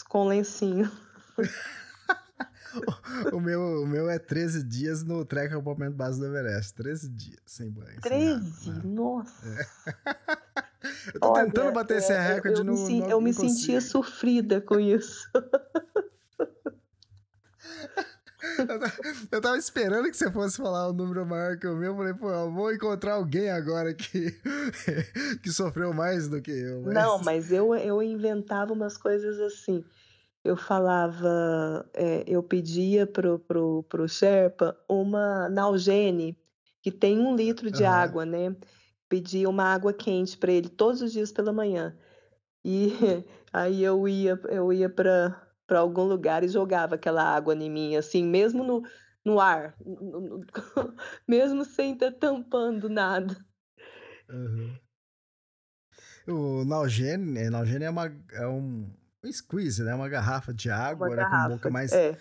Com 0.08 0.26
lencinho. 0.26 0.90
o, 3.32 3.40
meu, 3.40 3.82
o 3.82 3.86
meu 3.86 4.10
é 4.10 4.18
13 4.18 4.64
dias 4.64 5.04
no 5.04 5.24
trek 5.24 5.54
acampamento 5.54 5.96
base 5.96 6.18
do 6.18 6.26
Everest. 6.26 6.74
13 6.74 7.08
dias 7.10 7.40
sem 7.46 7.70
banho. 7.70 8.00
13? 8.00 8.52
Sem 8.52 8.72
né? 8.72 8.80
Nossa. 8.84 9.48
É. 9.48 9.66
Eu 11.14 11.20
tô 11.20 11.30
Olha, 11.30 11.46
tentando 11.46 11.72
bater 11.72 11.94
é, 11.94 11.98
esse 11.98 12.12
recorde 12.12 12.60
eu, 12.60 12.66
eu 12.66 12.74
no. 12.74 12.86
Me, 12.86 13.10
eu 13.10 13.20
me 13.20 13.32
sentia 13.32 13.80
sofrida 13.80 14.60
com 14.60 14.78
isso. 14.78 15.26
Eu 19.30 19.40
tava 19.40 19.56
esperando 19.56 20.10
que 20.10 20.16
você 20.16 20.30
fosse 20.30 20.56
falar 20.56 20.88
um 20.88 20.92
número 20.92 21.26
maior 21.26 21.56
que 21.58 21.66
o 21.66 21.76
meu. 21.76 21.92
Eu 21.92 21.96
falei, 21.96 22.14
pô, 22.14 22.30
eu 22.30 22.52
vou 22.52 22.72
encontrar 22.72 23.14
alguém 23.14 23.50
agora 23.50 23.94
que, 23.94 24.30
que 25.42 25.50
sofreu 25.50 25.92
mais 25.92 26.28
do 26.28 26.40
que 26.40 26.50
eu. 26.50 26.82
Mas... 26.82 26.94
Não, 26.94 27.18
mas 27.22 27.52
eu, 27.52 27.74
eu 27.74 28.02
inventava 28.02 28.72
umas 28.72 28.96
coisas 28.96 29.40
assim. 29.40 29.84
Eu 30.44 30.56
falava, 30.56 31.88
é, 31.94 32.22
eu 32.26 32.42
pedia 32.42 33.06
pro, 33.06 33.38
pro, 33.38 33.82
pro 33.84 34.08
Sherpa 34.08 34.76
uma 34.86 35.48
Nalgene, 35.48 36.36
que 36.82 36.92
tem 36.92 37.18
um 37.18 37.34
litro 37.34 37.70
de 37.70 37.82
uhum. 37.82 37.88
água, 37.88 38.26
né? 38.26 38.54
Pedia 39.08 39.48
uma 39.48 39.64
água 39.64 39.92
quente 39.92 40.36
para 40.36 40.52
ele 40.52 40.68
todos 40.68 41.00
os 41.00 41.12
dias 41.12 41.32
pela 41.32 41.52
manhã. 41.52 41.96
E 42.62 42.92
aí 43.52 43.82
eu 43.82 44.06
ia, 44.06 44.38
eu 44.50 44.70
ia 44.70 44.88
para 44.88 45.43
para 45.66 45.78
algum 45.78 46.04
lugar 46.04 46.44
e 46.44 46.48
jogava 46.48 46.94
aquela 46.94 47.22
água 47.22 47.54
em 47.54 47.70
mim, 47.70 47.96
assim, 47.96 48.24
mesmo 48.24 48.64
no, 48.64 48.82
no 49.24 49.40
ar, 49.40 49.74
no, 49.84 50.20
no, 50.20 50.46
mesmo 51.26 51.64
sem 51.64 51.94
estar 51.94 52.12
tampando 52.12 52.88
nada. 52.88 53.36
Uhum. 54.28 54.76
O 56.26 56.64
Nalgene, 56.64 57.38
é, 57.38 57.50
Nalgene 57.50 57.84
é, 57.84 57.90
uma, 57.90 58.12
é 58.32 58.46
um, 58.46 58.90
um 59.22 59.32
squeeze, 59.32 59.82
né? 59.82 59.94
Uma 59.94 60.08
garrafa 60.08 60.52
de 60.52 60.70
água, 60.70 61.08
uma 61.08 61.16
né? 61.16 61.22
Garrafa, 61.22 61.48
com 61.48 61.54
boca 61.54 61.70
mais... 61.70 61.92
É. 61.92 62.16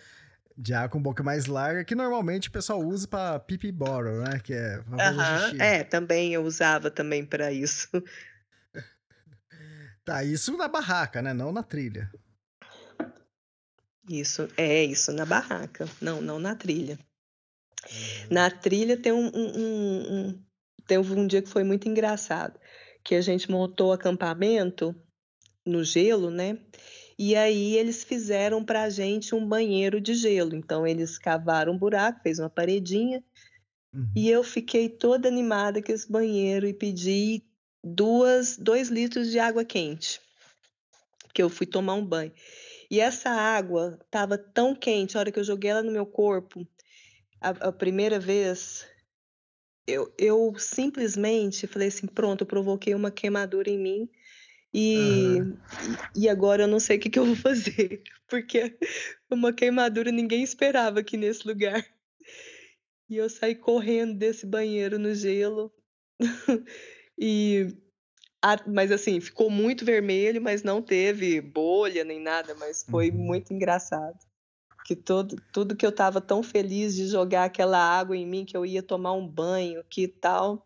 De 0.56 0.72
água 0.72 0.90
com 0.90 1.02
boca 1.02 1.24
mais 1.24 1.48
larga, 1.48 1.84
que 1.84 1.96
normalmente 1.96 2.48
o 2.48 2.52
pessoal 2.52 2.80
usa 2.80 3.08
para 3.08 3.40
pipi 3.40 3.72
bottle, 3.72 4.20
né? 4.20 4.40
Que 4.40 4.54
é, 4.54 4.78
uhum. 4.78 5.60
é, 5.60 5.84
também 5.84 6.32
eu 6.32 6.44
usava 6.44 6.92
também 6.92 7.26
para 7.26 7.52
isso. 7.52 7.90
Tá, 10.06 10.22
isso 10.22 10.58
na 10.58 10.68
barraca, 10.68 11.22
né? 11.22 11.34
Não 11.34 11.54
na 11.54 11.64
trilha. 11.64 12.12
Isso, 14.10 14.48
é 14.58 14.84
isso, 14.84 15.12
na 15.14 15.26
barraca, 15.26 15.88
não, 16.02 16.22
não 16.22 16.40
na 16.40 16.56
trilha. 16.56 17.00
Uhum. 17.90 18.28
Na 18.32 18.52
trilha 18.52 18.98
tem 18.98 19.12
um, 19.12 19.32
um, 19.34 19.58
um, 19.58 20.44
tem 20.86 20.98
um 20.98 21.28
dia 21.28 21.42
que 21.42 21.50
foi 21.50 21.64
muito 21.64 21.88
engraçado, 21.88 22.60
que 23.04 23.16
a 23.16 23.22
gente 23.22 23.50
montou 23.50 23.94
acampamento 23.94 24.96
no 25.66 25.84
gelo, 25.84 26.30
né? 26.30 26.58
E 27.18 27.36
aí 27.36 27.76
eles 27.76 28.04
fizeram 28.04 28.64
para 28.64 28.84
a 28.84 28.90
gente 28.90 29.36
um 29.36 29.48
banheiro 29.48 30.02
de 30.02 30.14
gelo. 30.14 30.56
Então 30.56 30.86
eles 30.86 31.18
cavaram 31.18 31.74
um 31.74 31.78
buraco, 31.78 32.22
fez 32.22 32.40
uma 32.40 32.50
paredinha, 32.50 33.24
uhum. 33.94 34.12
e 34.16 34.30
eu 34.30 34.44
fiquei 34.44 34.90
toda 34.90 35.28
animada 35.28 35.82
com 35.82 35.92
esse 35.92 36.12
banheiro 36.12 36.68
e 36.68 36.74
pedi 36.74 37.44
duas, 37.84 38.58
dois 38.58 38.90
litros 38.90 39.30
de 39.30 39.40
água 39.40 39.64
quente, 39.64 40.20
que 41.34 41.42
eu 41.42 41.50
fui 41.50 41.66
tomar 41.66 41.94
um 41.94 42.06
banho. 42.06 42.34
E 42.90 43.00
essa 43.00 43.30
água 43.30 44.00
estava 44.04 44.38
tão 44.38 44.76
quente, 44.76 45.18
a 45.18 45.20
hora 45.20 45.32
que 45.32 45.40
eu 45.40 45.44
joguei 45.44 45.72
ela 45.72 45.84
no 45.84 45.92
meu 45.92 46.06
corpo, 46.06 46.68
a, 47.42 47.50
a 47.50 47.72
primeira 47.72 48.20
vez, 48.20 48.88
eu, 49.86 50.14
eu 50.18 50.54
simplesmente 50.58 51.68
falei 51.68 51.90
assim: 51.90 52.08
pronto, 52.08 52.42
eu 52.42 52.48
provoquei 52.48 52.96
uma 52.96 53.12
queimadura 53.12 53.70
em 53.70 53.78
mim. 53.78 54.10
E, 54.74 55.40
uhum. 55.40 55.58
e 56.16 56.28
agora 56.28 56.64
eu 56.64 56.68
não 56.68 56.80
sei 56.80 56.98
o 56.98 57.00
que, 57.00 57.10
que 57.10 57.20
eu 57.20 57.26
vou 57.26 57.36
fazer, 57.36 58.02
porque 58.28 58.76
uma 59.30 59.54
queimadura 59.54 60.12
ninguém 60.12 60.42
esperava 60.42 61.00
aqui 61.00 61.16
nesse 61.16 61.48
lugar. 61.48 61.86
E 63.08 63.18
eu 63.18 63.30
saí 63.30 63.54
correndo 63.54 64.18
desse 64.18 64.46
banheiro 64.46 64.98
no 64.98 65.14
gelo. 65.14 65.72
e 67.20 67.68
mas 68.68 68.92
assim, 68.92 69.22
ficou 69.22 69.50
muito 69.50 69.86
vermelho, 69.86 70.42
mas 70.42 70.64
não 70.64 70.82
teve 70.82 71.40
bolha 71.40 72.04
nem 72.04 72.22
nada, 72.22 72.54
mas 72.56 72.84
foi 72.84 73.10
uhum. 73.10 73.18
muito 73.18 73.54
engraçado. 73.54 74.18
Que 74.86 74.96
todo, 74.96 75.38
tudo 75.54 75.76
que 75.76 75.86
eu 75.86 75.92
estava 75.92 76.20
tão 76.20 76.44
feliz 76.44 76.94
de 76.94 77.08
jogar 77.08 77.46
aquela 77.46 77.80
água 77.80 78.18
em 78.18 78.28
mim, 78.28 78.44
que 78.44 78.56
eu 78.56 78.66
ia 78.66 78.84
tomar 78.84 79.14
um 79.14 79.26
banho, 79.26 79.82
que 79.90 80.10
tal, 80.10 80.66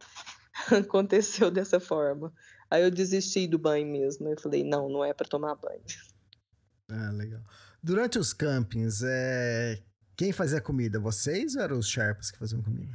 aconteceu 0.71 1.51
dessa 1.51 1.79
forma. 1.79 2.33
Aí 2.69 2.81
eu 2.81 2.89
desisti 2.89 3.47
do 3.47 3.59
banho 3.59 3.85
mesmo. 3.85 4.27
Eu 4.27 4.39
falei, 4.39 4.63
não, 4.63 4.89
não 4.89 5.05
é 5.05 5.13
para 5.13 5.27
tomar 5.27 5.55
banho. 5.55 5.81
Ah, 6.89 7.11
legal. 7.11 7.41
Durante 7.81 8.17
os 8.17 8.33
campings, 8.33 9.03
é... 9.03 9.79
quem 10.15 10.31
fazia 10.31 10.59
comida? 10.59 10.99
Vocês 10.99 11.55
ou 11.55 11.61
eram 11.61 11.77
os 11.77 11.87
Sherpas 11.87 12.31
que 12.31 12.39
faziam 12.39 12.61
comida? 12.63 12.91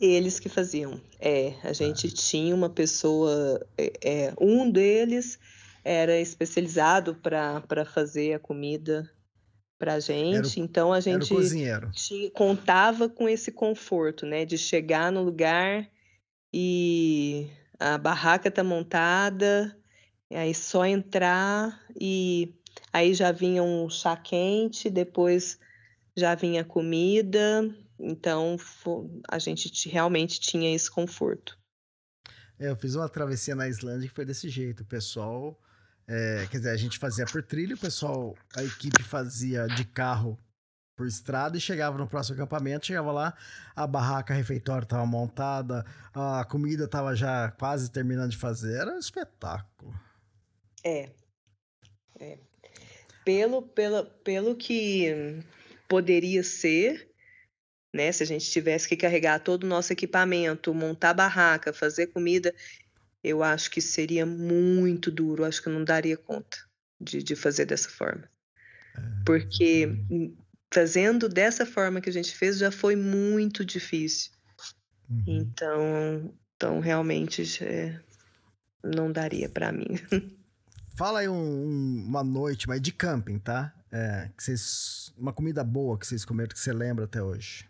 Eles 0.00 0.40
que 0.40 0.48
faziam. 0.48 1.00
É, 1.20 1.54
a 1.62 1.72
gente 1.72 2.06
ah. 2.08 2.10
tinha 2.14 2.54
uma 2.54 2.68
pessoa, 2.68 3.64
é, 3.78 3.92
é, 4.02 4.34
um 4.40 4.70
deles 4.70 5.38
era 5.84 6.18
especializado 6.18 7.14
para 7.14 7.84
fazer 7.84 8.34
a 8.34 8.38
comida 8.38 9.10
para 9.78 9.94
a 9.94 10.00
gente, 10.00 10.58
o, 10.58 10.64
então 10.64 10.92
a 10.92 11.00
gente 11.00 11.28
tinha, 11.92 12.30
contava 12.30 13.08
com 13.08 13.28
esse 13.28 13.52
conforto, 13.52 14.24
né, 14.24 14.44
de 14.44 14.56
chegar 14.56 15.12
no 15.12 15.22
lugar 15.22 15.86
e 16.52 17.48
a 17.78 17.98
barraca 17.98 18.50
tá 18.50 18.64
montada, 18.64 19.76
aí 20.32 20.54
só 20.54 20.86
entrar 20.86 21.84
e 22.00 22.54
aí 22.92 23.12
já 23.12 23.30
vinha 23.30 23.62
um 23.62 23.90
chá 23.90 24.16
quente, 24.16 24.88
depois 24.88 25.58
já 26.16 26.34
vinha 26.34 26.64
comida, 26.64 27.68
então, 27.98 28.56
a 29.28 29.38
gente 29.38 29.88
realmente 29.88 30.40
tinha 30.40 30.74
esse 30.74 30.90
conforto. 30.90 31.58
É, 32.58 32.68
eu 32.68 32.76
fiz 32.76 32.94
uma 32.94 33.08
travessia 33.08 33.54
na 33.54 33.68
Islândia 33.68 34.08
que 34.08 34.14
foi 34.14 34.24
desse 34.24 34.48
jeito. 34.48 34.82
O 34.82 34.86
pessoal, 34.86 35.58
é, 36.06 36.46
quer 36.50 36.58
dizer, 36.58 36.70
a 36.70 36.76
gente 36.76 36.98
fazia 36.98 37.24
por 37.26 37.42
trilho, 37.42 37.76
o 37.76 37.80
pessoal, 37.80 38.36
a 38.56 38.62
equipe 38.62 39.02
fazia 39.02 39.66
de 39.66 39.84
carro 39.84 40.38
por 40.96 41.06
estrada 41.06 41.56
e 41.56 41.60
chegava 41.60 41.98
no 41.98 42.06
próximo 42.06 42.36
acampamento, 42.36 42.86
chegava 42.86 43.10
lá, 43.10 43.36
a 43.74 43.86
barraca 43.86 44.32
a 44.32 44.36
refeitório 44.36 44.84
estava 44.84 45.04
montada, 45.04 45.84
a 46.12 46.44
comida 46.44 46.84
estava 46.84 47.16
já 47.16 47.50
quase 47.50 47.90
terminando 47.90 48.30
de 48.30 48.36
fazer, 48.36 48.76
era 48.76 48.94
um 48.94 48.98
espetáculo. 48.98 49.92
É. 50.84 51.10
é. 52.20 52.38
Pelo, 53.24 53.62
pelo, 53.62 54.04
pelo 54.04 54.54
que 54.54 55.42
poderia 55.88 56.44
ser, 56.44 57.10
né? 57.94 58.10
Se 58.10 58.24
a 58.24 58.26
gente 58.26 58.50
tivesse 58.50 58.88
que 58.88 58.96
carregar 58.96 59.38
todo 59.38 59.62
o 59.62 59.68
nosso 59.68 59.92
equipamento, 59.92 60.74
montar 60.74 61.14
barraca, 61.14 61.72
fazer 61.72 62.08
comida, 62.08 62.52
eu 63.22 63.42
acho 63.42 63.70
que 63.70 63.80
seria 63.80 64.26
muito 64.26 65.12
duro. 65.12 65.44
Acho 65.44 65.62
que 65.62 65.68
eu 65.68 65.72
não 65.72 65.84
daria 65.84 66.16
conta 66.16 66.58
de, 67.00 67.22
de 67.22 67.36
fazer 67.36 67.64
dessa 67.64 67.88
forma. 67.88 68.28
É, 68.96 69.00
Porque 69.24 69.88
fazendo 70.72 71.28
dessa 71.28 71.64
forma 71.64 72.00
que 72.00 72.10
a 72.10 72.12
gente 72.12 72.34
fez 72.34 72.58
já 72.58 72.72
foi 72.72 72.96
muito 72.96 73.64
difícil. 73.64 74.32
Uhum. 75.08 75.22
Então, 75.26 76.34
então 76.56 76.80
realmente 76.80 77.44
é, 77.62 78.00
não 78.82 79.12
daria 79.12 79.48
para 79.48 79.70
mim. 79.70 79.86
Fala 80.96 81.20
aí 81.20 81.28
um, 81.28 82.04
uma 82.06 82.24
noite, 82.24 82.68
mas 82.68 82.80
de 82.80 82.92
camping, 82.92 83.38
tá? 83.38 83.72
É, 83.90 84.30
que 84.36 84.42
vocês, 84.42 85.12
uma 85.16 85.32
comida 85.32 85.62
boa 85.62 85.96
que 85.98 86.06
vocês 86.06 86.24
comeram 86.24 86.50
que 86.50 86.58
você 86.58 86.72
lembra 86.72 87.04
até 87.04 87.22
hoje. 87.22 87.68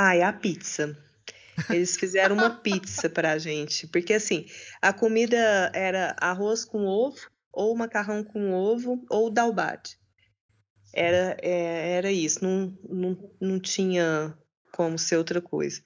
Ah, 0.00 0.14
é 0.14 0.22
a 0.22 0.32
pizza. 0.32 0.96
Eles 1.68 1.96
fizeram 1.96 2.36
uma 2.36 2.50
pizza 2.50 3.10
pra 3.10 3.36
gente. 3.36 3.84
Porque, 3.88 4.14
assim, 4.14 4.46
a 4.80 4.92
comida 4.92 5.72
era 5.74 6.14
arroz 6.20 6.64
com 6.64 6.86
ovo, 6.86 7.18
ou 7.52 7.76
macarrão 7.76 8.22
com 8.22 8.52
ovo, 8.52 9.04
ou 9.10 9.28
dalbate. 9.28 9.98
Era, 10.94 11.36
é, 11.42 11.96
era 11.96 12.12
isso. 12.12 12.44
Não, 12.44 12.78
não, 12.88 13.34
não 13.40 13.58
tinha 13.58 14.38
como 14.70 14.96
ser 14.96 15.16
outra 15.16 15.40
coisa. 15.40 15.82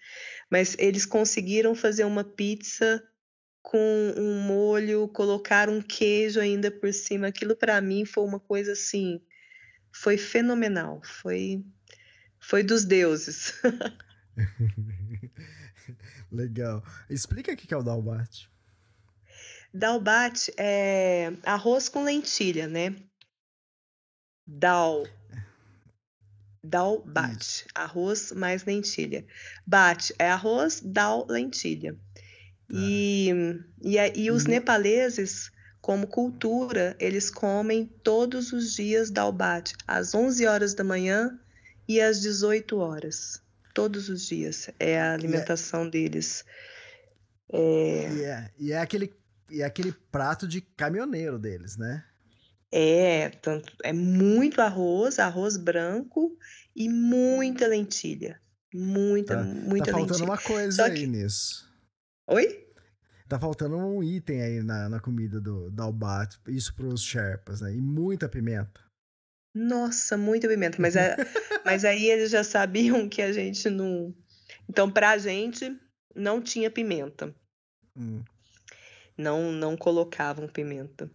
Mas 0.50 0.76
eles 0.78 1.06
conseguiram 1.06 1.74
fazer 1.74 2.04
uma 2.04 2.22
pizza 2.22 3.02
com 3.62 4.12
um 4.14 4.42
molho, 4.42 5.08
colocar 5.08 5.70
um 5.70 5.80
queijo 5.80 6.38
ainda 6.38 6.70
por 6.70 6.92
cima. 6.92 7.28
Aquilo 7.28 7.56
para 7.56 7.80
mim 7.80 8.04
foi 8.04 8.24
uma 8.24 8.38
coisa 8.38 8.72
assim, 8.72 9.22
foi 9.90 10.18
fenomenal. 10.18 11.00
Foi 11.02 11.64
foi 12.42 12.64
dos 12.64 12.84
deuses. 12.84 13.54
Legal. 16.30 16.84
Explica 17.08 17.52
o 17.52 17.56
que 17.56 17.72
é 17.72 17.76
o 17.76 17.82
dalbate. 17.82 18.50
Dalbate 19.72 20.52
é 20.58 21.32
arroz 21.44 21.88
com 21.88 22.04
lentilha, 22.04 22.66
né? 22.66 22.96
Dal. 24.46 25.06
Dalbate. 26.62 27.64
Arroz 27.74 28.32
mais 28.32 28.64
lentilha. 28.64 29.24
Bate 29.64 30.12
é 30.18 30.28
arroz, 30.28 30.82
dal, 30.84 31.26
lentilha. 31.28 31.94
Tá. 31.94 32.00
E, 32.70 33.30
e, 33.82 33.96
e 34.16 34.30
os 34.30 34.46
nepaleses, 34.46 35.50
como 35.80 36.08
cultura, 36.08 36.96
eles 36.98 37.30
comem 37.30 37.86
todos 38.02 38.52
os 38.52 38.74
dias 38.74 39.10
dalbate, 39.10 39.74
às 39.86 40.14
11 40.14 40.46
horas 40.46 40.74
da 40.74 40.84
manhã 40.84 41.38
e 41.88 42.00
às 42.00 42.20
18 42.20 42.78
horas. 42.78 43.42
Todos 43.74 44.08
os 44.08 44.26
dias. 44.26 44.70
É 44.78 45.00
a 45.00 45.06
é 45.06 45.14
alimentação 45.14 45.84
é, 45.84 45.90
deles. 45.90 46.44
É... 47.50 48.12
E, 48.12 48.22
é, 48.22 48.50
e, 48.58 48.72
é 48.72 48.78
aquele, 48.78 49.14
e 49.50 49.62
é 49.62 49.64
aquele 49.64 49.92
prato 50.10 50.46
de 50.46 50.60
caminhoneiro 50.60 51.38
deles, 51.38 51.76
né? 51.76 52.04
É, 52.70 53.28
tanto, 53.28 53.76
é 53.84 53.92
muito 53.92 54.60
arroz, 54.62 55.18
arroz 55.18 55.58
branco 55.58 56.36
e 56.74 56.88
muita 56.88 57.66
lentilha. 57.66 58.40
Muita, 58.74 59.36
tá, 59.36 59.44
muita 59.44 59.86
tá 59.86 59.92
faltando 59.92 60.20
lentilha. 60.20 60.30
uma 60.30 60.38
coisa 60.38 60.84
aí 60.86 61.06
nisso. 61.06 61.70
Oi? 62.26 62.66
Tá 63.28 63.38
faltando 63.38 63.76
um 63.76 64.02
item 64.02 64.42
aí 64.42 64.62
na, 64.62 64.88
na 64.88 65.00
comida 65.00 65.40
do 65.40 65.70
Dalbat, 65.70 66.38
isso 66.48 66.74
pros 66.74 67.02
Sherpas, 67.02 67.60
né? 67.60 67.74
E 67.74 67.80
muita 67.80 68.28
pimenta. 68.28 68.80
Nossa, 69.54 70.16
muita 70.16 70.48
pimenta. 70.48 70.80
Mas, 70.80 70.96
é, 70.96 71.16
mas 71.64 71.84
aí 71.84 72.08
eles 72.08 72.30
já 72.30 72.42
sabiam 72.42 73.08
que 73.08 73.20
a 73.20 73.32
gente 73.32 73.68
não. 73.68 74.14
Então, 74.68 74.90
pra 74.90 75.18
gente, 75.18 75.78
não 76.14 76.40
tinha 76.40 76.70
pimenta. 76.70 77.34
Hum. 77.96 78.22
Não, 79.16 79.52
não 79.52 79.76
colocavam 79.76 80.48
pimenta. 80.48 81.10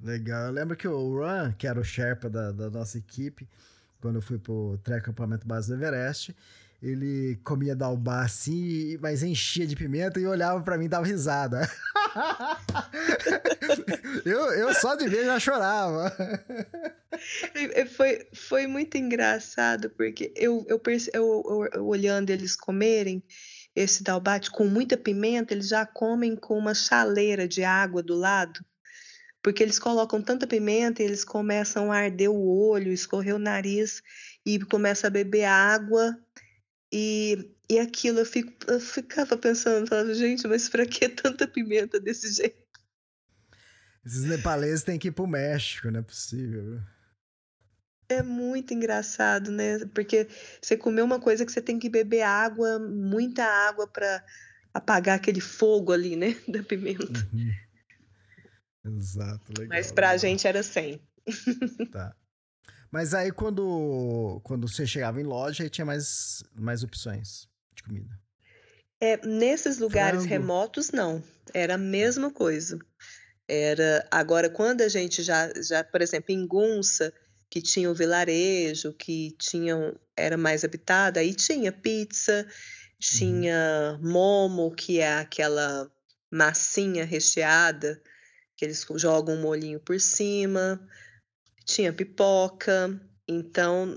Legal. 0.00 0.46
Eu 0.46 0.52
lembro 0.52 0.76
que 0.76 0.88
o 0.88 1.18
Ran, 1.18 1.52
que 1.52 1.66
era 1.66 1.78
o 1.78 1.84
Sherpa 1.84 2.28
da, 2.28 2.52
da 2.52 2.70
nossa 2.70 2.98
equipe, 2.98 3.48
quando 4.00 4.16
eu 4.16 4.22
fui 4.22 4.38
pro 4.38 4.78
pré-acampamento 4.82 5.46
base 5.46 5.68
do 5.68 5.74
Everest, 5.74 6.34
ele 6.82 7.38
comia 7.44 7.76
dalba 7.76 8.22
assim, 8.22 8.96
mas 9.02 9.22
enchia 9.22 9.66
de 9.66 9.76
pimenta 9.76 10.18
e 10.18 10.26
olhava 10.26 10.62
para 10.62 10.78
mim 10.78 10.86
e 10.86 10.88
dava 10.88 11.06
risada. 11.06 11.60
eu, 14.24 14.50
eu 14.52 14.74
só 14.74 14.94
de 14.94 15.06
ver 15.06 15.26
já 15.26 15.38
chorava. 15.38 16.10
Foi, 17.96 18.26
foi 18.32 18.66
muito 18.66 18.96
engraçado, 18.96 19.90
porque 19.90 20.32
eu, 20.34 20.64
eu, 20.68 20.80
eu, 21.12 21.12
eu, 21.12 21.68
eu 21.74 21.86
olhando 21.86 22.30
eles 22.30 22.56
comerem 22.56 23.22
esse 23.76 24.02
dalbate 24.02 24.50
com 24.50 24.64
muita 24.64 24.96
pimenta, 24.96 25.52
eles 25.52 25.68
já 25.68 25.84
comem 25.84 26.34
com 26.34 26.56
uma 26.56 26.74
chaleira 26.74 27.46
de 27.46 27.62
água 27.62 28.02
do 28.02 28.16
lado. 28.16 28.64
Porque 29.42 29.62
eles 29.62 29.78
colocam 29.78 30.20
tanta 30.20 30.46
pimenta 30.46 31.02
eles 31.02 31.24
começam 31.24 31.90
a 31.90 31.96
arder 31.96 32.30
o 32.30 32.46
olho, 32.46 32.92
escorrer 32.92 33.34
o 33.34 33.38
nariz 33.38 34.02
e 34.44 34.58
começa 34.60 35.06
a 35.06 35.10
beber 35.10 35.44
água 35.44 36.14
e, 36.92 37.50
e 37.68 37.78
aquilo 37.78 38.20
eu, 38.20 38.26
fico, 38.26 38.52
eu 38.68 38.80
ficava 38.80 39.36
pensando, 39.36 39.86
falava, 39.86 40.12
gente, 40.14 40.46
mas 40.48 40.68
pra 40.68 40.84
que 40.84 41.08
tanta 41.08 41.46
pimenta 41.46 42.00
desse 42.00 42.32
jeito? 42.32 42.60
Esses 44.04 44.24
nepaleses 44.24 44.82
têm 44.82 44.98
que 44.98 45.08
ir 45.08 45.12
pro 45.12 45.26
México, 45.26 45.90
não 45.90 46.00
é 46.00 46.02
possível. 46.02 46.80
É 48.08 48.22
muito 48.22 48.74
engraçado, 48.74 49.52
né? 49.52 49.78
Porque 49.94 50.26
você 50.60 50.76
comeu 50.76 51.04
uma 51.04 51.20
coisa 51.20 51.46
que 51.46 51.52
você 51.52 51.62
tem 51.62 51.78
que 51.78 51.88
beber 51.88 52.22
água, 52.22 52.78
muita 52.78 53.44
água 53.44 53.86
para 53.86 54.24
apagar 54.74 55.16
aquele 55.16 55.40
fogo 55.40 55.92
ali, 55.92 56.16
né? 56.16 56.34
Da 56.48 56.62
pimenta. 56.62 57.28
Uhum. 57.32 57.52
Exato, 58.96 59.52
legal. 59.56 59.68
Mas 59.68 59.92
pra 59.92 60.08
legal. 60.08 60.18
gente 60.18 60.46
era 60.46 60.62
100. 60.62 61.00
Tá. 61.92 62.16
Mas 62.90 63.14
aí 63.14 63.30
quando, 63.30 64.40
quando 64.42 64.68
você 64.68 64.86
chegava 64.86 65.20
em 65.20 65.24
loja, 65.24 65.62
aí 65.62 65.70
tinha 65.70 65.84
mais, 65.84 66.42
mais 66.54 66.82
opções 66.82 67.48
de 67.74 67.82
comida. 67.82 68.18
É, 69.00 69.24
nesses 69.26 69.78
lugares 69.78 70.20
Frango. 70.20 70.28
remotos, 70.28 70.90
não. 70.90 71.22
Era 71.54 71.74
a 71.74 71.78
mesma 71.78 72.30
coisa. 72.30 72.78
Era 73.48 74.06
agora 74.10 74.50
quando 74.50 74.82
a 74.82 74.88
gente 74.88 75.22
já, 75.22 75.52
já, 75.62 75.82
por 75.82 76.02
exemplo, 76.02 76.32
em 76.32 76.46
Gunça, 76.46 77.12
que 77.48 77.60
tinha 77.60 77.90
o 77.90 77.94
vilarejo, 77.94 78.92
que 78.92 79.34
tinha, 79.38 79.94
era 80.16 80.36
mais 80.36 80.64
habitada, 80.64 81.18
aí 81.18 81.34
tinha 81.34 81.72
pizza, 81.72 82.46
tinha 82.98 83.98
momo, 84.00 84.70
que 84.72 85.00
é 85.00 85.18
aquela 85.18 85.90
massinha 86.30 87.04
recheada, 87.04 88.00
que 88.56 88.64
eles 88.64 88.86
jogam 88.96 89.34
um 89.34 89.40
molhinho 89.40 89.80
por 89.80 89.98
cima, 89.98 90.80
tinha 91.74 91.92
pipoca, 91.92 93.00
então, 93.26 93.94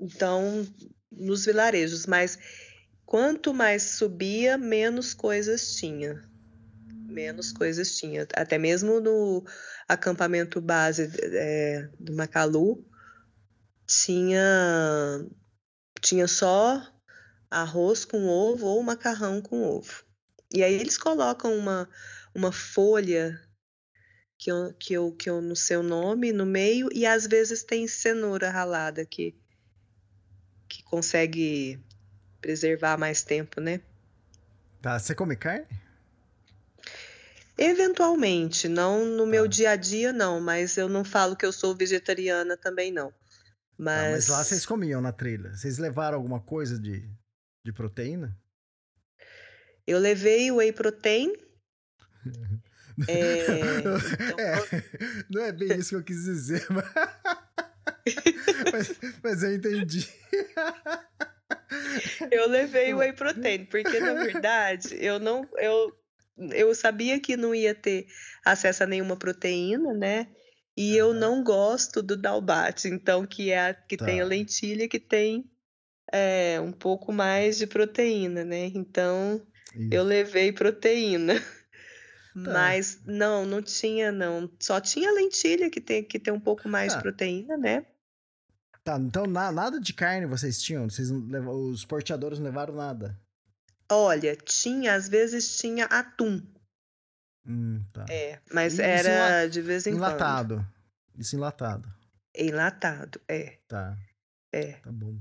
então 0.00 0.66
nos 1.10 1.44
vilarejos, 1.44 2.06
mas 2.06 2.38
quanto 3.04 3.54
mais 3.54 3.82
subia, 3.82 4.58
menos 4.58 5.14
coisas 5.14 5.74
tinha. 5.76 6.22
Menos 7.06 7.52
coisas 7.52 7.96
tinha. 7.96 8.26
Até 8.34 8.58
mesmo 8.58 9.00
no 9.00 9.44
acampamento 9.88 10.60
base 10.60 11.10
é, 11.20 11.88
do 12.00 12.14
Macalu, 12.14 12.84
tinha, 13.86 15.24
tinha 16.00 16.26
só 16.26 16.82
arroz 17.50 18.04
com 18.04 18.26
ovo 18.26 18.66
ou 18.66 18.82
macarrão 18.82 19.42
com 19.42 19.62
ovo. 19.62 20.04
E 20.52 20.62
aí 20.62 20.74
eles 20.74 20.96
colocam 20.96 21.54
uma, 21.54 21.88
uma 22.34 22.50
folha 22.50 23.38
que 24.42 24.50
eu, 24.50 24.74
que, 24.76 24.92
eu, 24.92 25.12
que 25.12 25.30
eu 25.30 25.40
não 25.40 25.54
sei 25.54 25.76
o 25.76 25.84
nome 25.84 26.32
no 26.32 26.44
meio, 26.44 26.88
e 26.92 27.06
às 27.06 27.28
vezes 27.28 27.62
tem 27.62 27.86
cenoura 27.86 28.50
ralada 28.50 29.06
que, 29.06 29.36
que 30.68 30.82
consegue 30.82 31.78
preservar 32.40 32.98
mais 32.98 33.22
tempo, 33.22 33.60
né? 33.60 33.80
Tá, 34.80 34.98
você 34.98 35.14
come 35.14 35.36
carne? 35.36 35.64
Eventualmente, 37.56 38.66
não 38.66 39.04
no 39.04 39.24
meu 39.28 39.44
Tá. 39.44 39.50
dia 39.50 39.70
a 39.70 39.76
dia, 39.76 40.12
não, 40.12 40.40
mas 40.40 40.76
eu 40.76 40.88
não 40.88 41.04
falo 41.04 41.36
que 41.36 41.46
eu 41.46 41.52
sou 41.52 41.72
vegetariana 41.76 42.56
também, 42.56 42.90
não. 42.90 43.12
Tá, 43.12 43.16
Mas, 43.78 44.10
mas 44.10 44.26
lá 44.26 44.42
vocês 44.42 44.66
comiam 44.66 45.00
na 45.00 45.12
trilha. 45.12 45.54
Vocês 45.54 45.78
levaram 45.78 46.16
alguma 46.16 46.40
coisa 46.40 46.80
de, 46.80 47.08
de 47.64 47.72
proteína? 47.72 48.36
eu 49.86 50.00
levei 50.00 50.50
whey 50.50 50.72
protein. 50.72 51.32
É, 53.08 53.78
então, 53.78 53.96
É, 54.38 54.54
não 55.30 55.42
é 55.42 55.52
bem 55.52 55.78
isso 55.78 55.90
que 55.90 55.94
eu 55.96 56.02
quis 56.04 56.24
dizer, 56.24 56.66
mas, 56.70 56.84
mas, 58.72 58.94
mas 59.22 59.42
eu 59.42 59.54
entendi. 59.54 60.08
Eu 62.30 62.48
levei 62.48 62.94
whey 62.94 63.12
protein, 63.12 63.64
porque 63.66 63.98
na 64.00 64.14
verdade 64.14 64.96
eu 65.00 65.18
não 65.18 65.48
eu, 65.56 65.92
eu 66.52 66.74
sabia 66.74 67.20
que 67.20 67.36
não 67.36 67.54
ia 67.54 67.74
ter 67.74 68.06
acesso 68.44 68.82
a 68.84 68.86
nenhuma 68.86 69.16
proteína, 69.16 69.92
né? 69.94 70.28
E 70.76 70.96
eu 70.96 71.12
não 71.12 71.42
gosto 71.44 72.02
do 72.02 72.16
dalbate, 72.16 72.88
então 72.88 73.26
que 73.26 73.50
é 73.50 73.68
a, 73.70 73.74
que 73.74 73.96
tem 73.96 74.20
a 74.20 74.24
Tá. 74.24 74.28
lentilha 74.28 74.88
que 74.88 74.98
tem 74.98 75.44
é, 76.12 76.60
um 76.60 76.72
pouco 76.72 77.12
mais 77.12 77.58
de 77.58 77.66
proteína, 77.66 78.44
né? 78.44 78.66
Então 78.74 79.46
eu 79.90 80.02
Isso. 80.02 80.08
levei 80.08 80.52
proteína. 80.52 81.34
Tá. 82.34 82.52
Mas 82.52 83.00
não, 83.04 83.44
não 83.44 83.60
tinha 83.62 84.10
não. 84.10 84.50
Só 84.58 84.80
tinha 84.80 85.10
lentilha 85.12 85.68
que 85.70 85.80
tem 85.80 86.02
que 86.02 86.18
tem 86.18 86.32
um 86.32 86.40
pouco 86.40 86.68
mais 86.68 86.92
Tá. 86.92 86.98
de 86.98 87.02
proteína, 87.02 87.56
né? 87.56 87.84
Tá, 88.84 88.98
então 88.98 89.26
na- 89.26 89.52
nada 89.52 89.78
de 89.78 89.92
carne 89.92 90.26
vocês 90.26 90.60
tinham? 90.60 90.88
Vocês 90.90 91.10
levam- 91.10 91.52
os 91.70 91.84
porteadores 91.84 92.38
não 92.38 92.46
levaram 92.46 92.74
nada? 92.74 93.18
Olha, 93.90 94.34
tinha, 94.36 94.94
às 94.94 95.08
vezes 95.08 95.56
tinha 95.58 95.84
atum. 95.86 96.42
Hum, 97.46 97.84
tá. 97.92 98.06
É, 98.08 98.40
mas 98.52 98.78
E 98.78 98.82
era 98.82 99.46
de 99.48 99.60
vez 99.60 99.86
em 99.86 99.92
quando. 99.92 99.98
Enlatado. 99.98 100.66
Isso 101.18 101.36
enlatado. 101.36 101.92
Enlatado, 102.34 103.20
é, 103.28 103.58
Tá, 103.68 103.96
é. 104.50 104.72
tá 104.74 104.90
bom. 104.90 105.18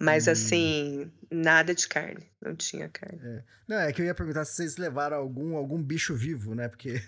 Mas 0.00 0.26
E- 0.26 0.30
assim, 0.30 1.12
nada 1.30 1.74
de 1.74 1.88
carne. 1.88 2.30
Não 2.40 2.54
tinha 2.54 2.88
carne. 2.88 3.42
Não, 3.66 3.78
é 3.78 3.92
que 3.92 4.02
eu 4.02 4.06
ia 4.06 4.14
perguntar 4.14 4.44
se 4.44 4.54
vocês 4.54 4.76
levaram 4.76 5.16
algum, 5.16 5.56
algum 5.56 5.82
bicho 5.82 6.14
vivo, 6.14 6.54
né? 6.54 6.68
Porque. 6.68 7.02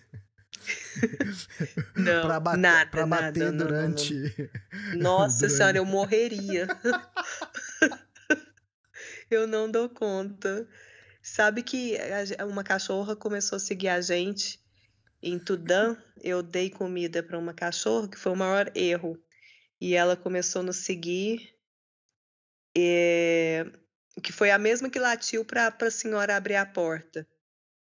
Não, 1.95 2.23
pra 2.27 2.41
bater, 2.41 2.59
nada, 2.59 2.91
pra 2.91 3.07
nada. 3.07 3.27
bater 3.27 3.41
não, 3.41 3.53
não, 3.53 3.59
não. 3.59 3.67
durante. 3.67 4.51
Nossa 4.97 5.39
durante- 5.41 5.53
senhora, 5.57 5.77
eu 5.79 5.85
morreria. 5.85 6.67
eu 9.31 9.47
não 9.47 9.71
dou 9.71 9.89
conta. 9.89 10.67
Sabe 11.23 11.63
que 11.63 11.97
uma 12.51 12.65
cachorra 12.65 13.15
começou 13.15 13.57
a 13.57 13.61
seguir 13.61 13.89
a 13.89 14.01
gente 14.01 14.61
em 15.23 15.39
Tudã. 15.39 15.97
Eu 16.23 16.43
dei 16.43 16.71
comida 16.71 17.23
para 17.23 17.39
uma 17.39 17.53
cachorra, 17.53 18.09
que 18.09 18.19
foi 18.19 18.33
o 18.33 18.37
maior 18.37 18.71
erro. 18.75 19.19
E 19.81 19.95
ela 19.95 20.17
começou 20.17 20.61
a 20.61 20.65
nos 20.65 20.79
seguir. 20.79 21.55
É, 22.77 23.67
que 24.23 24.33
foi 24.33 24.51
a 24.51 24.59
mesma 24.59 24.91
que 24.91 24.99
latiu 24.99 25.45
para 25.45 25.75
a 25.81 25.91
senhora 25.91 26.37
abrir 26.37 26.57
a 26.57 26.67
porta. 26.67 27.27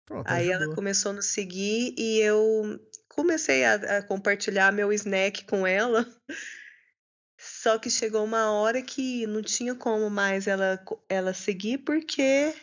Pronto, 0.05 0.29
Aí 0.29 0.51
ela 0.51 0.73
começou 0.75 1.11
a 1.11 1.15
nos 1.15 1.27
seguir 1.27 1.95
e 1.97 2.19
eu 2.19 2.79
comecei 3.09 3.63
a, 3.63 3.73
a 3.97 4.03
compartilhar 4.03 4.71
meu 4.71 4.93
snack 4.93 5.45
com 5.45 5.65
ela. 5.65 6.05
Só 7.37 7.77
que 7.77 7.89
chegou 7.89 8.23
uma 8.23 8.51
hora 8.51 8.81
que 8.81 9.25
não 9.27 9.41
tinha 9.41 9.75
como 9.75 10.09
mais 10.09 10.47
ela, 10.47 10.83
ela 11.09 11.33
seguir, 11.33 11.79
porque 11.79 12.53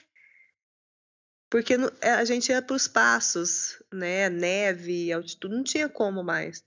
porque 1.51 1.75
é, 2.01 2.13
a 2.13 2.25
gente 2.25 2.51
ia 2.51 2.63
para 2.63 2.75
os 2.75 2.89
passos, 2.89 3.83
né? 3.93 4.31
Neve, 4.31 5.13
altitude, 5.13 5.55
não 5.55 5.63
tinha 5.63 5.89
como 5.89 6.25
mais. 6.25 6.65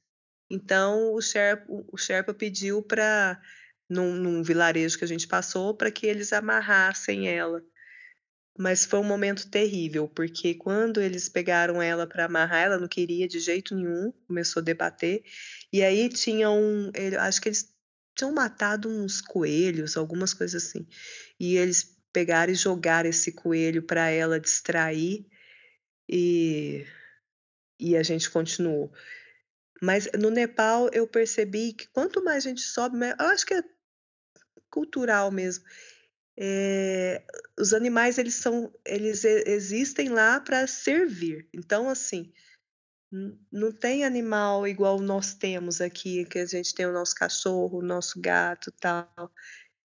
Então 0.50 1.14
o 1.14 1.22
Sherpa, 1.22 1.66
o 1.68 1.98
Sherpa 1.98 2.34
pediu 2.34 2.84
para, 2.84 3.42
num, 3.90 4.14
num 4.16 4.44
vilarejo 4.44 4.98
que 4.98 5.06
a 5.06 5.08
gente 5.08 5.28
passou, 5.28 5.76
para 5.76 5.92
que 5.92 6.06
eles 6.06 6.34
amarrassem 6.34 7.28
ela. 7.28 7.62
Mas 8.58 8.86
foi 8.86 9.00
um 9.00 9.04
momento 9.04 9.50
terrível, 9.50 10.08
porque 10.08 10.56
quando 10.56 11.02
eles 11.02 11.28
pegaram 11.28 11.82
ela 11.82 12.08
para 12.08 12.26
amarrar, 12.26 12.64
ela 12.64 12.80
não 12.80 12.88
queria 12.88 13.28
de 13.28 13.40
jeito 13.40 13.76
nenhum, 13.76 14.14
começou 14.28 14.62
a 14.62 14.64
debater. 14.64 15.24
E 15.74 15.84
aí 15.84 16.08
tinha 16.08 16.50
um, 16.50 16.90
acho 17.20 17.42
que 17.42 17.50
eles 17.50 17.76
tinham 18.16 18.34
matado 18.34 18.88
uns 18.90 19.20
coelhos, 19.20 19.98
algumas 19.98 20.34
coisas 20.34 20.64
assim. 20.64 20.88
E 21.38 21.58
eles 21.58 21.96
pegaram 22.14 22.54
e 22.54 22.56
jogaram 22.56 23.10
esse 23.10 23.34
coelho 23.34 23.84
para 23.84 24.10
ela 24.10 24.40
distrair 24.40 25.28
e 26.08 26.86
e 27.78 27.98
a 27.98 28.04
gente 28.04 28.30
continuou. 28.30 28.90
Mas 29.82 30.08
no 30.18 30.30
Nepal 30.30 30.90
eu 30.94 31.06
percebi 31.06 31.74
que 31.74 31.88
quanto 31.90 32.24
mais 32.24 32.46
a 32.46 32.50
gente 32.50 32.62
sobe, 32.62 32.98
eu 32.98 33.26
acho 33.28 33.46
que 33.46 33.54
é 33.54 33.64
cultural 34.76 35.32
mesmo. 35.32 35.64
É, 36.38 37.24
os 37.58 37.72
animais 37.74 38.18
eles 38.18 38.36
são 38.36 38.70
eles 38.86 39.24
existem 39.24 40.10
lá 40.10 40.38
para 40.42 40.68
servir. 40.68 41.48
Então 41.54 41.90
assim, 41.90 42.34
não 43.50 43.72
tem 43.72 44.04
animal 44.04 44.68
igual 44.68 45.00
nós 45.00 45.34
temos 45.34 45.80
aqui, 45.80 46.26
que 46.26 46.40
a 46.40 46.46
gente 46.46 46.76
tem 46.76 46.86
o 46.86 46.92
nosso 46.92 47.16
cachorro, 47.16 47.80
o 47.80 47.86
nosso 47.86 48.20
gato, 48.20 48.70
tal, 48.82 49.32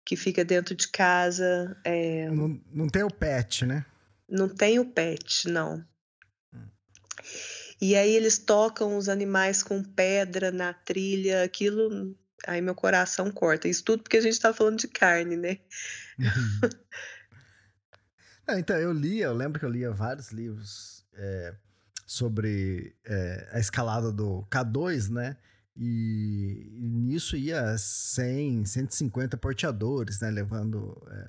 que 0.06 0.16
fica 0.16 0.42
dentro 0.42 0.74
de 0.74 0.88
casa. 0.88 1.78
é, 1.84 2.30
Não, 2.30 2.58
não 2.72 2.88
tem 2.88 3.02
o 3.02 3.10
pet, 3.10 3.66
né? 3.66 3.84
não 4.28 4.48
tem 4.48 4.78
o 4.78 4.84
pet, 4.84 5.48
não. 5.48 5.84
Hum. 6.52 6.68
E 7.80 7.96
aí 7.96 8.10
eles 8.10 8.38
tocam 8.38 8.96
os 8.96 9.08
animais 9.08 9.62
com 9.62 9.82
pedra 9.82 10.50
na 10.50 10.74
trilha, 10.74 11.42
aquilo, 11.42 12.14
aí 12.46 12.60
meu 12.60 12.74
coração 12.74 13.30
corta. 13.30 13.68
Isso 13.68 13.84
tudo 13.84 14.02
porque 14.02 14.16
a 14.16 14.20
gente 14.22 14.38
tá 14.38 14.52
falando 14.52 14.78
de 14.78 14.88
carne, 14.88 15.36
né? 15.36 15.58
Então, 18.56 18.78
eu 18.78 18.92
lia, 18.92 19.26
eu 19.26 19.34
lembro 19.34 19.58
que 19.58 19.66
eu 19.66 19.70
lia 19.70 19.90
vários 19.90 20.30
livros 20.30 21.04
é, 21.12 21.54
sobre 22.06 22.96
é, 23.04 23.50
a 23.52 23.58
escalada 23.58 24.10
do 24.10 24.46
K2, 24.50 25.10
né? 25.10 25.36
E, 25.76 26.72
e 26.72 26.88
nisso 26.88 27.36
ia 27.36 27.76
100, 27.76 28.64
150 28.64 29.36
porteadores, 29.36 30.20
né? 30.20 30.30
Levando 30.30 30.96
é, 31.10 31.28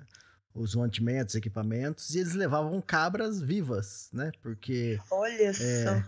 os 0.53 0.73
mantimentos, 0.75 1.35
equipamentos, 1.35 2.15
e 2.15 2.19
eles 2.19 2.33
levavam 2.33 2.81
cabras 2.81 3.41
vivas, 3.41 4.09
né? 4.13 4.31
Porque 4.41 4.97
Olha 5.11 5.53
só. 5.53 6.03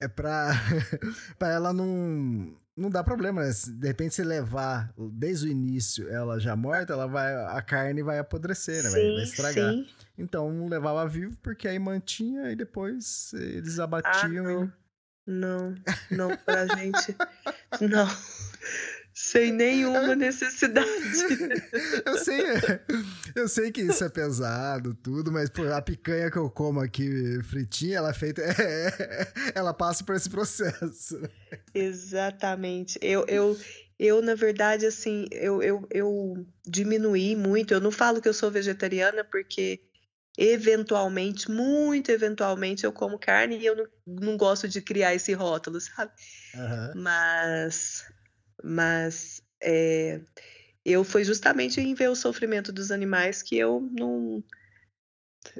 é 0.00 0.06
pra, 0.06 0.52
pra 1.38 1.48
ela 1.48 1.72
não, 1.72 2.54
não 2.76 2.90
dar 2.90 3.02
problema, 3.04 3.42
né? 3.42 3.52
Se 3.52 3.72
de 3.72 3.86
repente 3.86 4.14
você 4.14 4.22
levar 4.22 4.92
desde 5.12 5.46
o 5.46 5.50
início 5.50 6.08
ela 6.10 6.38
já 6.38 6.54
morta, 6.54 6.92
ela 6.92 7.06
vai, 7.06 7.34
a 7.34 7.62
carne 7.62 8.02
vai 8.02 8.18
apodrecer, 8.18 8.82
né? 8.82 8.90
Vai, 8.90 9.00
vai 9.12 9.24
Sim, 9.26 9.30
estragar. 9.32 9.72
sim. 9.72 9.86
Então 10.18 10.52
não 10.52 10.68
levava 10.68 11.06
vivo 11.08 11.36
porque 11.42 11.66
aí 11.68 11.78
mantinha 11.78 12.50
e 12.52 12.56
depois 12.56 13.32
eles 13.34 13.78
Ah, 13.78 13.84
abatiam 13.84 14.44
não. 14.44 14.64
e 14.64 14.70
Não, 15.30 15.74
não, 16.10 16.36
pra 16.36 16.66
gente. 16.66 17.16
Não. 17.80 18.06
Sem 19.18 19.50
nenhuma 19.50 20.14
necessidade. 20.14 20.84
eu 22.04 22.18
sei, 22.18 22.40
eu 23.34 23.48
sei 23.48 23.72
que 23.72 23.80
isso 23.80 24.04
é 24.04 24.10
pesado, 24.10 24.92
tudo, 24.92 25.32
mas 25.32 25.48
pô, 25.48 25.62
a 25.72 25.80
picanha 25.80 26.30
que 26.30 26.36
eu 26.36 26.50
como 26.50 26.80
aqui 26.80 27.42
fritinha, 27.44 27.96
ela 27.96 28.10
é 28.10 28.12
feita, 28.12 28.42
é, 28.44 29.32
ela 29.54 29.72
passa 29.72 30.04
por 30.04 30.14
esse 30.14 30.28
processo. 30.28 31.18
Exatamente. 31.72 32.98
Eu, 33.00 33.24
eu, 33.26 33.58
eu 33.98 34.20
na 34.20 34.34
verdade, 34.34 34.84
assim, 34.84 35.24
eu, 35.32 35.62
eu, 35.62 35.88
eu 35.90 36.46
diminuí 36.66 37.34
muito. 37.34 37.72
Eu 37.72 37.80
não 37.80 37.90
falo 37.90 38.20
que 38.20 38.28
eu 38.28 38.34
sou 38.34 38.50
vegetariana 38.50 39.24
porque 39.24 39.80
eventualmente, 40.36 41.50
muito 41.50 42.10
eventualmente, 42.10 42.84
eu 42.84 42.92
como 42.92 43.18
carne 43.18 43.56
e 43.56 43.64
eu 43.64 43.74
não, 43.74 43.86
não 44.06 44.36
gosto 44.36 44.68
de 44.68 44.82
criar 44.82 45.14
esse 45.14 45.32
rótulo, 45.32 45.80
sabe? 45.80 46.12
Uhum. 46.54 47.02
Mas 47.02 48.04
mas 48.62 49.42
é, 49.62 50.20
eu 50.84 51.02
foi 51.02 51.24
justamente 51.24 51.80
em 51.80 51.94
ver 51.94 52.08
o 52.08 52.16
sofrimento 52.16 52.72
dos 52.72 52.90
animais 52.90 53.42
que 53.42 53.56
eu 53.56 53.80
não 53.80 54.42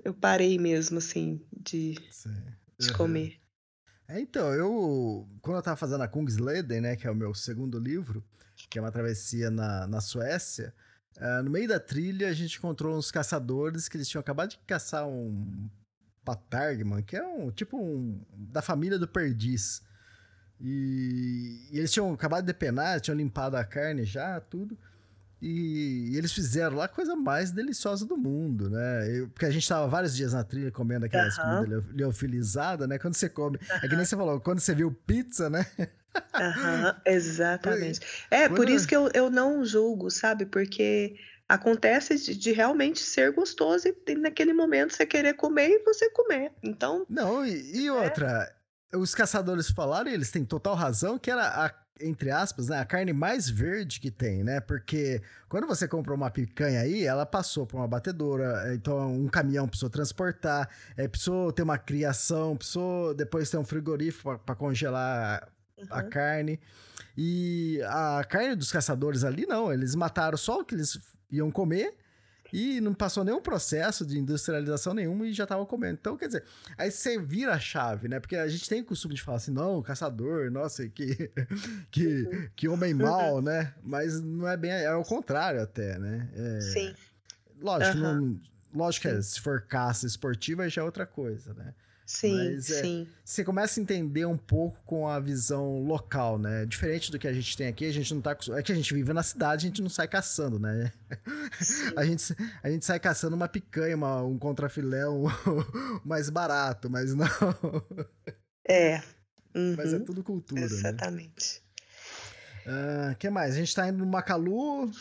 eu 0.04 0.14
parei 0.14 0.58
mesmo 0.58 0.98
assim 0.98 1.40
de, 1.52 1.94
de 2.78 2.92
comer. 2.92 3.40
É, 4.08 4.20
então, 4.20 4.52
eu 4.52 5.28
quando 5.40 5.56
eu 5.56 5.62
tava 5.62 5.76
fazendo 5.76 6.02
a 6.02 6.08
Kungsleden, 6.08 6.80
né, 6.80 6.96
que 6.96 7.06
é 7.06 7.10
o 7.10 7.14
meu 7.14 7.34
segundo 7.34 7.78
livro, 7.78 8.24
que 8.70 8.78
é 8.78 8.82
uma 8.82 8.92
travessia 8.92 9.50
na, 9.50 9.86
na 9.86 10.00
Suécia, 10.00 10.72
uh, 11.16 11.42
no 11.42 11.50
meio 11.50 11.68
da 11.68 11.80
trilha 11.80 12.28
a 12.28 12.32
gente 12.32 12.58
encontrou 12.58 12.96
uns 12.96 13.10
caçadores 13.10 13.88
que 13.88 13.96
eles 13.96 14.08
tinham 14.08 14.20
acabado 14.20 14.50
de 14.50 14.58
caçar 14.66 15.06
um 15.06 15.68
patargman, 16.24 17.02
que 17.02 17.16
é 17.16 17.26
um 17.26 17.50
tipo 17.50 17.80
um 17.80 18.20
da 18.32 18.62
família 18.62 18.98
do 18.98 19.08
perdiz. 19.08 19.82
E, 20.60 21.68
e, 21.70 21.78
eles 21.78 21.92
tinham 21.92 22.12
acabado 22.12 22.42
de 22.42 22.46
depenar, 22.46 23.00
tinham 23.00 23.16
limpado 23.16 23.56
a 23.56 23.64
carne 23.64 24.04
já, 24.04 24.40
tudo. 24.40 24.76
E, 25.40 26.12
e 26.12 26.16
eles 26.16 26.32
fizeram 26.32 26.76
lá 26.76 26.86
a 26.86 26.88
coisa 26.88 27.14
mais 27.14 27.50
deliciosa 27.50 28.06
do 28.06 28.16
mundo, 28.16 28.70
né? 28.70 29.18
Eu, 29.18 29.28
porque 29.28 29.44
a 29.44 29.50
gente 29.50 29.68
tava 29.68 29.86
vários 29.86 30.16
dias 30.16 30.32
na 30.32 30.42
trilha 30.42 30.70
comendo 30.70 31.04
aquelas 31.04 31.36
uhum. 31.36 31.44
comidas 31.44 31.84
liofilizadas, 31.92 32.88
né? 32.88 32.98
Quando 32.98 33.14
você 33.14 33.28
come. 33.28 33.58
Uhum. 33.58 33.76
É 33.82 33.88
que 33.88 33.96
nem 33.96 34.04
você 34.04 34.16
falou, 34.16 34.40
quando 34.40 34.60
você 34.60 34.74
viu 34.74 34.90
pizza, 35.06 35.50
né? 35.50 35.66
Uhum, 35.76 36.94
exatamente. 37.04 38.00
É, 38.30 38.48
por 38.48 38.68
isso 38.68 38.88
que 38.88 38.96
eu, 38.96 39.10
eu 39.12 39.30
não 39.30 39.62
julgo, 39.64 40.10
sabe? 40.10 40.46
Porque 40.46 41.16
acontece 41.48 42.16
de, 42.16 42.34
de, 42.34 42.52
realmente 42.52 43.00
ser 43.00 43.30
gostoso 43.32 43.88
e 43.88 44.14
naquele 44.14 44.52
momento 44.52 44.94
você 44.94 45.06
querer 45.06 45.34
comer 45.34 45.68
e 45.68 45.84
você 45.84 46.10
comer. 46.10 46.52
Então. 46.62 47.06
Não, 47.08 47.44
e, 47.46 47.82
e 47.82 47.86
é. 47.86 47.92
outra, 47.92 48.52
os 48.94 49.14
caçadores 49.14 49.70
falaram, 49.70 50.10
e 50.10 50.14
eles 50.14 50.30
têm 50.30 50.44
total 50.44 50.74
razão, 50.74 51.18
que 51.18 51.30
era 51.30 51.66
a, 51.66 51.74
entre 52.00 52.30
aspas, 52.30 52.68
né, 52.68 52.78
a 52.78 52.84
carne 52.84 53.12
mais 53.12 53.48
verde 53.48 54.00
que 54.00 54.10
tem, 54.10 54.44
né? 54.44 54.60
Porque 54.60 55.22
quando 55.48 55.66
você 55.66 55.88
comprou 55.88 56.16
uma 56.16 56.30
picanha 56.30 56.80
aí, 56.80 57.04
ela 57.04 57.24
passou 57.24 57.66
por 57.66 57.76
uma 57.76 57.88
batedora, 57.88 58.74
então 58.74 59.12
um 59.12 59.28
caminhão 59.28 59.66
precisou 59.66 59.90
transportar, 59.90 60.68
é, 60.96 61.08
precisou 61.08 61.52
ter 61.52 61.62
uma 61.62 61.78
criação, 61.78 62.56
precisou 62.56 63.14
depois 63.14 63.50
ter 63.50 63.58
um 63.58 63.64
frigorífico 63.64 64.38
para 64.38 64.54
congelar 64.54 65.48
uhum. 65.78 65.86
a 65.90 66.02
carne. 66.02 66.60
E 67.16 67.80
a 67.84 68.24
carne 68.28 68.54
dos 68.54 68.70
caçadores 68.70 69.24
ali, 69.24 69.46
não, 69.46 69.72
eles 69.72 69.94
mataram 69.94 70.36
só 70.36 70.60
o 70.60 70.64
que 70.64 70.74
eles 70.74 70.98
iam 71.30 71.50
comer 71.50 71.96
e 72.52 72.80
não 72.80 72.94
passou 72.94 73.24
nenhum 73.24 73.40
processo 73.40 74.04
de 74.04 74.18
industrialização 74.18 74.94
nenhuma 74.94 75.26
e 75.26 75.32
já 75.32 75.46
tava 75.46 75.64
comendo. 75.66 75.98
Então, 76.00 76.16
quer 76.16 76.26
dizer, 76.26 76.44
aí 76.76 76.90
você 76.90 77.18
vira 77.18 77.54
a 77.54 77.58
chave, 77.58 78.08
né? 78.08 78.20
Porque 78.20 78.36
a 78.36 78.48
gente 78.48 78.68
tem 78.68 78.80
o 78.80 78.84
costume 78.84 79.14
de 79.14 79.22
falar 79.22 79.38
assim, 79.38 79.52
não, 79.52 79.82
caçador, 79.82 80.50
nossa, 80.50 80.88
que, 80.88 81.30
que, 81.90 82.50
que 82.54 82.68
homem 82.68 82.94
mau, 82.94 83.40
né? 83.40 83.74
Mas 83.82 84.20
não 84.20 84.48
é 84.48 84.56
bem, 84.56 84.70
é 84.70 84.94
o 84.94 85.04
contrário 85.04 85.62
até, 85.62 85.98
né? 85.98 86.28
É, 86.34 86.60
Sim. 86.60 86.94
Lógico, 87.60 87.96
uhum. 87.98 88.02
não, 88.02 88.40
lógico 88.74 89.08
que 89.08 89.14
é, 89.14 89.22
se 89.22 89.40
for 89.40 89.62
caça 89.62 90.06
esportiva 90.06 90.68
já 90.68 90.82
é 90.82 90.84
outra 90.84 91.06
coisa, 91.06 91.54
né? 91.54 91.74
Sim, 92.06 92.36
Mas, 92.36 92.70
é, 92.70 92.82
sim. 92.82 93.08
Você 93.24 93.42
começa 93.42 93.80
a 93.80 93.82
entender 93.82 94.24
um 94.24 94.38
pouco 94.38 94.80
com 94.86 95.08
a 95.08 95.18
visão 95.18 95.80
local, 95.80 96.38
né? 96.38 96.64
Diferente 96.64 97.10
do 97.10 97.18
que 97.18 97.26
a 97.26 97.32
gente 97.32 97.56
tem 97.56 97.66
aqui, 97.66 97.84
a 97.84 97.92
gente 97.92 98.14
não 98.14 98.20
tá. 98.20 98.36
É 98.56 98.62
que 98.62 98.70
a 98.70 98.74
gente 98.76 98.94
vive 98.94 99.12
na 99.12 99.24
cidade, 99.24 99.66
a 99.66 99.68
gente 99.68 99.82
não 99.82 99.88
sai 99.88 100.06
caçando, 100.06 100.56
né? 100.56 100.92
a, 101.96 102.04
gente, 102.04 102.36
a 102.62 102.70
gente 102.70 102.84
sai 102.84 103.00
caçando 103.00 103.34
uma 103.34 103.48
picanha, 103.48 103.96
uma, 103.96 104.22
um 104.22 104.38
contrafilé 104.38 105.08
um, 105.08 105.24
mais 106.06 106.30
barato, 106.30 106.88
mas 106.88 107.12
não. 107.12 107.26
É. 108.68 109.02
Uhum. 109.52 109.74
Mas 109.76 109.92
é 109.92 109.96
uhum. 109.96 110.04
tudo 110.04 110.22
cultura. 110.22 110.60
Né? 110.60 110.66
Exatamente. 110.66 111.60
O 112.64 112.70
né? 112.70 113.10
uh, 113.10 113.16
que 113.16 113.28
mais? 113.28 113.56
A 113.56 113.58
gente 113.58 113.74
tá 113.74 113.88
indo 113.88 113.98
no 113.98 114.06
Macalu. 114.06 114.92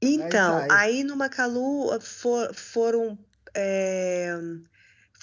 Então, 0.00 0.58
aí, 0.58 0.68
tá, 0.68 0.74
aí... 0.76 0.96
aí 0.98 1.04
no 1.04 1.16
Macalu 1.16 2.00
for, 2.00 2.54
foram. 2.54 3.18
É 3.52 4.38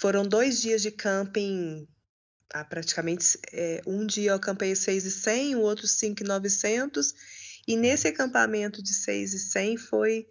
foram 0.02 0.24
dois 0.24 0.60
dias 0.60 0.82
de 0.82 0.90
camping, 0.90 1.86
ah, 2.52 2.64
praticamente 2.64 3.38
é, 3.52 3.80
um 3.86 4.04
dia 4.04 4.32
eu 4.32 4.34
acampei 4.34 4.74
6,100, 4.74 5.54
o 5.54 5.60
outro 5.60 5.86
5,900, 5.86 7.14
e 7.68 7.76
nesse 7.76 8.08
acampamento 8.08 8.82
de 8.82 8.92
6,100 8.92 9.76
foi 9.76 10.26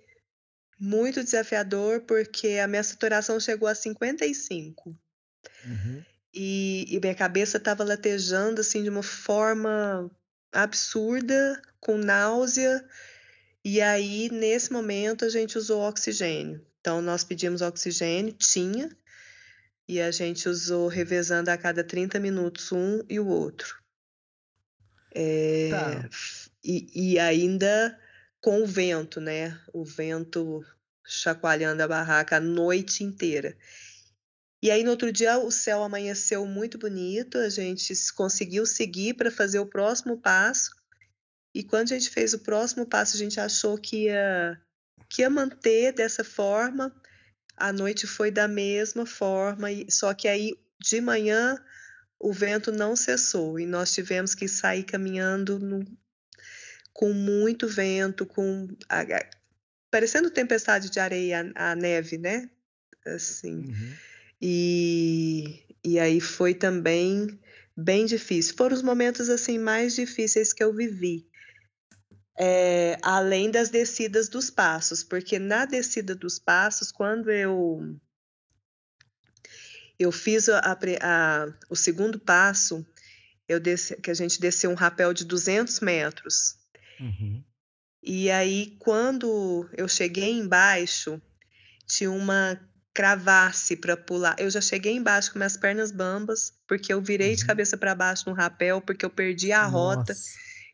muito 0.78 1.24
desafiador, 1.24 2.01
porque 2.01 2.59
a 2.61 2.67
minha 2.67 2.84
saturação 2.84 3.39
chegou 3.39 3.65
a 3.65 3.74
55. 3.74 4.89
Uhum. 5.63 6.03
E, 6.34 6.86
e 6.89 6.99
minha 6.99 7.15
cabeça 7.15 7.55
estava 7.55 7.86
latejando 7.86 8.59
assim 8.59 8.84
de 8.84 8.89
uma 8.89 9.03
forma 9.03 10.11
absurda, 10.51 11.61
com 11.80 11.97
náusea. 11.97 12.86
E 13.63 13.80
aí, 13.80 14.30
nesse 14.34 14.74
momento, 14.74 15.24
a 15.24 15.30
gente 15.30 15.57
usou 15.57 15.82
oxigênio. 15.82 16.61
Então, 16.82 17.01
nós 17.01 17.24
pedimos 17.24 17.61
oxigênio, 17.61 18.34
tinha, 18.34 18.89
e 19.91 19.99
a 19.99 20.09
gente 20.09 20.47
usou 20.47 20.87
revezando 20.87 21.51
a 21.51 21.57
cada 21.57 21.83
30 21.83 22.17
minutos 22.17 22.71
um 22.71 23.03
e 23.09 23.19
o 23.19 23.27
outro. 23.27 23.75
É, 25.13 25.67
tá. 25.69 26.09
e, 26.63 27.11
e 27.11 27.19
ainda 27.19 27.99
com 28.39 28.63
o 28.63 28.65
vento, 28.65 29.19
né? 29.19 29.59
O 29.73 29.83
vento 29.83 30.65
chacoalhando 31.05 31.83
a 31.83 31.89
barraca 31.89 32.37
a 32.37 32.39
noite 32.39 33.03
inteira. 33.03 33.57
E 34.63 34.71
aí 34.71 34.81
no 34.81 34.91
outro 34.91 35.11
dia 35.11 35.37
o 35.37 35.51
céu 35.51 35.83
amanheceu 35.83 36.45
muito 36.45 36.77
bonito, 36.77 37.37
a 37.37 37.49
gente 37.49 37.93
conseguiu 38.13 38.65
seguir 38.65 39.15
para 39.15 39.29
fazer 39.29 39.59
o 39.59 39.65
próximo 39.65 40.17
passo. 40.17 40.71
E 41.53 41.65
quando 41.65 41.91
a 41.91 41.99
gente 41.99 42.09
fez 42.09 42.33
o 42.33 42.39
próximo 42.39 42.85
passo, 42.85 43.17
a 43.17 43.19
gente 43.19 43.41
achou 43.41 43.77
que 43.77 44.05
ia, 44.05 44.57
que 45.09 45.21
ia 45.21 45.29
manter 45.29 45.91
dessa 45.91 46.23
forma, 46.23 46.95
a 47.62 47.72
noite 47.72 48.07
foi 48.07 48.32
da 48.32 48.47
mesma 48.47 49.05
forma, 49.05 49.68
só 49.88 50.14
que 50.14 50.28
aí 50.28 50.57
de 50.80 50.99
manhã 50.99 51.64
o 52.20 52.34
vento 52.34 52.72
não 52.72 52.95
cessou 52.95 53.59
e 53.59 53.68
nós 53.68 53.93
tivemos 53.93 54.34
que 54.34 54.47
sair 54.47 54.84
caminhando 54.84 55.59
no, 55.59 55.86
com 56.91 57.14
muito 57.14 57.68
vento, 57.68 58.26
com 58.26 58.68
a, 58.89 59.01
a, 59.01 59.30
parecendo 59.91 60.32
tempestade 60.32 60.89
de 60.89 60.99
areia, 60.99 61.51
a, 61.55 61.72
a 61.72 61.76
neve, 61.76 62.18
né? 62.18 62.49
Assim. 63.05 63.57
Uhum. 63.57 63.93
E, 64.41 65.64
e 65.84 65.99
aí 65.99 66.20
foi 66.20 66.55
também 66.55 67.39
bem 67.78 68.07
difícil. 68.07 68.55
Foram 68.55 68.76
os 68.76 68.82
momentos 68.82 69.30
assim 69.30 69.59
mais 69.59 69.95
difíceis 69.95 70.51
que 70.51 70.64
eu 70.64 70.74
vivi 70.74 71.30
é, 72.43 72.97
além 73.03 73.51
das 73.51 73.69
descidas 73.69 74.27
dos 74.27 74.49
passos, 74.49 75.03
porque 75.03 75.37
na 75.37 75.63
descida 75.65 76.15
dos 76.15 76.39
passos, 76.39 76.91
quando 76.91 77.29
eu 77.29 77.95
eu 79.99 80.11
fiz 80.11 80.49
a, 80.49 80.59
a, 80.59 81.53
o 81.69 81.75
segundo 81.75 82.17
passo, 82.17 82.83
eu 83.47 83.59
desci, 83.59 83.95
que 83.97 84.09
a 84.09 84.15
gente 84.15 84.41
desceu 84.41 84.71
um 84.71 84.73
rapel 84.73 85.13
de 85.13 85.23
200 85.23 85.81
metros. 85.81 86.55
Uhum. 86.99 87.43
E 88.01 88.31
aí, 88.31 88.75
quando 88.79 89.69
eu 89.77 89.87
cheguei 89.87 90.31
embaixo, 90.31 91.21
tinha 91.85 92.09
uma 92.09 92.59
cravasse 92.91 93.75
para 93.75 93.95
pular. 93.95 94.35
Eu 94.39 94.49
já 94.49 94.61
cheguei 94.61 94.95
embaixo 94.95 95.31
com 95.31 95.37
minhas 95.37 95.55
pernas 95.55 95.91
bambas, 95.91 96.51
porque 96.67 96.91
eu 96.91 96.99
virei 96.99 97.29
uhum. 97.29 97.35
de 97.35 97.45
cabeça 97.45 97.77
para 97.77 97.93
baixo 97.93 98.27
no 98.27 98.35
rapel, 98.35 98.81
porque 98.81 99.05
eu 99.05 99.11
perdi 99.11 99.51
a 99.51 99.69
Nossa. 99.69 99.99
rota. 99.99 100.15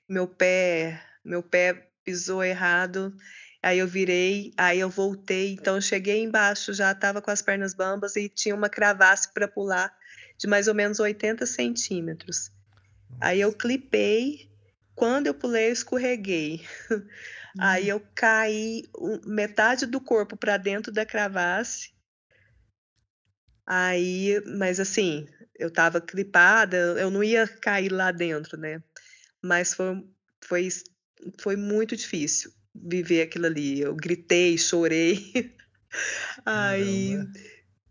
Meu 0.08 0.26
pé 0.26 1.04
meu 1.28 1.44
pé 1.44 1.90
pisou 2.04 2.44
errado, 2.44 3.16
aí 3.62 3.80
eu 3.80 3.88
virei, 3.88 4.54
aí 4.58 4.80
eu 4.80 4.90
voltei, 4.90 5.54
então 5.54 5.76
eu 5.76 5.82
cheguei 5.82 6.24
embaixo, 6.24 6.74
já 6.74 6.92
estava 6.92 7.22
com 7.22 7.30
as 7.30 7.42
pernas 7.42 7.74
bambas 7.74 8.16
e 8.16 8.30
tinha 8.30 8.56
uma 8.56 8.70
cravasse 8.70 9.32
para 9.34 9.48
pular 9.48 9.94
de 10.38 10.48
mais 10.48 10.68
ou 10.68 10.74
menos 10.74 11.00
80 11.00 11.46
centímetros. 11.46 12.50
Aí 13.20 13.42
eu 13.42 13.52
clipei, 13.52 14.50
quando 14.96 15.28
eu 15.28 15.34
pulei, 15.34 15.68
eu 15.68 15.74
escorreguei. 15.74 16.62
Hum. 17.58 17.64
Aí 17.64 17.90
eu 17.90 18.00
caí 18.14 18.84
metade 19.26 19.88
do 19.88 20.00
corpo 20.00 20.38
para 20.38 20.58
dentro 20.58 20.92
da 20.92 21.06
cravasse. 21.06 21.92
Aí, 23.66 24.40
mas 24.46 24.80
assim, 24.80 25.28
eu 25.58 25.70
estava 25.70 26.00
clipada, 26.00 26.78
eu 26.78 27.10
não 27.10 27.24
ia 27.24 27.48
cair 27.48 27.92
lá 27.92 28.12
dentro, 28.12 28.58
né? 28.58 28.82
Mas 29.42 29.74
foi, 29.74 30.08
foi, 30.42 30.68
foi 31.40 31.56
muito 31.56 31.96
difícil 31.96 32.52
viver 32.74 33.22
aquilo 33.22 33.46
ali. 33.46 33.82
Eu 33.82 33.96
gritei, 33.96 34.58
chorei. 34.58 35.32
aí, 36.46 37.18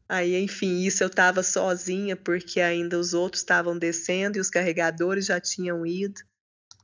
aí, 0.09 0.37
enfim, 0.37 0.83
isso 0.85 1.03
eu 1.03 1.09
estava 1.09 1.43
sozinha, 1.43 2.17
porque 2.17 2.61
ainda 2.61 2.99
os 2.99 3.15
outros 3.15 3.43
estavam 3.43 3.79
descendo 3.79 4.39
e 4.39 4.41
os 4.41 4.51
carregadores 4.51 5.27
já 5.27 5.41
tinham 5.41 5.87
ido. 5.87 6.21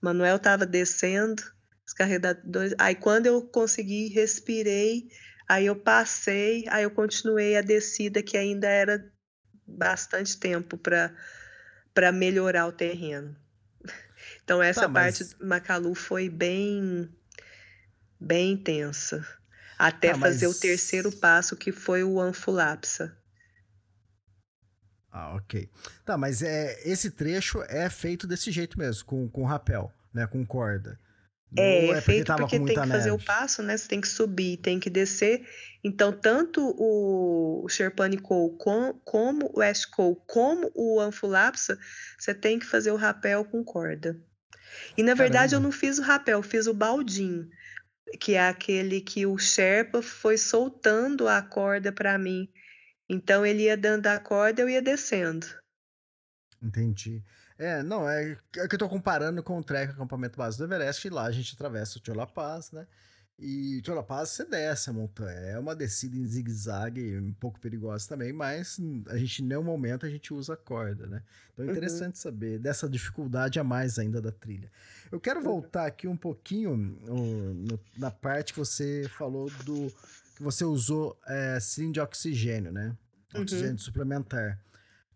Manuel 0.00 0.36
estava 0.36 0.66
descendo, 0.66 1.42
os 1.86 1.92
carregadores. 1.92 2.74
Aí, 2.78 2.94
quando 2.94 3.26
eu 3.26 3.42
consegui, 3.42 4.08
respirei, 4.08 5.08
aí 5.48 5.66
eu 5.66 5.76
passei, 5.76 6.64
aí 6.68 6.82
eu 6.82 6.90
continuei 6.90 7.56
a 7.56 7.62
descida, 7.62 8.22
que 8.22 8.36
ainda 8.36 8.68
era 8.68 9.12
bastante 9.66 10.36
tempo 10.38 10.76
para 10.76 12.12
melhorar 12.12 12.66
o 12.66 12.72
terreno. 12.72 13.36
Então, 14.44 14.62
essa 14.62 14.82
tá, 14.82 14.88
parte 14.88 15.24
mas... 15.24 15.36
Macalu 15.40 15.94
foi 15.94 16.28
bem, 16.28 17.08
bem 18.20 18.52
intensa. 18.52 19.26
Até 19.78 20.12
tá, 20.12 20.18
fazer 20.18 20.46
mas... 20.46 20.56
o 20.56 20.60
terceiro 20.60 21.12
passo, 21.12 21.56
que 21.56 21.72
foi 21.72 22.04
o 22.04 22.20
Anfulapsa. 22.20 23.16
Ah, 25.10 25.34
ok. 25.34 25.68
Tá, 26.04 26.16
mas 26.16 26.42
é, 26.42 26.80
esse 26.88 27.10
trecho 27.10 27.62
é 27.64 27.90
feito 27.90 28.26
desse 28.26 28.50
jeito 28.50 28.78
mesmo, 28.78 29.04
com, 29.04 29.28
com 29.28 29.44
rapel, 29.44 29.92
né? 30.12 30.26
Com 30.26 30.44
corda. 30.46 30.98
É, 31.56 31.88
é, 31.88 32.00
feito 32.00 32.34
porque, 32.34 32.58
porque 32.58 32.74
tem 32.74 32.74
que 32.74 32.80
neve. 32.80 32.92
fazer 32.92 33.10
o 33.10 33.18
passo, 33.18 33.62
né? 33.62 33.76
Você 33.76 33.88
tem 33.88 34.00
que 34.00 34.08
subir, 34.08 34.56
tem 34.56 34.80
que 34.80 34.88
descer. 34.88 35.46
Então, 35.84 36.12
tanto 36.12 36.74
o 36.78 37.68
Sherpani 37.68 38.16
com, 38.18 38.56
como 39.04 39.50
o 39.52 39.58
West 39.58 39.90
Cole, 39.90 40.16
como 40.26 40.70
o 40.74 41.00
Anfulapsa, 41.00 41.78
você 42.18 42.34
tem 42.34 42.58
que 42.58 42.66
fazer 42.66 42.90
o 42.90 42.96
rapel 42.96 43.44
com 43.44 43.62
corda. 43.64 44.18
E 44.96 45.02
na 45.02 45.14
verdade 45.14 45.50
Caramba. 45.50 45.56
eu 45.56 45.60
não 45.60 45.72
fiz 45.72 45.98
o 45.98 46.02
rapel, 46.02 46.38
eu 46.38 46.42
fiz 46.42 46.66
o 46.66 46.74
baldinho, 46.74 47.48
que 48.20 48.34
é 48.34 48.48
aquele 48.48 49.00
que 49.00 49.26
o 49.26 49.36
Sherpa 49.38 50.02
foi 50.02 50.38
soltando 50.38 51.28
a 51.28 51.42
corda 51.42 51.92
para 51.92 52.18
mim. 52.18 52.48
Então 53.08 53.44
ele 53.44 53.64
ia 53.64 53.76
dando 53.76 54.06
a 54.06 54.18
corda, 54.18 54.62
eu 54.62 54.68
ia 54.68 54.80
descendo. 54.80 55.46
Entendi. 56.62 57.22
É, 57.58 57.82
não, 57.82 58.08
é, 58.08 58.36
é 58.56 58.68
que 58.68 58.74
eu 58.74 58.78
tô 58.78 58.88
comparando 58.88 59.42
com 59.42 59.58
o 59.58 59.64
trek 59.64 59.92
acampamento 59.92 60.36
base 60.36 60.58
do 60.58 60.64
Everest, 60.64 61.06
e 61.06 61.10
lá 61.10 61.24
a 61.24 61.32
gente 61.32 61.54
atravessa 61.54 61.98
o 61.98 62.00
Tio 62.00 62.14
La 62.14 62.26
Paz, 62.26 62.72
né? 62.72 62.86
E 63.38 63.80
Tio 63.82 63.94
La 63.94 64.02
Paz 64.02 64.30
você 64.30 64.44
desce 64.44 64.90
a 64.90 64.92
montanha. 64.92 65.38
É 65.38 65.58
uma 65.58 65.74
descida 65.74 66.16
em 66.16 66.24
zigue-zague, 66.24 67.18
um 67.18 67.32
pouco 67.32 67.58
perigosa 67.58 68.08
também, 68.08 68.32
mas 68.32 68.78
a 69.08 69.16
gente, 69.16 69.42
em 69.42 69.46
nenhum 69.46 69.64
momento, 69.64 70.06
a 70.06 70.08
gente 70.08 70.32
usa 70.32 70.56
corda, 70.56 71.06
né? 71.06 71.22
Então 71.52 71.64
é 71.64 71.68
uhum. 71.68 71.74
interessante 71.74 72.14
uhum. 72.14 72.22
saber 72.22 72.58
dessa 72.58 72.88
dificuldade 72.88 73.58
a 73.58 73.64
mais 73.64 73.98
ainda 73.98 74.20
da 74.20 74.30
trilha. 74.30 74.70
Eu 75.10 75.18
quero 75.18 75.40
uhum. 75.40 75.44
voltar 75.44 75.86
aqui 75.86 76.06
um 76.06 76.16
pouquinho 76.16 76.76
no, 76.76 77.54
no, 77.54 77.80
na 77.98 78.10
parte 78.10 78.52
que 78.52 78.58
você 78.58 79.08
falou 79.16 79.50
do. 79.64 79.92
que 80.36 80.42
você 80.42 80.64
usou 80.64 81.18
é, 81.26 81.58
cilindro 81.58 81.94
de 81.94 82.00
oxigênio, 82.00 82.70
né? 82.70 82.96
Uhum. 83.34 83.42
Oxigênio 83.42 83.72
uhum. 83.72 83.78
suplementar. 83.78 84.58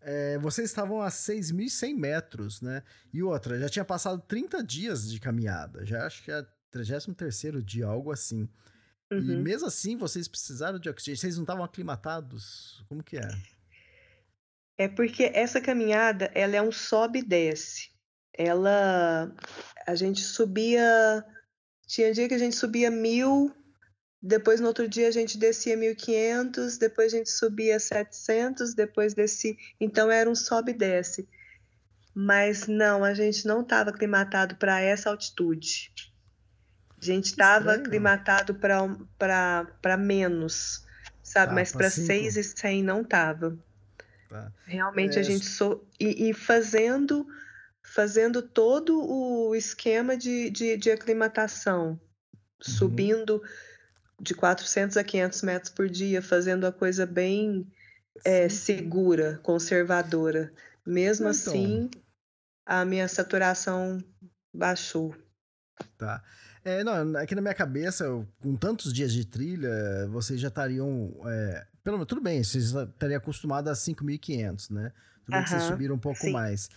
É, 0.08 0.38
vocês 0.38 0.70
estavam 0.70 1.02
a 1.02 1.08
6.100 1.08 1.96
metros, 1.96 2.60
né? 2.60 2.84
E 3.12 3.24
outra, 3.24 3.58
já 3.58 3.68
tinha 3.68 3.84
passado 3.84 4.22
30 4.28 4.62
dias 4.62 5.10
de 5.10 5.18
caminhada, 5.18 5.84
já 5.84 6.06
acho 6.06 6.22
que 6.22 6.30
é 6.30 6.46
33 6.70 7.64
dia, 7.64 7.86
algo 7.86 8.12
assim. 8.12 8.48
Uhum. 9.10 9.18
E 9.18 9.36
mesmo 9.36 9.66
assim, 9.66 9.96
vocês 9.96 10.28
precisaram 10.28 10.78
de 10.78 10.88
oxigênio, 10.88 11.18
vocês 11.18 11.34
não 11.34 11.42
estavam 11.42 11.64
aclimatados? 11.64 12.84
Como 12.88 13.02
que 13.02 13.16
é? 13.16 13.28
É 14.78 14.86
porque 14.86 15.24
essa 15.34 15.60
caminhada, 15.60 16.30
ela 16.36 16.54
é 16.54 16.62
um 16.62 16.70
sobe 16.70 17.18
e 17.18 17.24
desce. 17.24 17.90
Ela, 18.32 19.34
a 19.88 19.94
gente 19.96 20.20
subia, 20.20 21.24
tinha 21.84 22.12
dia 22.12 22.28
que 22.28 22.34
a 22.34 22.38
gente 22.38 22.54
subia 22.54 22.92
mil, 22.92 23.52
depois, 24.26 24.60
no 24.60 24.66
outro 24.66 24.88
dia, 24.88 25.06
a 25.06 25.12
gente 25.12 25.38
descia 25.38 25.76
1.500, 25.76 26.78
depois 26.78 27.14
a 27.14 27.16
gente 27.16 27.30
subia 27.30 27.78
700, 27.78 28.74
depois 28.74 29.14
descia. 29.14 29.54
Então, 29.80 30.10
era 30.10 30.28
um 30.28 30.34
sobe 30.34 30.72
e 30.72 30.74
desce. 30.74 31.28
Mas 32.12 32.66
não, 32.66 33.04
a 33.04 33.14
gente 33.14 33.46
não 33.46 33.60
estava 33.60 33.90
aclimatado 33.90 34.56
para 34.56 34.80
essa 34.80 35.10
altitude. 35.10 35.92
A 37.00 37.04
gente 37.04 37.26
estava 37.26 37.74
aclimatado 37.74 38.54
para 38.56 39.96
menos, 39.96 40.84
sabe? 41.22 41.50
Tá, 41.50 41.54
Mas 41.54 41.70
para 41.70 41.88
6 41.88 42.36
e 42.36 42.42
100 42.42 42.82
não 42.82 43.02
estava. 43.02 43.56
Tá. 44.28 44.52
Realmente 44.64 45.18
é... 45.18 45.20
a 45.20 45.22
gente. 45.22 45.44
So... 45.44 45.86
E, 46.00 46.30
e, 46.30 46.34
fazendo, 46.34 47.24
fazendo 47.80 48.42
todo 48.42 48.98
o 49.08 49.54
esquema 49.54 50.16
de, 50.16 50.50
de, 50.50 50.76
de 50.76 50.90
aclimatação, 50.90 51.90
uhum. 51.90 51.98
subindo 52.58 53.40
de 54.20 54.34
400 54.34 54.96
a 54.96 55.04
500 55.04 55.42
metros 55.42 55.72
por 55.72 55.88
dia, 55.88 56.22
fazendo 56.22 56.66
a 56.66 56.72
coisa 56.72 57.04
bem 57.04 57.66
é, 58.24 58.48
segura, 58.48 59.38
conservadora. 59.42 60.52
Mesmo 60.86 61.28
então, 61.28 61.30
assim, 61.30 61.90
a 62.64 62.84
minha 62.84 63.08
saturação 63.08 64.02
baixou. 64.54 65.14
Tá. 65.98 66.22
É, 66.64 66.82
não, 66.82 67.16
aqui 67.16 67.34
na 67.34 67.40
minha 67.40 67.54
cabeça, 67.54 68.04
com 68.40 68.56
tantos 68.56 68.92
dias 68.92 69.12
de 69.12 69.24
trilha, 69.24 69.70
vocês 70.08 70.40
já 70.40 70.48
estariam. 70.48 71.14
É, 71.26 71.66
pelo 71.84 71.96
menos, 71.96 72.08
tudo 72.08 72.20
bem, 72.20 72.42
vocês 72.42 72.72
estariam 72.72 73.18
acostumados 73.18 73.70
a 73.70 73.74
5.500, 73.74 74.70
né? 74.70 74.92
Tudo 75.24 75.34
bem 75.34 75.44
que 75.44 75.50
vocês 75.50 75.62
subiram 75.62 75.94
um 75.94 75.98
pouco 75.98 76.20
sim. 76.20 76.32
mais. 76.32 76.68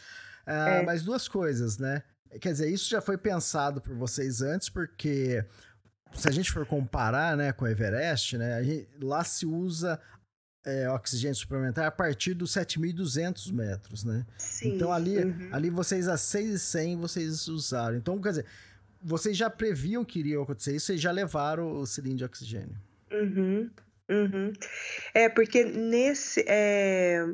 Ah, 0.46 0.70
é. 0.70 0.84
Mas 0.84 1.04
duas 1.04 1.28
coisas, 1.28 1.78
né? 1.78 2.04
Quer 2.40 2.52
dizer, 2.52 2.70
isso 2.70 2.88
já 2.88 3.02
foi 3.02 3.18
pensado 3.18 3.82
por 3.82 3.96
vocês 3.96 4.42
antes, 4.42 4.70
porque 4.70 5.44
se 6.14 6.28
a 6.28 6.32
gente 6.32 6.52
for 6.52 6.66
comparar 6.66 7.38
né, 7.38 7.52
com 7.52 7.66
o 7.66 7.68
Everest, 7.68 8.38
né, 8.38 8.64
gente, 8.64 8.88
lá 9.02 9.24
se 9.24 9.46
usa 9.46 10.00
é, 10.66 10.90
oxigênio 10.90 11.36
suplementar 11.36 11.86
a 11.86 11.92
partir 11.92 12.34
dos 12.34 12.52
7.200 12.54 13.52
metros, 13.54 14.04
né? 14.04 14.26
Sim, 14.38 14.76
então 14.76 14.92
ali, 14.92 15.18
uhum. 15.18 15.50
ali 15.52 15.70
vocês 15.70 16.08
a 16.08 16.16
6.100 16.16 16.98
vocês 16.98 17.48
usaram. 17.48 17.98
Então, 17.98 18.20
quer 18.22 18.30
dizer, 18.30 18.46
vocês 19.02 19.38
já 19.38 19.50
previam 19.50 20.04
que 20.04 20.20
iria 20.20 20.42
acontecer 20.42 20.76
isso 20.76 20.92
e 20.92 20.98
já 20.98 21.12
levaram 21.12 21.72
o 21.72 21.86
cilindro 21.86 22.18
de 22.20 22.26
oxigênio. 22.26 22.78
Uhum, 23.12 23.70
uhum. 24.10 24.54
É, 25.14 25.30
porque 25.30 25.64
nesse... 25.64 26.44
É... 26.48 27.26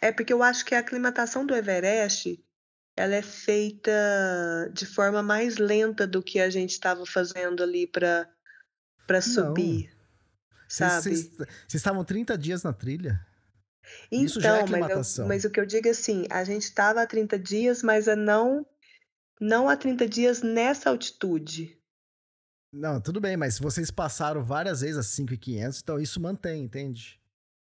é 0.00 0.12
porque 0.12 0.32
eu 0.32 0.42
acho 0.42 0.64
que 0.64 0.74
a 0.74 0.78
aclimatação 0.78 1.44
do 1.44 1.54
Everest 1.54 2.42
ela 2.96 3.14
é 3.14 3.22
feita 3.22 3.90
de 4.72 4.86
forma 4.86 5.22
mais 5.22 5.56
lenta 5.56 6.06
do 6.06 6.22
que 6.22 6.38
a 6.40 6.50
gente 6.50 6.70
estava 6.70 7.04
fazendo 7.06 7.62
ali 7.62 7.86
para 7.86 8.30
para 9.06 9.20
subir. 9.20 9.90
Sabe? 10.68 11.02
Vocês 11.02 11.30
estavam 11.74 12.04
30 12.04 12.38
dias 12.38 12.62
na 12.62 12.72
trilha? 12.72 13.20
Então, 14.10 14.24
Isso 14.24 14.40
já 14.40 14.56
é 14.56 14.60
aclimatação. 14.60 15.26
Mas, 15.26 15.44
eu, 15.44 15.44
mas 15.44 15.44
o 15.44 15.50
que 15.50 15.60
eu 15.60 15.66
digo 15.66 15.88
é 15.88 15.90
assim, 15.90 16.24
a 16.30 16.44
gente 16.44 16.62
estava 16.62 17.02
há 17.02 17.06
30 17.06 17.38
dias, 17.38 17.82
mas 17.82 18.08
a 18.08 18.16
não 18.16 18.64
não 19.40 19.68
há 19.68 19.76
30 19.76 20.08
dias 20.08 20.40
nessa 20.40 20.88
altitude. 20.88 21.76
Não, 22.72 23.00
tudo 23.00 23.20
bem, 23.20 23.36
mas 23.36 23.58
vocês 23.58 23.90
passaram 23.90 24.42
várias 24.42 24.80
vezes 24.80 24.96
a 24.96 25.02
5,500, 25.02 25.80
então 25.80 26.00
isso 26.00 26.20
mantém, 26.20 26.62
entende? 26.62 27.20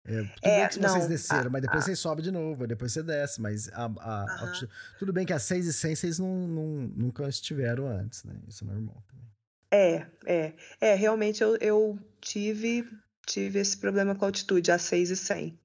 É, 0.05 0.21
tudo 0.21 0.31
é, 0.43 0.59
bem 0.59 0.69
que 0.69 0.79
não, 0.79 0.89
vocês 0.89 1.07
desceram, 1.07 1.47
a, 1.47 1.49
mas 1.49 1.61
depois 1.63 1.83
a, 1.83 1.85
você 1.87 1.95
sobe 1.95 2.21
de 2.21 2.31
novo, 2.31 2.67
depois 2.67 2.91
você 2.93 3.01
desce, 3.01 3.41
mas 3.41 3.69
a, 3.69 3.85
a, 3.85 3.87
uh 3.87 4.51
-huh. 4.51 4.69
tudo 4.99 5.11
bem 5.11 5.25
que 5.25 5.33
a 5.33 5.39
6 5.39 5.65
e 5.65 5.73
100 5.73 5.95
vocês 5.95 6.19
não, 6.19 6.47
não, 6.47 6.65
nunca 6.95 7.27
estiveram 7.27 7.87
antes, 7.87 8.23
né? 8.23 8.35
Isso 8.47 8.63
é 8.63 8.67
normal 8.67 9.03
também. 9.07 9.25
É, 9.71 10.05
é. 10.25 10.53
É, 10.79 10.95
realmente 10.95 11.41
eu, 11.41 11.57
eu 11.57 11.99
tive, 12.21 12.87
tive 13.25 13.59
esse 13.59 13.77
problema 13.77 14.15
com 14.15 14.25
a 14.25 14.27
altitude, 14.27 14.71
a 14.71 14.77
6 14.77 15.09
e 15.09 15.15
100. 15.15 15.59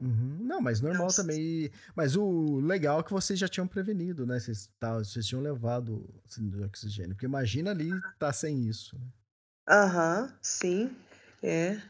Uhum. 0.00 0.38
Não, 0.42 0.60
mas 0.60 0.80
normal 0.80 1.04
Nossa. 1.04 1.22
também. 1.22 1.70
Mas 1.94 2.16
o 2.16 2.60
legal 2.60 3.00
é 3.00 3.02
que 3.02 3.12
vocês 3.12 3.38
já 3.38 3.48
tinham 3.48 3.66
prevenido, 3.66 4.26
né? 4.26 4.38
Vocês, 4.38 4.70
tá, 4.78 4.98
vocês 4.98 5.26
tinham 5.26 5.42
levado 5.42 6.08
cilindro 6.26 6.58
de 6.60 6.64
oxigênio. 6.64 7.14
Porque 7.14 7.26
imagina 7.26 7.70
ali 7.70 7.90
tá 8.18 8.32
sem 8.32 8.68
isso. 8.68 8.96
Né? 8.96 9.06
Aham, 9.68 10.22
uhum, 10.22 10.38
sim. 10.40 10.96
É. 11.42 11.80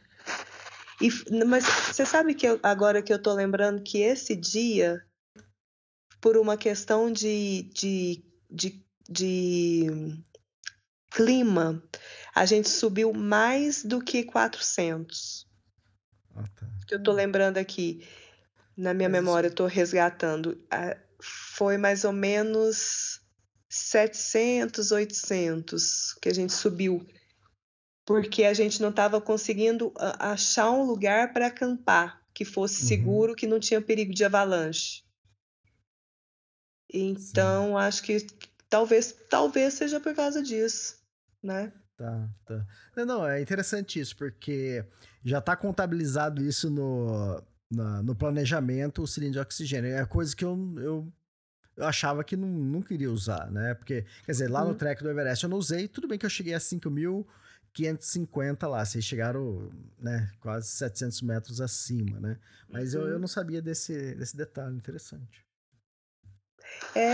E, 1.01 1.45
mas 1.45 1.65
você 1.65 2.05
sabe 2.05 2.35
que 2.35 2.47
eu, 2.47 2.59
agora 2.63 3.03
que 3.03 3.13
eu 3.13 3.23
tô 3.23 3.33
lembrando 3.33 3.83
que 3.83 3.99
esse 3.99 4.35
dia, 4.35 5.05
por 6.21 6.37
uma 6.37 6.57
questão 6.57 7.13
de, 7.13 7.71
de, 7.73 8.25
de, 8.51 8.85
de 9.09 9.87
clima, 11.11 11.83
a 12.35 12.45
gente 12.45 12.69
subiu 12.69 13.13
mais 13.13 13.85
do 13.85 14.01
que 14.01 14.25
400. 14.25 15.47
Ah, 16.35 16.45
tá. 16.55 16.67
Que 16.87 16.95
eu 16.95 17.03
tô 17.03 17.13
lembrando 17.13 17.59
aqui, 17.59 18.07
na 18.77 18.93
minha 18.93 19.09
mas 19.09 19.21
memória, 19.21 19.49
eu 19.49 19.55
tô 19.55 19.67
resgatando. 19.67 20.61
Foi 21.21 21.77
mais 21.77 22.05
ou 22.05 22.13
menos 22.13 23.21
700, 23.69 24.91
800 24.91 26.15
que 26.21 26.29
a 26.29 26.35
gente 26.35 26.53
subiu 26.53 27.07
porque 28.09 28.45
a 28.45 28.55
gente 28.55 28.81
não 28.81 28.89
estava 28.89 29.21
conseguindo 29.21 29.93
achar 30.19 30.71
um 30.71 30.85
lugar 30.85 31.31
para 31.35 31.49
acampar, 31.49 32.23
que 32.33 32.43
fosse 32.43 32.81
uhum. 32.81 32.89
seguro, 32.89 33.37
que 33.37 33.47
não 33.47 33.61
tinha 33.61 33.83
perigo 33.83 34.15
de 34.15 34.25
avalanche. 34.25 35.03
Então, 36.91 37.67
Sim. 37.67 37.75
acho 37.77 38.03
que 38.03 38.27
talvez, 38.67 39.15
talvez 39.29 39.75
seja 39.75 40.01
por 40.01 40.15
causa 40.15 40.43
disso, 40.43 40.97
né? 41.43 41.71
Tá, 41.99 42.31
tá. 42.47 42.67
Não, 42.97 43.05
não, 43.05 43.29
é 43.29 43.43
interessante 43.43 44.01
isso, 44.01 44.17
porque 44.17 44.83
já 45.23 45.41
está 45.41 45.55
contabilizado 45.55 46.43
isso 46.43 46.71
no, 46.71 47.43
na, 47.71 48.03
no 48.03 48.17
planejamento, 48.17 49.03
o 49.03 49.07
cilindro 49.07 49.35
de 49.35 49.41
oxigênio. 49.41 49.95
É 49.95 50.07
coisa 50.07 50.35
que 50.35 50.47
eu, 50.47 50.57
eu, 50.79 51.13
eu 51.77 51.85
achava 51.85 52.25
que 52.25 52.39
não, 52.39 52.49
não 52.49 52.81
queria 52.81 53.13
usar, 53.13 53.51
né? 53.51 53.75
Porque, 53.75 54.07
quer 54.25 54.33
dizer, 54.33 54.49
lá 54.49 54.63
uhum. 54.63 54.69
no 54.69 54.75
trek 54.77 55.03
do 55.03 55.11
Everest 55.11 55.45
eu 55.45 55.51
não 55.51 55.59
usei, 55.59 55.87
tudo 55.87 56.09
bem 56.09 56.19
que 56.19 56.25
eu 56.25 56.31
cheguei 56.31 56.55
a 56.55 56.61
5.550 57.77 58.69
lá, 58.69 58.85
vocês 58.85 59.05
chegaram, 59.05 59.71
né, 59.99 60.31
quase 60.41 60.69
700 60.69 61.23
metros 61.23 61.61
acima, 61.61 62.21
né? 62.21 62.39
Mas 62.69 62.95
uhum. 62.95 63.01
eu, 63.01 63.07
eu 63.09 63.15
uhum. 63.15 63.21
não 63.21 63.29
sabia 63.29 63.63
desse, 63.63 64.15
desse 64.15 64.37
detalhe 64.37 64.77
interessante. 64.77 65.47
É, 66.95 67.13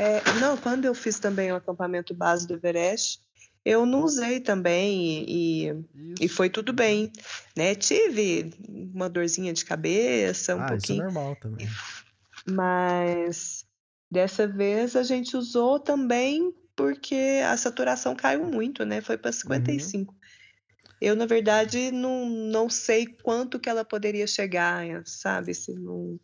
é, 0.00 0.22
não, 0.40 0.56
quando 0.56 0.84
eu 0.84 0.94
fiz 0.94 1.18
também 1.18 1.52
o 1.52 1.56
acampamento 1.56 2.14
base 2.14 2.46
do 2.46 2.54
Everest, 2.54 3.20
eu 3.64 3.84
não 3.84 4.04
usei 4.04 4.40
também 4.40 5.24
e, 5.28 5.84
e 6.20 6.28
foi 6.28 6.48
tudo 6.48 6.72
bem, 6.72 7.10
né? 7.56 7.74
Tive 7.74 8.52
uma 8.94 9.08
dorzinha 9.08 9.52
de 9.52 9.64
cabeça, 9.64 10.54
um 10.54 10.62
ah, 10.62 10.68
pouquinho. 10.68 10.98
Isso 10.98 11.02
é 11.02 11.04
normal 11.04 11.36
também. 11.36 11.68
Mas 12.48 13.66
dessa 14.08 14.46
vez 14.46 14.94
a 14.94 15.02
gente 15.02 15.36
usou 15.36 15.80
também 15.80 16.54
porque 16.76 17.42
a 17.44 17.56
saturação 17.56 18.14
caiu 18.14 18.44
muito, 18.44 18.84
né? 18.84 19.00
Foi 19.00 19.16
para 19.16 19.32
55. 19.32 20.12
Uhum. 20.12 20.18
Eu, 21.00 21.16
na 21.16 21.26
verdade, 21.26 21.90
não, 21.90 22.26
não 22.28 22.70
sei 22.70 23.06
quanto 23.06 23.58
que 23.58 23.68
ela 23.68 23.84
poderia 23.84 24.26
chegar, 24.26 24.84
sabe? 25.06 25.54
Se 25.54 25.74
não... 25.74 26.20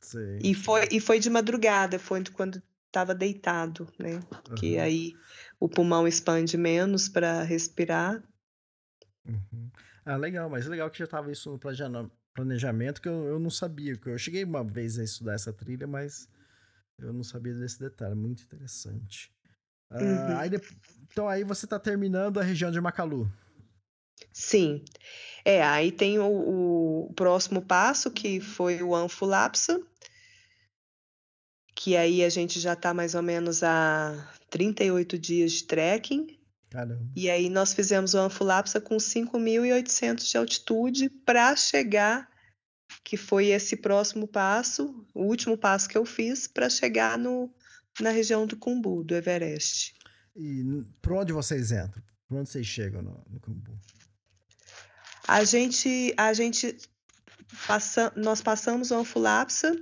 Sim. 0.00 0.38
E, 0.42 0.54
foi, 0.54 0.88
e 0.92 1.00
foi 1.00 1.18
de 1.18 1.28
madrugada, 1.28 1.98
foi 1.98 2.22
quando 2.32 2.62
estava 2.86 3.14
deitado, 3.14 3.92
né? 3.98 4.14
Uhum. 4.14 4.54
Que 4.56 4.78
aí 4.78 5.12
o 5.58 5.68
pulmão 5.68 6.06
expande 6.06 6.56
menos 6.56 7.08
para 7.08 7.42
respirar. 7.42 8.22
Uhum. 9.26 9.70
Ah, 10.04 10.16
legal, 10.16 10.48
mas 10.48 10.66
legal 10.66 10.90
que 10.90 10.98
já 10.98 11.04
estava 11.04 11.30
isso 11.30 11.50
no 11.50 11.58
planejamento, 12.34 13.02
que 13.02 13.08
eu, 13.08 13.24
eu 13.24 13.38
não 13.38 13.50
sabia. 13.50 13.96
que 13.96 14.08
Eu 14.08 14.18
cheguei 14.18 14.44
uma 14.44 14.64
vez 14.64 14.98
a 14.98 15.04
estudar 15.04 15.34
essa 15.34 15.52
trilha, 15.52 15.86
mas 15.86 16.28
eu 16.98 17.12
não 17.12 17.22
sabia 17.22 17.54
desse 17.54 17.78
detalhe. 17.78 18.14
Muito 18.14 18.42
interessante. 18.42 19.32
Ah, 19.90 19.98
uhum. 19.98 20.38
aí, 20.38 20.50
então 21.10 21.28
aí 21.28 21.44
você 21.44 21.66
está 21.66 21.78
terminando 21.78 22.38
a 22.38 22.42
região 22.42 22.70
de 22.70 22.80
Macalu. 22.80 23.30
Sim. 24.32 24.84
É, 25.44 25.62
aí 25.62 25.90
tem 25.90 26.18
o, 26.18 27.08
o 27.08 27.12
próximo 27.14 27.62
passo, 27.62 28.10
que 28.10 28.40
foi 28.40 28.82
o 28.82 28.94
Anfulapsa, 28.94 29.80
que 31.74 31.96
aí 31.96 32.22
a 32.22 32.28
gente 32.28 32.60
já 32.60 32.74
está 32.74 32.92
mais 32.92 33.14
ou 33.14 33.22
menos 33.22 33.62
a 33.62 34.30
38 34.50 35.18
dias 35.18 35.52
de 35.52 35.64
trekking. 35.64 36.38
Caramba. 36.70 37.02
E 37.16 37.30
aí 37.30 37.48
nós 37.48 37.72
fizemos 37.72 38.14
o 38.14 38.18
Anfulapsa 38.18 38.80
com 38.80 38.96
5.800 38.96 40.30
de 40.30 40.36
altitude 40.36 41.08
para 41.08 41.56
chegar, 41.56 42.28
que 43.02 43.16
foi 43.16 43.46
esse 43.46 43.76
próximo 43.76 44.28
passo, 44.28 45.04
o 45.14 45.22
último 45.24 45.56
passo 45.56 45.88
que 45.88 45.96
eu 45.96 46.04
fiz 46.04 46.46
para 46.46 46.68
chegar 46.68 47.16
no, 47.16 47.50
na 48.00 48.10
região 48.10 48.46
do 48.46 48.56
Cumbu, 48.56 49.02
do 49.02 49.14
Everest. 49.14 49.94
E 50.36 50.62
por 51.02 51.12
onde 51.14 51.32
vocês 51.32 51.72
entram? 51.72 52.02
Por 52.28 52.38
onde 52.38 52.48
vocês 52.48 52.66
chegam 52.66 53.02
no, 53.02 53.24
no 53.28 53.40
Cumbu? 53.40 53.78
A 55.26 55.44
gente, 55.44 56.14
a 56.16 56.32
gente 56.32 56.76
passa, 57.66 58.12
nós 58.16 58.40
passamos 58.40 58.90
o 58.90 58.96
Anfulapsa, 58.96 59.74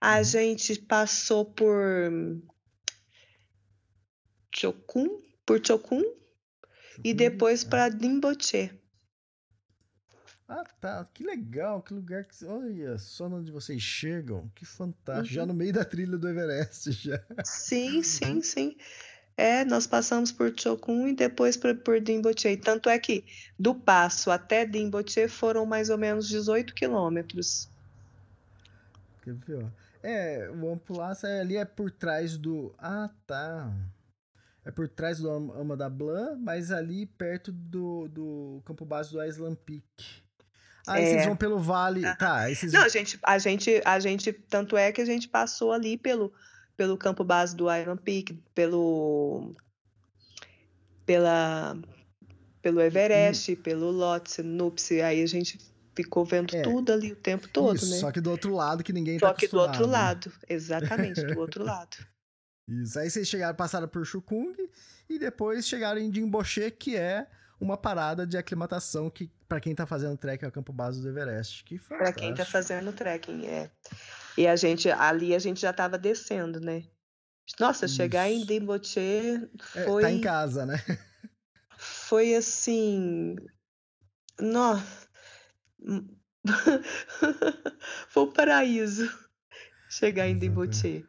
a 0.00 0.18
uhum. 0.18 0.24
gente 0.24 0.80
passou 0.82 1.44
por 1.44 2.10
Chokun, 4.54 5.08
por 5.46 5.64
Chokun 5.64 6.02
e 7.04 7.14
depois 7.14 7.64
para 7.64 7.88
Dimboche. 7.88 8.70
Ah, 10.52 10.64
tá. 10.80 11.08
Que 11.14 11.24
legal, 11.24 11.80
que 11.80 11.94
lugar 11.94 12.24
que. 12.24 12.44
Olha 12.44 12.98
só 12.98 13.26
onde 13.26 13.50
vocês 13.50 13.80
chegam. 13.80 14.50
Que 14.54 14.66
fantástico. 14.66 15.28
Uhum. 15.28 15.34
Já 15.34 15.46
no 15.46 15.54
meio 15.54 15.72
da 15.72 15.82
trilha 15.82 16.18
do 16.18 16.28
Everest, 16.28 16.92
já. 17.08 17.18
Sim, 17.42 18.02
sim, 18.02 18.42
sim. 18.42 18.76
É, 19.34 19.64
nós 19.64 19.86
passamos 19.86 20.30
por 20.30 20.52
Chokun 20.54 21.08
e 21.08 21.16
depois 21.16 21.56
por, 21.56 21.74
por 21.76 21.98
Dimboche. 22.00 22.56
Tanto 22.58 22.90
é 22.90 22.98
que 22.98 23.24
do 23.58 23.74
passo 23.74 24.30
até 24.30 24.66
Dimboche 24.66 25.26
foram 25.26 25.64
mais 25.64 25.88
ou 25.88 25.96
menos 25.96 26.28
18 26.28 26.74
quilômetros. 26.74 27.70
Quer 29.22 29.34
ver, 29.34 29.64
ó? 29.64 29.68
É, 30.02 30.50
o 30.50 30.70
Ampulassa 30.70 31.28
ali 31.28 31.56
é 31.56 31.64
por 31.64 31.90
trás 31.90 32.36
do. 32.36 32.74
Ah, 32.76 33.08
tá 33.26 33.72
é 34.64 34.70
por 34.70 34.88
trás 34.88 35.18
do 35.18 35.28
Ama 35.28 35.76
da 35.76 35.90
Blanc, 35.90 36.40
mas 36.40 36.70
ali 36.70 37.06
perto 37.06 37.50
do, 37.50 38.08
do 38.08 38.62
campo 38.64 38.84
base 38.84 39.10
do 39.10 39.22
Island 39.22 39.56
Peak. 39.64 40.22
Aí 40.86 41.04
é. 41.04 41.06
vocês 41.06 41.26
vão 41.26 41.36
pelo 41.36 41.58
vale. 41.58 42.04
Ah. 42.04 42.16
Tá, 42.16 42.36
aí 42.40 42.54
vocês... 42.54 42.72
Não, 42.72 42.82
a 42.82 42.88
gente, 42.88 43.18
a 43.22 43.38
gente, 43.38 43.82
a 43.84 44.00
gente, 44.00 44.32
tanto 44.32 44.76
é 44.76 44.90
que 44.90 45.00
a 45.00 45.04
gente 45.04 45.28
passou 45.28 45.72
ali 45.72 45.96
pelo, 45.96 46.32
pelo 46.76 46.96
campo 46.96 47.22
base 47.22 47.54
do 47.54 47.72
Island 47.72 48.00
Peak, 48.02 48.38
pelo. 48.54 49.54
pela. 51.06 51.76
pelo 52.60 52.80
Everest, 52.80 53.52
hum. 53.52 53.56
pelo 53.56 53.90
Lhotse, 53.90 54.42
Nupse, 54.42 55.00
aí 55.00 55.22
a 55.22 55.26
gente 55.26 55.58
ficou 55.94 56.24
vendo 56.24 56.56
é. 56.56 56.62
tudo 56.62 56.92
ali 56.92 57.12
o 57.12 57.16
tempo 57.16 57.46
todo, 57.48 57.76
Isso, 57.76 57.90
né? 57.90 57.98
Só 57.98 58.10
que 58.10 58.20
do 58.20 58.30
outro 58.30 58.54
lado 58.54 58.82
que 58.82 58.92
ninguém 58.92 59.18
só 59.18 59.26
tá 59.26 59.32
Só 59.32 59.38
que 59.38 59.48
do 59.48 59.58
outro 59.58 59.86
né? 59.86 59.92
lado, 59.92 60.32
exatamente, 60.48 61.22
do 61.22 61.38
outro 61.38 61.64
lado. 61.64 61.96
Isso. 62.68 62.98
Aí 62.98 63.10
vocês 63.10 63.28
chegaram, 63.28 63.56
passaram 63.56 63.88
por 63.88 64.04
Chukung 64.04 64.54
e 65.08 65.18
depois 65.18 65.66
chegaram 65.66 66.00
em 66.00 66.12
Jimboche, 66.12 66.70
que 66.70 66.96
é 66.96 67.26
uma 67.60 67.76
parada 67.76 68.26
de 68.26 68.36
aclimatação 68.36 69.10
que 69.10 69.30
para 69.52 69.60
quem 69.60 69.74
tá 69.74 69.84
fazendo 69.84 70.16
trekking 70.16 70.46
ao 70.46 70.50
campo 70.50 70.72
base 70.72 71.02
do 71.02 71.10
Everest. 71.10 71.62
Que 71.64 71.78
Para 71.78 72.10
quem 72.10 72.34
tá 72.34 72.42
fazendo 72.42 72.90
trekking, 72.90 73.46
é. 73.46 73.70
E 74.38 74.46
a 74.46 74.56
gente 74.56 74.90
ali 74.90 75.34
a 75.34 75.38
gente 75.38 75.60
já 75.60 75.74
tava 75.74 75.98
descendo, 75.98 76.58
né? 76.58 76.84
Nossa, 77.60 77.84
Isso. 77.84 77.96
chegar 77.96 78.30
em 78.30 78.46
Jimboche 78.46 79.46
foi 79.84 80.02
é, 80.02 80.06
tá 80.06 80.10
em 80.10 80.22
casa, 80.22 80.64
né? 80.64 80.76
Foi 81.76 82.34
assim, 82.36 83.34
nossa. 84.40 85.08
foi 88.08 88.22
o 88.22 88.32
paraíso 88.32 89.10
chegar 89.90 90.28
em 90.28 90.38
Dimboche. 90.38 91.04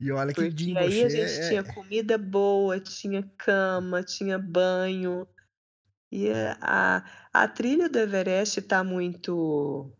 E 0.00 0.10
olha 0.10 0.34
que 0.34 0.42
Porque 0.42 0.76
aí 0.76 1.04
a 1.04 1.08
gente 1.08 1.30
é... 1.30 1.48
tinha 1.48 1.62
comida 1.62 2.18
boa, 2.18 2.80
tinha 2.80 3.22
cama, 3.38 4.02
tinha 4.02 4.36
banho. 4.36 5.28
E 6.10 6.28
a, 6.60 7.04
a 7.32 7.48
trilha 7.48 7.88
do 7.88 7.98
Everest 7.98 8.62
tá 8.62 8.82
muito. 8.82 9.90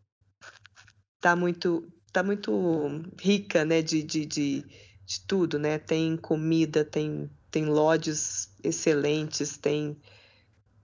tá 1.21 1.37
muito. 1.37 1.89
tá 2.13 2.23
muito 2.23 3.03
rica, 3.19 3.65
né? 3.65 3.83
De, 3.83 4.03
de, 4.03 4.27
de, 4.27 4.65
de 5.07 5.27
tudo, 5.27 5.59
né? 5.59 5.79
Tem 5.79 6.17
comida, 6.17 6.85
tem, 6.85 7.31
tem 7.51 7.67
lodges 7.67 8.51
excelentes, 8.63 9.57
tem, 9.57 9.97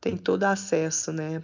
tem 0.00 0.16
todo 0.16 0.44
acesso, 0.44 1.12
né? 1.12 1.42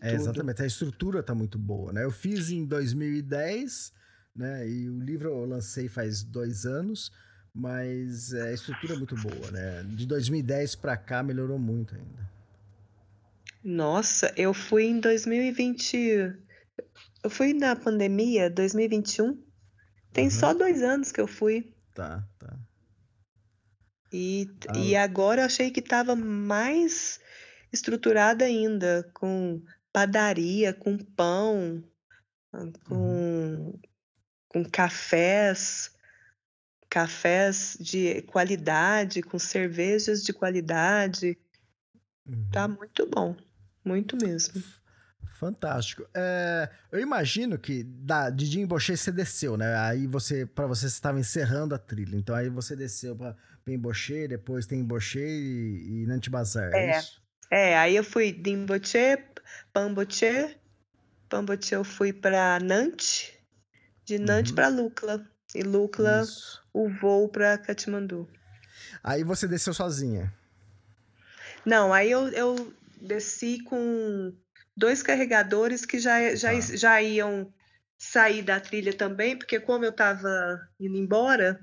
É, 0.00 0.14
exatamente, 0.14 0.62
a 0.62 0.66
estrutura 0.66 1.22
tá 1.22 1.34
muito 1.34 1.58
boa, 1.58 1.92
né? 1.92 2.04
Eu 2.04 2.10
fiz 2.10 2.50
em 2.50 2.64
2010 2.64 3.92
né? 4.34 4.68
E 4.68 4.88
o 4.88 4.98
livro 4.98 5.28
eu 5.28 5.44
lancei 5.44 5.88
faz 5.88 6.22
dois 6.22 6.66
anos, 6.66 7.12
mas 7.54 8.32
é, 8.32 8.48
a 8.48 8.52
estrutura 8.52 8.94
é 8.94 8.96
muito 8.96 9.14
boa, 9.16 9.50
né? 9.50 9.84
De 9.84 10.06
2010 10.06 10.74
para 10.74 10.96
cá 10.96 11.22
melhorou 11.22 11.58
muito 11.58 11.94
ainda. 11.94 12.33
Nossa, 13.64 14.32
eu 14.36 14.52
fui 14.52 14.84
em 14.84 15.00
2020. 15.00 16.36
Eu 17.22 17.30
fui 17.30 17.54
na 17.54 17.74
pandemia, 17.74 18.50
2021. 18.50 19.42
Tem 20.12 20.24
uhum. 20.24 20.30
só 20.30 20.52
dois 20.52 20.82
anos 20.82 21.10
que 21.10 21.20
eu 21.20 21.26
fui. 21.26 21.74
Tá, 21.94 22.22
tá. 22.38 22.56
E, 24.12 24.48
ah. 24.68 24.78
e 24.78 24.94
agora 24.94 25.42
eu 25.42 25.46
achei 25.46 25.70
que 25.70 25.80
estava 25.80 26.14
mais 26.14 27.18
estruturada 27.72 28.44
ainda, 28.44 29.10
com 29.14 29.62
padaria, 29.92 30.72
com 30.72 30.96
pão, 30.98 31.82
com 32.86 32.94
uhum 32.94 33.80
com 34.54 34.64
cafés, 34.64 35.90
cafés 36.88 37.76
de 37.80 38.22
qualidade, 38.22 39.20
com 39.20 39.36
cervejas 39.36 40.22
de 40.22 40.32
qualidade. 40.32 41.34
Tá 41.34 42.30
uhum. 42.30 42.50
Tá 42.52 42.68
muito 42.68 43.04
bom, 43.10 43.36
muito 43.84 44.16
mesmo. 44.16 44.62
Fantástico. 45.34 46.06
É, 46.14 46.70
eu 46.92 47.00
imagino 47.00 47.58
que 47.58 47.82
da, 47.82 48.30
de 48.30 48.46
Jimboche 48.46 48.96
você 48.96 49.10
desceu, 49.10 49.56
né? 49.56 49.76
Aí 49.78 50.06
você, 50.06 50.46
para 50.46 50.66
você, 50.66 50.82
você 50.82 50.94
estava 50.94 51.18
encerrando 51.18 51.74
a 51.74 51.78
trilha. 51.78 52.16
Então 52.16 52.34
aí 52.34 52.48
você 52.48 52.76
desceu 52.76 53.16
para 53.16 53.36
Pemboche, 53.64 54.28
depois 54.28 54.66
tem 54.66 54.80
Imboche 54.80 55.18
e, 55.18 56.02
e 56.02 56.06
Nantibazar, 56.06 56.72
é, 56.72 56.86
é 56.86 56.98
isso? 56.98 57.22
É, 57.50 57.78
aí 57.78 57.96
eu 57.96 58.04
fui 58.04 58.32
de 58.32 58.50
Imboche, 58.50 59.18
Pamboche, 59.72 60.56
Pambuti 61.28 61.74
eu 61.74 61.82
fui 61.82 62.12
para 62.12 62.60
Nantes, 62.60 63.32
de 64.04 64.18
Nantes 64.18 64.50
Uhum. 64.50 64.56
para 64.56 64.68
Lukla. 64.68 65.26
E 65.54 65.62
Lukla, 65.62 66.22
Isso. 66.22 66.62
o 66.72 66.88
voo 66.88 67.28
para 67.28 67.56
Katmandu. 67.58 68.28
Aí 69.02 69.22
você 69.24 69.46
desceu 69.48 69.72
sozinha. 69.74 70.32
Não, 71.64 71.92
aí 71.92 72.10
eu, 72.10 72.28
eu 72.28 72.72
desci 73.04 73.62
com 73.64 74.34
dois 74.76 75.02
carregadores 75.02 75.84
que 75.86 75.98
já, 75.98 76.34
já, 76.34 76.52
Tá. 76.52 76.60
já 76.76 77.02
iam 77.02 77.52
sair 77.96 78.42
da 78.42 78.58
trilha 78.58 78.92
também, 78.92 79.36
porque 79.36 79.60
como 79.60 79.84
eu 79.84 79.90
estava 79.90 80.28
indo 80.80 80.96
embora, 80.96 81.60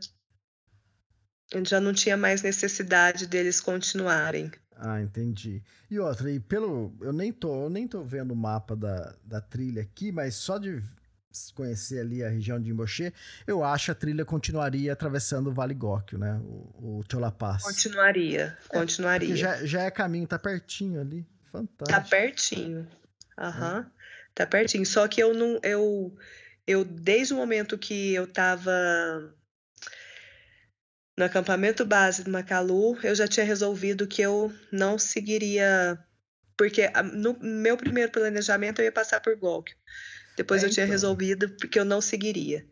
eu 1.52 1.66
já 1.66 1.80
não 1.80 1.94
tinha 1.94 2.16
mais 2.16 2.42
necessidade 2.42 3.28
deles 3.28 3.60
continuarem. 3.60 4.50
Ah, 4.78 5.02
entendi. 5.02 5.62
E 5.90 6.00
outra, 6.00 6.32
e 6.32 6.40
pelo. 6.40 6.96
Eu 7.02 7.14
nem 7.14 7.32
tô, 7.32 7.66
eu 7.66 7.70
nem 7.70 7.88
tô 7.88 8.04
vendo 8.04 8.32
o 8.32 8.36
mapa 8.36 8.76
da, 8.76 9.16
da 9.24 9.40
trilha 9.42 9.82
aqui, 9.82 10.12
mas 10.12 10.36
só 10.36 10.58
de 10.58 10.82
conhecer 11.54 12.00
ali 12.00 12.24
a 12.24 12.30
região 12.30 12.60
de 12.60 12.72
Imboche, 12.72 13.14
eu 13.48 13.64
acho 13.64 13.92
a 13.92 13.96
trilha 13.96 14.26
continuaria 14.26 14.92
atravessando 14.92 15.48
o 15.50 15.54
Vale 15.54 15.74
Góquio, 15.74 16.18
né? 16.18 16.38
O, 16.44 17.00
o 17.00 17.04
Chola 17.10 17.32
Pass. 17.32 17.64
Continuaria, 17.64 18.58
continuaria. 18.68 19.36
já, 19.36 19.66
já 19.66 19.84
é 19.84 19.92
caminho, 19.92 20.28
tá 20.28 20.38
pertinho 20.40 21.00
ali. 21.00 21.26
Fantástico. 21.52 21.86
Tá 21.86 22.02
pertinho. 22.02 22.88
Aham. 23.38 23.91
Tá 24.34 24.45
pertinho. 24.45 24.86
Só 24.86 25.07
que 25.07 25.22
eu 25.22 25.34
não. 25.34 25.60
Eu, 25.64 26.15
eu, 26.65 26.86
desde 26.86 27.34
o 27.34 27.38
momento 27.38 27.78
que 27.78 28.14
eu 28.14 28.26
tava 28.26 28.72
no 31.18 31.26
acampamento 31.26 31.86
base 31.86 32.23
do 32.23 32.32
Macalu, 32.32 32.98
eu 33.03 33.14
já 33.14 33.28
tinha 33.28 33.45
resolvido 33.45 34.07
que 34.07 34.22
eu 34.22 34.53
não 34.72 34.98
seguiria. 34.98 35.99
Porque 36.57 36.90
no 37.14 37.38
meu 37.41 37.76
primeiro 37.76 38.11
planejamento 38.11 38.80
eu 38.80 38.86
ia 38.86 38.91
passar 38.91 39.19
por 39.19 39.36
Golk. 39.36 39.73
Depois 40.38 40.64
É, 40.64 40.68
eu 40.68 40.69
tinha 40.69 40.86
então. 40.86 40.91
resolvido 40.94 41.49
porque 41.57 41.80
eu 41.80 41.86
não 41.86 42.02
seguiria. 42.02 42.65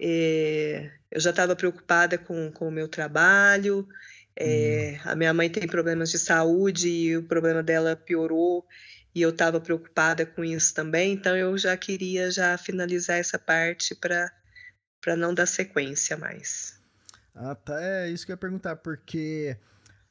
É, 0.00 0.90
eu 1.10 1.20
já 1.20 1.30
estava 1.30 1.54
preocupada 1.54 2.18
com, 2.18 2.50
com 2.50 2.68
o 2.68 2.72
meu 2.72 2.88
trabalho. 2.88 3.86
É, 4.36 4.98
A 5.04 5.14
minha 5.14 5.32
mãe 5.32 5.48
tem 5.48 5.66
problemas 5.66 6.10
de 6.10 6.18
saúde 6.18 6.88
e 6.88 7.16
o 7.16 7.22
problema 7.22 7.62
dela 7.62 7.94
piorou 7.94 8.66
e 9.14 9.22
eu 9.22 9.30
estava 9.30 9.60
preocupada 9.60 10.26
com 10.26 10.44
isso 10.44 10.74
também. 10.74 11.12
Então 11.12 11.36
eu 11.36 11.56
já 11.56 11.76
queria 11.76 12.30
já 12.30 12.58
finalizar 12.58 13.18
essa 13.18 13.38
parte 13.38 13.94
para 13.94 14.32
para 15.00 15.16
não 15.16 15.34
dar 15.34 15.44
sequência 15.44 16.16
mais. 16.16 16.80
Ah, 17.34 17.54
tá. 17.54 17.78
É 17.78 18.08
isso 18.08 18.24
que 18.24 18.32
eu 18.32 18.34
ia 18.34 18.38
perguntar, 18.38 18.76
porque 18.76 19.54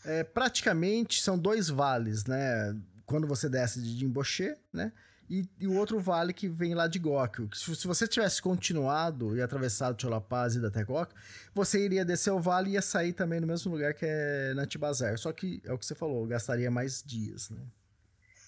é, 0.06 0.24
praticamente 0.24 1.20
são 1.20 1.38
dois 1.38 1.68
vales, 1.68 2.26
né? 2.26 2.76
Quando 3.04 3.26
você 3.26 3.50
desce 3.50 3.82
de 3.82 3.98
Jimboche, 3.98 4.56
né? 4.72 4.92
E, 5.30 5.48
e 5.60 5.68
o 5.68 5.74
outro 5.76 6.00
vale 6.00 6.34
que 6.34 6.48
vem 6.50 6.74
lá 6.76 6.86
de 6.88 7.00
que 7.48 7.58
Se, 7.58 7.76
se 7.76 7.88
você 7.88 8.08
tivesse 8.08 8.42
continuado 8.42 9.36
e 9.36 9.42
atravessado 9.42 10.00
Cholapaz 10.00 10.56
e 10.56 10.60
da 10.60 10.70
Góquio, 10.84 11.16
você 11.54 11.84
iria 11.84 12.04
descer 12.06 12.32
o 12.32 12.40
vale 12.40 12.70
e 12.72 12.74
ia 12.74 12.82
sair 12.82 13.14
também 13.14 13.40
no 13.40 13.48
mesmo 13.48 13.72
lugar 13.72 13.94
que 13.94 14.06
é 14.06 14.54
Nantibazar. 14.54 15.18
Só 15.18 15.32
que 15.32 15.62
é 15.66 15.72
o 15.74 15.78
que 15.78 15.86
você 15.86 15.96
falou, 15.96 16.28
gastaria 16.28 16.70
mais 16.70 17.02
dias, 17.04 17.50
né? 17.50 17.62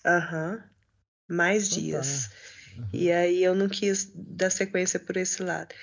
Aham. 0.06 0.64
Mais 1.28 1.66
Então 1.68 1.76
tá, 1.78 1.82
dias. 1.82 2.30
Uhum. 2.78 2.88
E 2.94 3.12
aí 3.12 3.44
eu 3.44 3.56
não 3.56 3.68
quis 3.70 4.12
dar 4.14 4.50
sequência 4.52 5.00
por 5.00 5.18
esse 5.18 5.42
lado. 5.42 5.74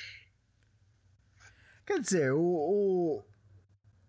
Quer 1.87 2.01
dizer, 2.01 2.33
o, 2.33 2.39
o- 2.41 3.25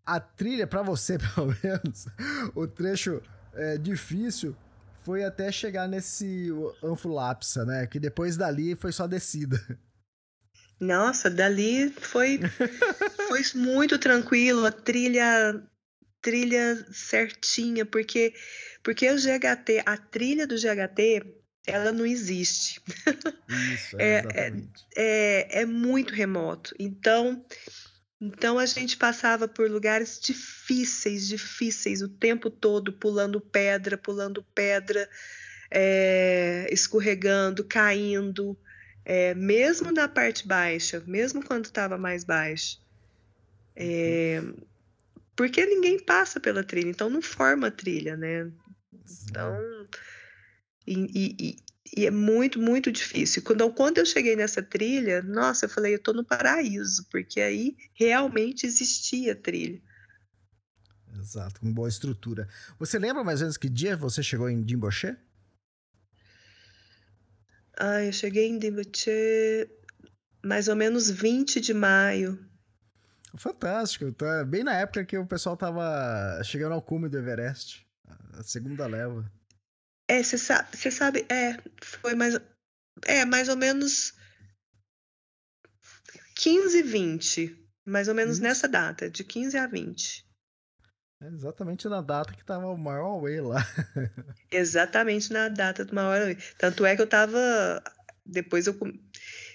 a 0.05 0.19
trilha, 0.19 0.67
pra 0.67 0.83
você, 0.83 1.17
pelo 1.35 1.55
menos, 1.63 2.07
o 2.53 2.67
trecho 2.67 3.21
é, 3.53 3.77
difícil 3.77 4.55
foi 5.03 5.23
até 5.23 5.51
chegar 5.51 5.87
nesse 5.87 6.49
Anfulapsa, 6.83 7.65
né? 7.65 7.87
Que 7.87 7.99
depois 7.99 8.37
dali 8.37 8.75
foi 8.75 8.91
só 8.91 9.07
descida. 9.07 9.59
Nossa, 10.79 11.29
dali 11.29 11.89
foi 11.89 12.39
foi 13.27 13.41
muito 13.55 13.97
tranquilo, 13.97 14.65
a 14.65 14.71
trilha 14.71 15.61
trilha 16.21 16.85
certinha, 16.91 17.85
porque 17.85 18.33
porque 18.81 19.09
o 19.09 19.15
GHT, 19.15 19.83
a 19.85 19.97
trilha 19.97 20.47
do 20.47 20.55
GHT, 20.55 21.23
ela 21.67 21.91
não 21.91 22.05
existe. 22.05 22.81
Isso, 23.73 23.97
É, 23.99 24.23
é. 24.33 24.53
É, 24.95 25.61
é 25.61 25.65
muito 25.65 26.13
remoto. 26.13 26.75
Então, 26.79 27.45
então 28.25 28.57
a 28.57 28.65
gente 28.65 28.95
passava 28.95 29.47
por 29.47 29.69
lugares 29.69 30.19
difíceis, 30.19 31.27
difíceis 31.27 32.01
o 32.01 32.07
tempo 32.07 32.49
todo, 32.49 32.93
pulando 32.93 33.41
pedra, 33.41 33.97
pulando 33.97 34.41
pedra, 34.55 35.09
é, 35.69 36.67
escorregando, 36.71 37.65
caindo, 37.65 38.57
é, 39.03 39.33
mesmo 39.33 39.91
na 39.91 40.07
parte 40.07 40.47
baixa, 40.47 41.03
mesmo 41.05 41.43
quando 41.43 41.65
estava 41.65 41.97
mais 41.97 42.23
baixo. 42.23 42.81
É, 43.75 44.41
porque 45.35 45.65
ninguém 45.65 45.99
passa 45.99 46.39
pela 46.39 46.63
trilha, 46.63 46.89
então 46.89 47.09
não 47.09 47.21
forma 47.21 47.69
trilha, 47.69 48.15
né? 48.15 48.49
Então, 49.27 49.57
e, 50.87 51.35
e- 51.39 51.55
e- 51.95 52.05
é 52.05 52.11
muito, 52.11 52.59
muito 52.59 52.91
difícil. 52.91 53.41
Quando, 53.43 53.71
quando 53.73 53.97
eu 53.99 54.05
cheguei 54.05 54.35
nessa 54.35 54.61
trilha, 54.61 55.21
nossa, 55.21 55.65
eu 55.65 55.69
falei, 55.69 55.93
eu 55.95 55.99
tô 56.01 56.13
no 56.13 56.23
paraíso, 56.25 57.05
porque 57.11 57.39
aí 57.41 57.75
realmente 57.93 58.65
existia 58.65 59.35
trilha. 59.35 59.81
Exato, 61.19 61.59
com 61.61 61.71
boa 61.71 61.87
estrutura. 61.87 62.47
Você 62.79 62.97
lembra 62.99 63.23
mais 63.23 63.39
ou 63.39 63.45
menos 63.45 63.57
que 63.57 63.69
dia 63.69 63.95
você 63.95 64.21
chegou 64.23 64.49
em 64.49 64.67
Jimboche? 64.67 65.15
Ah, 67.77 68.03
eu 68.03 68.11
cheguei 68.13 68.47
em 68.47 68.57
Dimbuche 68.57 69.69
mais 70.43 70.67
ou 70.67 70.75
menos 70.75 71.09
20 71.09 71.59
de 71.59 71.73
maio. 71.73 72.39
Fantástico, 73.35 74.11
tá 74.11 74.43
bem 74.45 74.63
na 74.63 74.73
época 74.75 75.03
que 75.05 75.17
o 75.17 75.25
pessoal 75.25 75.57
tava 75.57 76.39
chegando 76.43 76.73
ao 76.73 76.81
cume 76.81 77.09
do 77.09 77.17
Everest, 77.17 77.85
a 78.33 78.43
segunda 78.43 78.85
leva. 78.85 79.31
É, 80.07 80.21
você 80.21 80.37
sabe, 80.37 80.91
sabe, 80.91 81.25
é, 81.29 81.57
foi 81.81 82.13
mais, 82.13 82.37
é, 83.05 83.25
mais 83.25 83.47
ou 83.49 83.55
menos 83.55 84.13
15 86.35 86.79
e 86.79 86.83
20, 86.83 87.69
mais 87.85 88.07
ou 88.07 88.13
menos 88.13 88.33
Isso. 88.35 88.43
nessa 88.43 88.67
data, 88.67 89.09
de 89.09 89.23
15 89.23 89.57
a 89.57 89.67
20. 89.67 90.25
É 91.21 91.27
exatamente 91.27 91.87
na 91.87 92.01
data 92.01 92.33
que 92.33 92.43
tava 92.43 92.67
o 92.67 92.77
maior 92.77 93.15
away 93.17 93.39
lá. 93.39 93.65
Exatamente 94.51 95.31
na 95.31 95.47
data 95.47 95.85
do 95.85 95.95
maior. 95.95 96.35
Tanto 96.57 96.85
é 96.85 96.95
que 96.95 97.01
eu 97.01 97.07
tava. 97.07 97.81
Depois 98.25 98.67
eu 98.67 98.77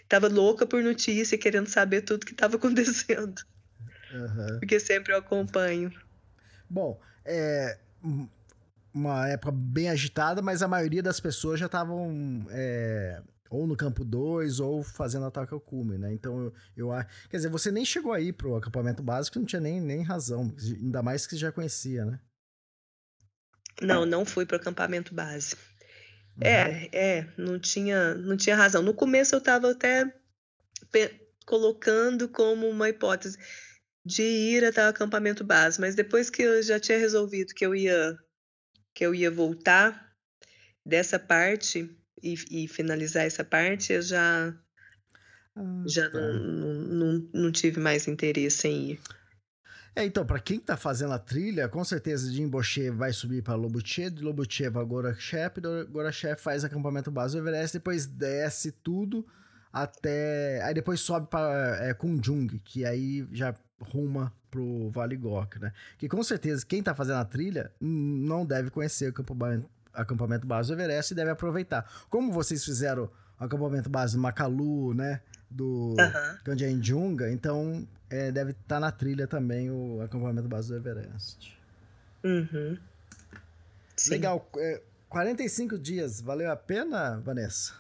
tava 0.09 0.29
louca 0.29 0.67
por 0.67 0.83
notícia, 0.83 1.39
querendo 1.39 1.69
saber 1.69 2.03
tudo 2.03 2.27
que 2.27 2.35
tava 2.35 2.57
acontecendo. 2.59 3.41
Aham. 4.11 4.59
Porque 4.59 4.81
sempre 4.81 5.13
eu 5.13 5.19
acompanho. 5.19 5.93
Bom, 6.69 7.01
é 7.25 7.79
um- 8.03 8.29
uma 8.99 9.29
época 9.29 9.53
bem 9.53 9.89
agitada, 9.89 10.43
mas 10.43 10.63
a 10.63 10.69
maioria 10.69 11.03
das 11.03 11.21
pessoas 11.21 11.59
já 11.59 11.67
estavam 11.67 12.47
é, 12.51 13.23
ou 13.51 13.67
no 13.67 13.77
campo 13.77 14.05
2 14.05 14.61
ou 14.61 14.83
fazendo 14.83 15.27
ataque 15.27 15.55
ao 15.55 15.61
cume, 15.61 15.97
né? 15.97 16.13
Então 16.13 16.53
eu, 16.77 16.93
acho. 16.93 17.09
Quer 17.29 17.39
dizer, 17.39 17.49
você 17.49 17.71
nem 17.71 17.85
chegou 17.85 18.13
aí 18.13 18.33
pro 18.33 18.57
acampamento 18.57 19.03
básico, 19.03 19.39
não 19.39 19.47
tinha 19.47 19.61
nem, 19.61 19.81
nem 19.81 20.03
razão. 20.03 20.55
Ainda 20.59 21.03
mais 21.03 21.27
que 21.27 21.35
você 21.35 21.41
já 21.41 21.53
conhecia, 21.53 22.05
né? 22.05 22.21
Não, 23.81 24.05
não 24.05 24.25
fui 24.25 24.45
pro 24.45 24.57
acampamento 24.57 25.15
base. 25.15 25.55
Uhum. 26.37 26.47
É, 26.47 26.89
é, 26.93 27.33
não 27.37 27.59
tinha, 27.59 28.15
não 28.15 28.37
tinha 28.37 28.57
razão. 28.57 28.83
No 28.83 28.93
começo 28.93 29.35
eu 29.35 29.41
tava 29.41 29.71
até 29.71 30.13
colocando 31.47 32.29
como 32.29 32.69
uma 32.69 32.89
hipótese 32.89 33.39
de 34.05 34.23
ir 34.23 34.65
até 34.65 34.85
o 34.85 34.89
acampamento 34.89 35.45
base, 35.45 35.81
mas 35.81 35.95
depois 35.95 36.31
que 36.31 36.43
eu 36.43 36.63
já 36.63 36.79
tinha 36.81 36.99
resolvido 36.99 37.55
que 37.55 37.65
eu 37.65 37.75
ia 37.75 38.19
que 38.99 39.07
eu 39.07 39.15
ia 39.15 39.31
voltar 39.31 40.13
dessa 40.85 41.21
parte 41.21 41.89
e, 42.21 42.35
e 42.51 42.67
finalizar 42.67 43.25
essa 43.25 43.45
parte, 43.45 43.93
eu 43.93 44.03
já 44.03 44.53
Ah, 45.55 45.85
já 45.87 46.11
tá. 46.11 46.19
não, 46.19 46.75
não, 46.75 47.31
não, 47.33 47.53
tive 47.53 47.79
mais 47.79 48.09
interesse 48.09 48.67
em 48.67 48.91
ir. 48.91 49.01
É, 49.95 50.05
então, 50.05 50.27
pra 50.27 50.41
quem 50.41 50.59
tá 50.59 50.77
fazendo 50.77 51.13
a 51.13 51.19
trilha, 51.19 51.69
com 51.69 51.85
certeza 51.85 52.29
de 52.29 52.43
Imboche 52.43 52.91
vai 52.91 53.13
subir 53.13 53.41
pra 53.41 53.55
Lobuche, 53.55 54.11
de 54.11 54.21
Lobuche 54.21 54.69
pra 54.69 54.83
Gorachep, 54.83 55.61
Gorachep 55.89 56.41
faz 56.41 56.65
acampamento 56.65 57.09
base 57.09 57.37
do 57.37 57.41
Everest, 57.41 57.79
depois 57.79 58.05
desce 58.05 58.73
tudo 58.73 59.25
até... 59.73 60.61
Aí 60.65 60.75
depois 60.75 60.99
sobe 60.99 61.29
pra 61.29 61.79
é, 61.83 61.95
Kunjung, 61.95 62.49
que 62.65 62.85
aí 62.85 63.25
já 63.31 63.55
ruma 63.81 64.33
pro 64.51 64.91
Vale 64.91 65.17
Gok, 65.17 65.59
né? 65.59 65.73
Que 65.99 66.09
com 66.09 66.23
certeza 66.23 66.65
quem 66.67 66.83
tá 66.83 66.95
fazendo 66.95 67.17
a 67.17 67.25
trilha 67.25 67.71
não 67.81 68.45
deve 68.45 68.71
conhecer 68.71 69.07
o 69.07 69.11
acampamento, 69.11 69.69
acampamento 69.93 70.47
base 70.47 70.69
do 70.69 70.75
Everest 70.75 71.13
e 71.13 71.17
deve 71.17 71.31
aproveitar. 71.31 71.91
Como 72.09 72.33
vocês 72.33 72.65
fizeram 72.65 73.11
o 73.39 73.45
acampamento 73.45 73.89
base 73.89 74.15
do 74.17 74.21
Makalu, 74.21 74.95
né? 74.95 75.21
Do... 75.51 75.95
Aham. 75.99 76.39
Kandianjunga, 76.45 77.31
então 77.31 77.87
é, 78.11 78.31
deve 78.31 78.53
estar 78.53 78.81
na 78.81 78.91
trilha 78.91 79.27
também 79.27 79.71
o 79.71 80.01
acampamento 80.03 80.49
base 80.49 80.69
do 80.69 80.77
Everest. 80.77 81.57
Uhum. 82.25 82.79
Legal. 84.09 84.49
é, 84.57 84.83
45 85.09 85.79
dias, 85.79 86.21
valeu 86.21 86.51
a 86.51 86.57
pena, 86.57 87.19
Vanessa? 87.21 87.75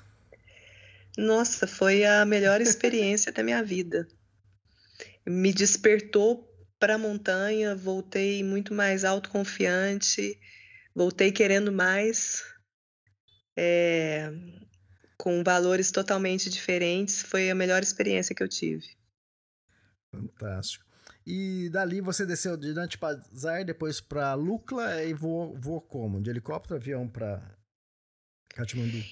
Nossa, 1.16 1.66
foi 1.66 2.04
a 2.04 2.24
melhor 2.24 2.60
experiência 2.62 3.32
da 3.32 3.42
minha 3.42 3.62
vida. 3.62 4.06
Me 5.28 5.52
despertou 5.52 6.48
para 6.78 6.94
a 6.94 6.98
montanha, 6.98 7.74
voltei 7.74 8.42
muito 8.42 8.72
mais 8.72 9.04
autoconfiante, 9.04 10.38
voltei 10.94 11.32
querendo 11.32 11.72
mais, 11.72 12.44
é, 13.56 14.32
com 15.16 15.42
valores 15.42 15.90
totalmente 15.90 16.48
diferentes. 16.48 17.22
Foi 17.22 17.50
a 17.50 17.54
melhor 17.54 17.82
experiência 17.82 18.34
que 18.34 18.42
eu 18.42 18.48
tive. 18.48 18.96
Fantástico. 20.10 20.88
E 21.26 21.68
dali 21.68 22.00
você 22.00 22.24
desceu 22.24 22.56
de 22.56 22.72
Nantipazar, 22.72 23.64
depois 23.64 24.00
para 24.00 24.32
Lukla 24.34 25.04
e 25.04 25.12
voou, 25.12 25.54
voou 25.60 25.80
como? 25.80 26.22
De 26.22 26.30
helicóptero, 26.30 26.76
avião 26.76 27.06
para 27.06 27.54
Katmandu? 28.54 29.04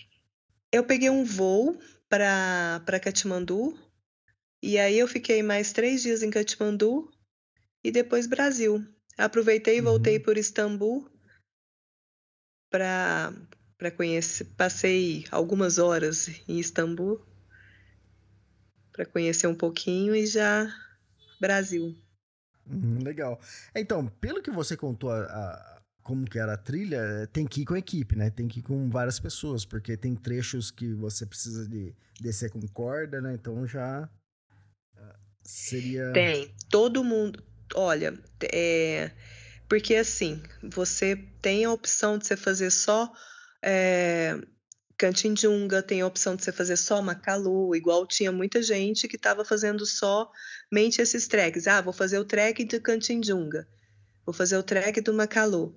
Eu 0.73 0.85
peguei 0.85 1.11
um 1.11 1.25
voo 1.25 1.79
para 2.09 3.01
Katmandu 3.03 3.79
e 4.63 4.79
aí 4.79 4.99
eu 4.99 5.09
fiquei 5.09 5.43
mais 5.43 5.73
três 5.73 6.03
dias 6.03 6.23
em 6.23 6.31
Katmandu 6.31 7.11
e 7.85 7.91
depois 7.91 8.27
Brasil. 8.27 8.85
Aproveitei 9.17 9.79
e 9.79 9.81
voltei 9.81 10.19
uhum. 10.19 10.23
por 10.23 10.37
Istambul 10.37 11.11
para 12.71 13.33
para 13.79 13.91
conhecer. 13.91 14.45
Passei 14.57 15.25
algumas 15.31 15.79
horas 15.79 16.29
em 16.49 16.59
Istambul 16.59 17.25
para 18.93 19.05
conhecer 19.05 19.47
um 19.47 19.55
pouquinho 19.55 20.15
e 20.15 20.27
já 20.27 20.67
Brasil. 21.41 21.95
Uhum, 22.67 22.99
legal. 23.03 23.39
Então, 23.75 24.09
pelo 24.21 24.43
que 24.43 24.51
você 24.51 24.77
contou 24.77 25.11
a, 25.11 25.21
a, 25.21 25.83
como 26.03 26.25
que 26.25 26.39
era 26.39 26.55
a 26.55 26.59
trilha, 26.59 27.29
tem 27.33 27.47
que 27.47 27.61
ir 27.61 27.65
com 27.65 27.77
equipe, 27.77 28.17
né? 28.17 28.31
Tem 28.31 28.49
que 28.49 28.61
ir 28.61 28.63
com 28.63 28.89
várias 28.89 29.21
pessoas, 29.21 29.65
porque 29.65 29.97
tem 29.97 30.17
trechos 30.17 30.71
que 30.71 30.95
você 30.95 31.27
precisa 31.27 31.69
de 31.69 31.95
descer 32.21 32.51
com 32.51 32.61
corda, 32.69 33.21
né? 33.21 33.35
Então 33.35 33.67
já 33.67 34.09
seria. 35.47 36.13
Tem. 36.13 36.55
Todo 36.71 37.05
mundo. 37.05 37.43
Olha, 37.75 38.19
é. 38.43 39.11
Porque 39.69 39.97
assim, 39.97 40.43
você 40.63 41.17
tem 41.43 41.65
a 41.65 41.73
opção 41.73 42.19
de 42.19 42.27
você 42.27 42.37
fazer 42.37 42.71
só 42.71 43.13
é, 43.63 44.39
Cantinjunga 44.97 45.83
tem 45.83 46.01
a 46.01 46.07
opção 46.07 46.37
de 46.37 46.45
você 46.45 46.53
fazer 46.53 46.77
só 46.77 47.03
Macalu, 47.03 47.75
igual 47.77 48.07
tinha 48.07 48.33
muita 48.33 48.63
gente 48.63 49.07
que 49.07 49.17
estava 49.17 49.45
fazendo 49.45 49.85
somente 49.85 51.03
esses 51.03 51.27
treks. 51.27 51.67
Ah, 51.67 51.83
vou 51.83 51.93
fazer 51.93 52.19
o 52.19 52.25
trek 52.25 52.65
do 52.65 52.81
Cantinjunga, 52.81 53.69
vou 54.25 54.33
fazer 54.33 54.57
o 54.57 54.63
trek 54.63 55.01
do 55.01 55.13
Macalu. 55.13 55.77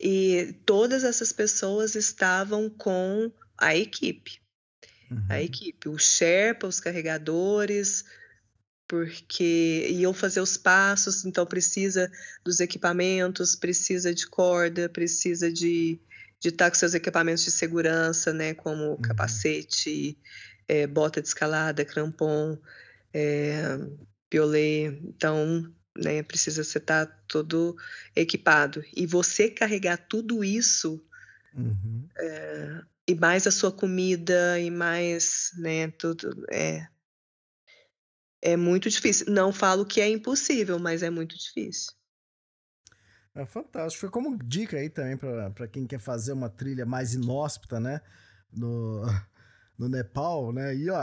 E 0.00 0.54
todas 0.64 1.04
essas 1.04 1.32
pessoas 1.32 1.94
estavam 1.94 2.68
com 2.68 3.30
a 3.56 3.76
equipe. 3.76 4.40
Uhum. 5.10 5.26
A 5.28 5.42
equipe, 5.42 5.88
o 5.88 5.98
Sherpa, 5.98 6.66
os 6.66 6.80
carregadores, 6.80 8.04
porque 8.88 9.86
iam 9.90 10.14
fazer 10.14 10.40
os 10.40 10.56
passos, 10.56 11.24
então 11.24 11.44
precisa 11.44 12.10
dos 12.42 12.58
equipamentos, 12.58 13.54
precisa 13.54 14.14
de 14.14 14.26
corda, 14.26 14.88
precisa 14.88 15.52
de 15.52 16.00
de 16.40 16.50
estar 16.50 16.70
com 16.70 16.76
seus 16.76 16.94
equipamentos 16.94 17.44
de 17.44 17.50
segurança, 17.50 18.32
né, 18.32 18.54
como 18.54 18.90
uhum. 18.90 19.02
capacete, 19.02 20.16
é, 20.68 20.86
bota 20.86 21.20
de 21.20 21.28
escalada, 21.28 21.84
crampon, 21.84 22.56
é, 23.12 23.78
piolet. 24.30 25.00
Então, 25.04 25.72
né, 25.96 26.22
precisa 26.22 26.62
você 26.62 26.78
estar 26.78 27.06
tá 27.06 27.18
todo 27.26 27.76
equipado. 28.14 28.84
E 28.94 29.06
você 29.06 29.50
carregar 29.50 29.96
tudo 29.96 30.44
isso 30.44 31.04
uhum. 31.54 32.08
é, 32.16 32.82
e 33.08 33.14
mais 33.14 33.46
a 33.46 33.50
sua 33.50 33.72
comida 33.72 34.60
e 34.60 34.70
mais, 34.70 35.50
né, 35.56 35.88
tudo 35.90 36.46
é 36.52 36.86
é 38.42 38.56
muito 38.56 38.88
difícil. 38.88 39.26
Não 39.32 39.52
falo 39.52 39.84
que 39.84 40.00
é 40.00 40.08
impossível, 40.08 40.78
mas 40.78 41.02
é 41.02 41.10
muito 41.10 41.36
difícil. 41.36 41.92
É 43.34 43.44
fantástico. 43.46 44.00
Foi 44.00 44.10
como 44.10 44.36
dica 44.38 44.76
aí 44.76 44.88
também 44.88 45.16
para 45.16 45.68
quem 45.68 45.86
quer 45.86 46.00
fazer 46.00 46.32
uma 46.32 46.48
trilha 46.48 46.84
mais 46.84 47.14
inóspita, 47.14 47.78
né? 47.78 48.00
No, 48.52 49.02
no 49.78 49.88
Nepal, 49.88 50.52
né? 50.52 50.74
E 50.74 50.90
ó, 50.90 51.02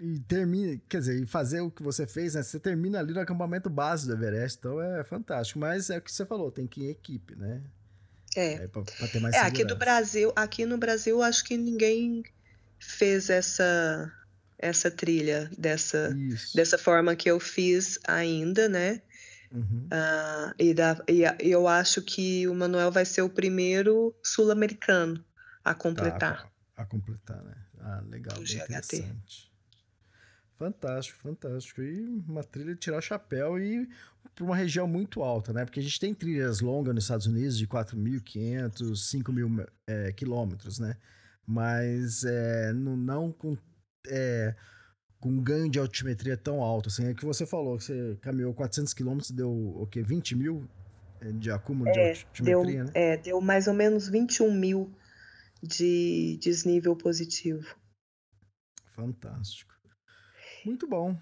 e 0.00 0.18
termina, 0.20 0.80
quer 0.88 0.98
dizer, 0.98 1.22
e 1.22 1.26
fazer 1.26 1.60
o 1.60 1.70
que 1.70 1.82
você 1.82 2.06
fez, 2.06 2.34
né? 2.34 2.42
Você 2.42 2.58
termina 2.58 2.98
ali 2.98 3.12
no 3.12 3.20
acampamento 3.20 3.68
base 3.68 4.06
do 4.06 4.14
Everest, 4.14 4.58
então 4.58 4.80
é 4.80 5.04
fantástico. 5.04 5.58
Mas 5.58 5.90
é 5.90 5.98
o 5.98 6.02
que 6.02 6.10
você 6.10 6.24
falou, 6.24 6.50
tem 6.50 6.66
que 6.66 6.80
ir 6.80 6.86
em 6.86 6.90
equipe, 6.90 7.36
né? 7.36 7.62
É. 8.34 8.66
Pra, 8.68 8.82
pra 8.82 9.08
ter 9.08 9.20
mais 9.20 9.34
é, 9.34 9.40
aqui 9.40 9.64
do 9.64 9.76
Brasil, 9.76 10.32
aqui 10.36 10.64
no 10.64 10.78
Brasil, 10.78 11.22
acho 11.22 11.44
que 11.44 11.56
ninguém 11.56 12.22
fez 12.78 13.28
essa 13.28 14.10
essa 14.60 14.90
trilha 14.90 15.50
dessa, 15.56 16.16
dessa 16.54 16.76
forma 16.76 17.16
que 17.16 17.30
eu 17.30 17.40
fiz 17.40 17.98
ainda, 18.06 18.68
né? 18.68 19.02
Uhum. 19.50 19.86
Uh, 19.86 20.54
e, 20.58 20.74
da, 20.74 21.02
e, 21.08 21.22
eu 21.40 21.66
acho 21.66 22.02
que 22.02 22.46
o 22.46 22.54
Manuel 22.54 22.92
vai 22.92 23.04
ser 23.04 23.22
o 23.22 23.28
primeiro 23.28 24.14
sul-americano 24.22 25.24
a 25.64 25.74
completar. 25.74 26.42
Tá, 26.42 26.50
a, 26.76 26.82
a, 26.82 26.86
completar, 26.86 27.42
né? 27.42 27.56
Ah, 27.80 28.02
legal, 28.08 28.36
bem 28.36 28.56
interessante. 28.56 29.50
Fantástico, 30.52 31.18
fantástico. 31.18 31.80
E 31.80 32.04
uma 32.28 32.44
trilha 32.44 32.74
de 32.74 32.80
tirar 32.80 32.98
o 32.98 33.02
chapéu 33.02 33.58
e 33.58 33.88
para 34.34 34.44
uma 34.44 34.54
região 34.54 34.86
muito 34.86 35.22
alta, 35.22 35.54
né? 35.54 35.64
Porque 35.64 35.80
a 35.80 35.82
gente 35.82 35.98
tem 35.98 36.12
trilhas 36.12 36.60
longas 36.60 36.94
nos 36.94 37.04
Estados 37.04 37.26
Unidos 37.26 37.56
de 37.56 37.66
4.500, 37.66 38.92
5.000 38.92 39.66
é, 39.86 40.12
quilômetros, 40.12 40.78
né? 40.78 40.96
Mas 41.46 42.24
é, 42.24 42.72
não, 42.74 42.96
não 42.96 43.32
com 43.32 43.56
é, 44.06 44.54
com 45.20 45.28
um 45.28 45.42
ganho 45.42 45.70
de 45.70 45.78
altimetria 45.78 46.36
tão 46.36 46.62
alto, 46.62 46.88
assim, 46.88 47.06
é 47.06 47.14
que 47.14 47.24
você 47.24 47.44
falou 47.44 47.76
que 47.76 47.84
você 47.84 48.18
caminhou 48.22 48.54
400 48.54 48.94
quilômetros, 48.94 49.30
deu 49.30 49.50
o 49.50 49.86
quê? 49.86 50.02
20 50.02 50.34
mil 50.34 50.68
eh, 51.20 51.32
de 51.32 51.50
acúmulo 51.50 51.88
é, 51.90 51.92
de 51.92 52.00
altimetria, 52.00 52.84
deu, 52.84 52.84
né? 52.84 52.90
É, 52.94 53.16
deu 53.18 53.40
mais 53.40 53.66
ou 53.66 53.74
menos 53.74 54.08
21 54.08 54.52
mil 54.52 54.90
de 55.62 56.38
desnível 56.40 56.96
positivo. 56.96 57.76
Fantástico. 58.94 59.74
Muito 60.64 60.86
bom. 60.86 61.16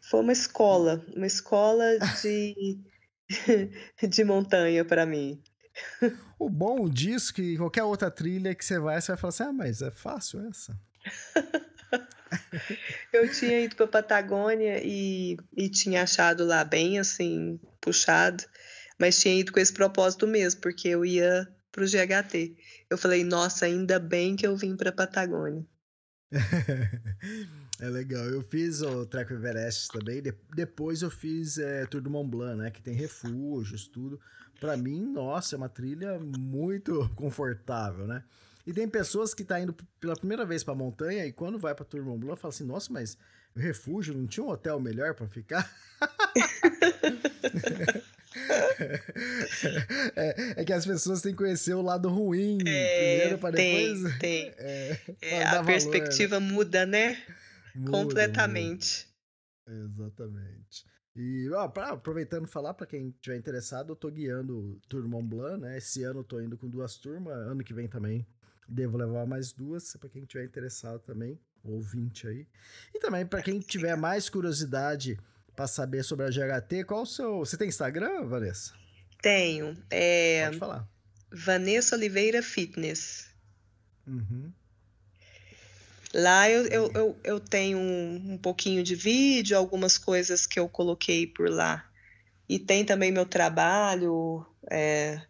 Foi 0.00 0.20
uma 0.20 0.32
escola, 0.32 1.04
uma 1.14 1.26
escola 1.26 1.98
de, 2.22 2.78
de 4.08 4.24
montanha 4.24 4.84
para 4.84 5.04
mim. 5.04 5.42
O 6.38 6.48
bom 6.48 6.88
disso 6.88 7.32
é 7.32 7.34
que 7.34 7.56
qualquer 7.56 7.84
outra 7.84 8.10
trilha 8.10 8.54
que 8.54 8.64
você 8.64 8.78
vai, 8.78 9.00
você 9.00 9.12
vai 9.12 9.16
falar 9.16 9.28
assim: 9.28 9.42
ah, 9.44 9.52
mas 9.52 9.82
é 9.82 9.90
fácil 9.90 10.46
essa. 10.48 10.78
eu 13.12 13.30
tinha 13.32 13.60
ido 13.60 13.76
para 13.76 13.86
Patagônia 13.86 14.80
e, 14.84 15.36
e 15.56 15.68
tinha 15.68 16.02
achado 16.02 16.44
lá 16.44 16.64
bem 16.64 16.98
assim, 16.98 17.58
puxado, 17.80 18.44
mas 18.98 19.20
tinha 19.20 19.38
ido 19.38 19.52
com 19.52 19.60
esse 19.60 19.72
propósito 19.72 20.26
mesmo, 20.26 20.60
porque 20.60 20.88
eu 20.88 21.04
ia 21.04 21.48
para 21.72 21.84
o 21.84 21.86
GHT. 21.86 22.56
Eu 22.88 22.98
falei, 22.98 23.24
nossa, 23.24 23.66
ainda 23.66 23.98
bem 23.98 24.36
que 24.36 24.46
eu 24.46 24.56
vim 24.56 24.76
para 24.76 24.92
Patagônia. 24.92 25.64
é 27.80 27.88
legal. 27.88 28.24
Eu 28.24 28.42
fiz 28.42 28.82
o 28.82 29.06
Trek 29.06 29.32
Everest 29.32 29.88
também. 29.88 30.22
De 30.22 30.34
depois 30.54 31.02
eu 31.02 31.10
fiz 31.10 31.58
é, 31.58 31.86
Tour 31.86 32.00
do 32.00 32.10
Mont 32.10 32.28
Blanc, 32.28 32.56
né? 32.56 32.70
Que 32.70 32.82
tem 32.82 32.94
refúgios, 32.94 33.86
tudo. 33.86 34.20
Para 34.60 34.76
mim, 34.76 35.00
nossa, 35.12 35.54
é 35.54 35.58
uma 35.58 35.68
trilha 35.68 36.18
muito 36.18 37.08
confortável, 37.16 38.06
né? 38.06 38.22
E 38.66 38.72
tem 38.72 38.88
pessoas 38.88 39.34
que 39.34 39.44
tá 39.44 39.60
indo 39.60 39.74
pela 40.00 40.16
primeira 40.16 40.44
vez 40.44 40.62
pra 40.62 40.74
montanha 40.74 41.26
e 41.26 41.32
quando 41.32 41.58
vai 41.58 41.74
pra 41.74 41.84
Tour 41.84 42.04
Mont 42.04 42.18
Blanc, 42.18 42.40
fala 42.40 42.52
assim, 42.52 42.64
nossa, 42.64 42.92
mas 42.92 43.16
o 43.54 43.58
refúgio 43.58 44.14
não 44.14 44.26
tinha 44.26 44.44
um 44.44 44.50
hotel 44.50 44.78
melhor 44.78 45.14
para 45.14 45.26
ficar? 45.26 45.70
é, 50.14 50.60
é, 50.60 50.64
que 50.64 50.72
as 50.72 50.86
pessoas 50.86 51.22
têm 51.22 51.32
que 51.32 51.38
conhecer 51.38 51.74
o 51.74 51.82
lado 51.82 52.08
ruim 52.08 52.58
é, 52.66 53.18
primeiro 53.18 53.38
para 53.38 53.56
depois. 53.56 54.00
Tem, 54.18 54.54
é, 54.58 54.98
é, 55.20 55.44
a 55.44 55.64
perspectiva 55.64 56.38
valor, 56.38 56.52
muda, 56.52 56.86
né? 56.86 57.20
Muda, 57.74 57.90
Completamente. 57.90 59.08
Muda. 59.66 59.84
Exatamente. 59.84 60.84
E 61.16 61.50
ó, 61.50 61.66
pra, 61.68 61.90
aproveitando 61.90 62.46
falar 62.46 62.74
para 62.74 62.86
quem 62.86 63.10
tiver 63.20 63.36
interessado, 63.36 63.92
eu 63.92 63.96
tô 63.96 64.10
guiando 64.10 64.80
Tour 64.88 65.08
Mont 65.08 65.28
Blanc, 65.28 65.60
né? 65.60 65.78
Esse 65.78 66.04
ano 66.04 66.20
eu 66.20 66.24
tô 66.24 66.40
indo 66.40 66.56
com 66.56 66.68
duas 66.68 66.96
turmas, 66.96 67.34
ano 67.34 67.64
que 67.64 67.74
vem 67.74 67.88
também 67.88 68.24
Devo 68.72 68.96
levar 68.96 69.26
mais 69.26 69.52
duas, 69.52 69.96
para 69.96 70.08
quem 70.08 70.24
tiver 70.24 70.44
interessado 70.44 71.00
também, 71.00 71.36
ouvinte 71.64 72.28
aí. 72.28 72.46
E 72.94 73.00
também 73.00 73.26
para 73.26 73.42
quem 73.42 73.58
tiver 73.58 73.96
mais 73.96 74.28
curiosidade 74.28 75.18
para 75.56 75.66
saber 75.66 76.04
sobre 76.04 76.24
a 76.24 76.30
GHT, 76.30 76.84
qual 76.84 77.02
o 77.02 77.06
seu. 77.06 77.38
Você 77.38 77.56
tem 77.56 77.68
Instagram, 77.68 78.28
Vanessa? 78.28 78.72
Tenho. 79.20 79.76
É... 79.90 80.46
Pode 80.46 80.58
falar. 80.58 80.88
Vanessa 81.32 81.96
Oliveira 81.96 82.42
Fitness. 82.42 83.28
Uhum. 84.06 84.52
Lá 86.14 86.48
eu, 86.48 86.66
eu, 86.66 86.92
eu, 86.92 87.20
eu, 87.24 87.40
tenho 87.40 87.78
um, 87.78 88.34
um 88.34 88.38
pouquinho 88.38 88.82
de 88.82 88.94
vídeo, 88.94 89.56
algumas 89.56 89.98
coisas 89.98 90.46
que 90.46 90.60
eu 90.60 90.68
coloquei 90.68 91.26
por 91.26 91.50
lá. 91.50 91.88
E 92.48 92.58
tem 92.58 92.84
também 92.84 93.10
meu 93.10 93.26
trabalho, 93.26 94.46
é, 94.70 95.20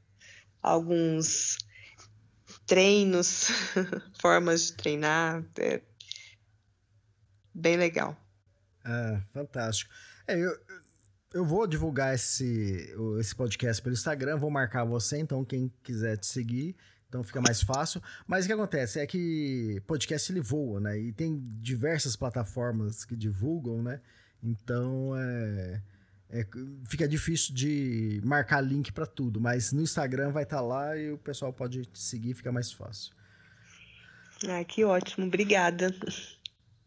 alguns 0.63 1.59
treinos, 2.71 3.49
formas 4.23 4.69
de 4.69 4.75
treinar. 4.75 5.45
É, 5.59 5.83
bem 7.53 7.77
legal. 7.77 8.17
Ah, 8.85 9.21
fantástico. 9.33 9.93
É, 10.25 10.39
eu, 10.39 10.57
eu 11.35 11.45
vou 11.45 11.67
divulgar 11.67 12.15
esse, 12.15 12.95
esse 13.19 13.35
podcast 13.35 13.83
pelo 13.83 13.93
Instagram, 13.93 14.37
vou 14.39 14.53
marcar 14.53 14.85
você, 14.85 15.19
então 15.19 15.45
quem 15.45 15.73
quiser 15.83 16.17
te 16.17 16.27
seguir, 16.27 16.77
então 17.09 17.25
fica 17.25 17.41
mais 17.41 17.61
fácil. 17.61 18.01
Mas 18.25 18.45
o 18.45 18.47
que 18.47 18.55
acontece 18.55 19.01
é 19.01 19.07
que 19.07 19.83
podcast 19.85 20.31
ele 20.31 20.41
voa, 20.41 20.79
né? 20.79 20.97
E 20.97 21.13
tem 21.13 21.41
diversas 21.61 22.15
plataformas 22.15 23.05
que 23.05 23.17
divulgam, 23.17 23.83
né? 23.83 24.01
Então 24.41 25.17
é, 25.17 25.83
é 26.33 26.47
fica 26.89 27.09
difícil 27.09 27.55
de 27.55 28.21
marcar 28.25 28.61
link 28.61 28.93
para 28.93 29.07
tudo, 29.07 29.41
mas 29.41 29.73
no 29.73 29.83
Instagram 29.83 30.31
vai 30.31 30.45
estar 30.45 30.59
tá 30.59 30.63
lá 30.63 30.97
e 30.97 31.13
o 31.13 31.19
pessoal 31.19 31.53
pode 31.53 31.85
te 31.87 31.99
seguir, 31.99 32.35
fica 32.35 32.53
mais 32.53 32.73
fácil. 32.73 33.13
Ah, 34.49 34.65
que 34.65 34.85
ótimo, 34.85 35.27
obrigada. 35.27 35.95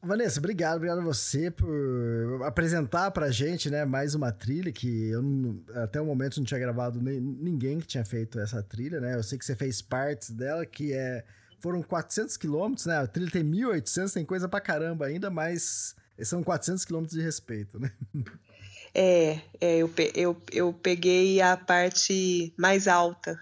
Vanessa, 0.02 0.40
obrigado, 0.40 0.78
obrigado 0.78 0.99
a 0.99 1.03
você 1.03 1.49
por 1.49 2.41
apresentar 2.44 3.11
pra 3.11 3.32
gente, 3.32 3.70
né, 3.70 3.86
mais 3.86 4.15
uma 4.15 4.32
trilha 4.32 4.72
que 4.72 5.10
eu 5.10 5.22
não, 5.22 5.64
até 5.76 6.02
o 6.02 6.06
momento 6.06 6.38
não 6.38 6.45
tinha 6.45 6.60
gravado 6.60 7.02
nem, 7.02 7.22
ninguém 7.22 7.80
que 7.80 7.88
tinha 7.88 8.03
feito 8.03 8.38
essa 8.40 8.61
trilha, 8.61 8.99
né? 8.99 9.15
Eu 9.15 9.24
sei 9.24 9.38
que 9.38 9.45
você 9.45 9.56
fez 9.56 9.82
partes 9.82 10.30
dela, 10.32 10.65
que 10.65 10.91
é 10.91 11.24
foram 11.60 11.82
400 11.82 12.36
quilômetros, 12.36 12.86
né? 12.86 12.98
A 12.98 13.07
trilha 13.07 13.32
tem 13.32 13.44
1.800, 13.44 14.14
tem 14.14 14.26
coisa 14.26 14.49
pra 14.49 14.60
caramba 14.60 15.06
ainda, 15.06 15.30
mas 15.30 15.95
são 16.22 16.44
400 16.44 16.84
quilômetros 16.84 17.18
de 17.18 17.24
respeito, 17.24 17.80
né? 17.80 17.91
É, 18.95 19.40
é 19.60 19.78
eu, 19.78 19.91
eu, 20.14 20.41
eu 20.52 20.74
peguei 20.74 21.41
a 21.41 21.57
parte 21.57 22.53
mais 22.57 22.88
alta, 22.88 23.40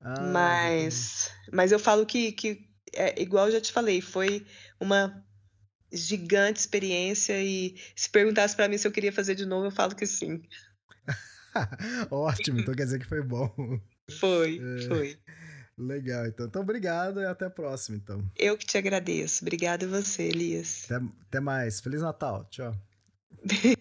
ah, 0.00 0.20
mas, 0.32 1.30
mas 1.52 1.72
eu 1.72 1.78
falo 1.78 2.06
que, 2.06 2.32
que 2.32 2.68
é, 2.94 3.20
igual 3.20 3.46
eu 3.46 3.52
já 3.52 3.60
te 3.60 3.72
falei, 3.72 4.00
foi 4.00 4.46
uma 4.80 5.24
gigante 5.92 6.60
experiência 6.60 7.42
e 7.42 7.74
se 7.96 8.08
perguntasse 8.10 8.54
para 8.54 8.68
mim 8.68 8.78
se 8.78 8.86
eu 8.86 8.92
queria 8.92 9.12
fazer 9.12 9.34
de 9.34 9.46
novo, 9.46 9.66
eu 9.66 9.70
falo 9.70 9.94
que 9.94 10.06
sim. 10.06 10.42
Ótimo, 12.10 12.60
então 12.60 12.74
quer 12.74 12.84
dizer 12.84 12.98
que 12.98 13.06
foi 13.06 13.22
bom. 13.22 13.50
Foi, 14.10 14.60
é, 14.62 14.86
foi. 14.86 15.18
Legal, 15.78 16.26
então. 16.26 16.46
Então, 16.46 16.62
obrigado 16.62 17.20
e 17.20 17.26
até 17.26 17.46
a 17.46 17.50
próxima, 17.50 17.96
então. 17.96 18.28
Eu 18.36 18.58
que 18.58 18.66
te 18.66 18.76
agradeço. 18.76 19.44
Obrigada 19.44 19.86
a 19.86 19.88
você, 19.88 20.24
Elias. 20.24 20.86
Até, 20.90 21.04
até 21.28 21.40
mais. 21.40 21.80
Feliz 21.80 22.02
Natal. 22.02 22.44
Tchau. 22.50 22.74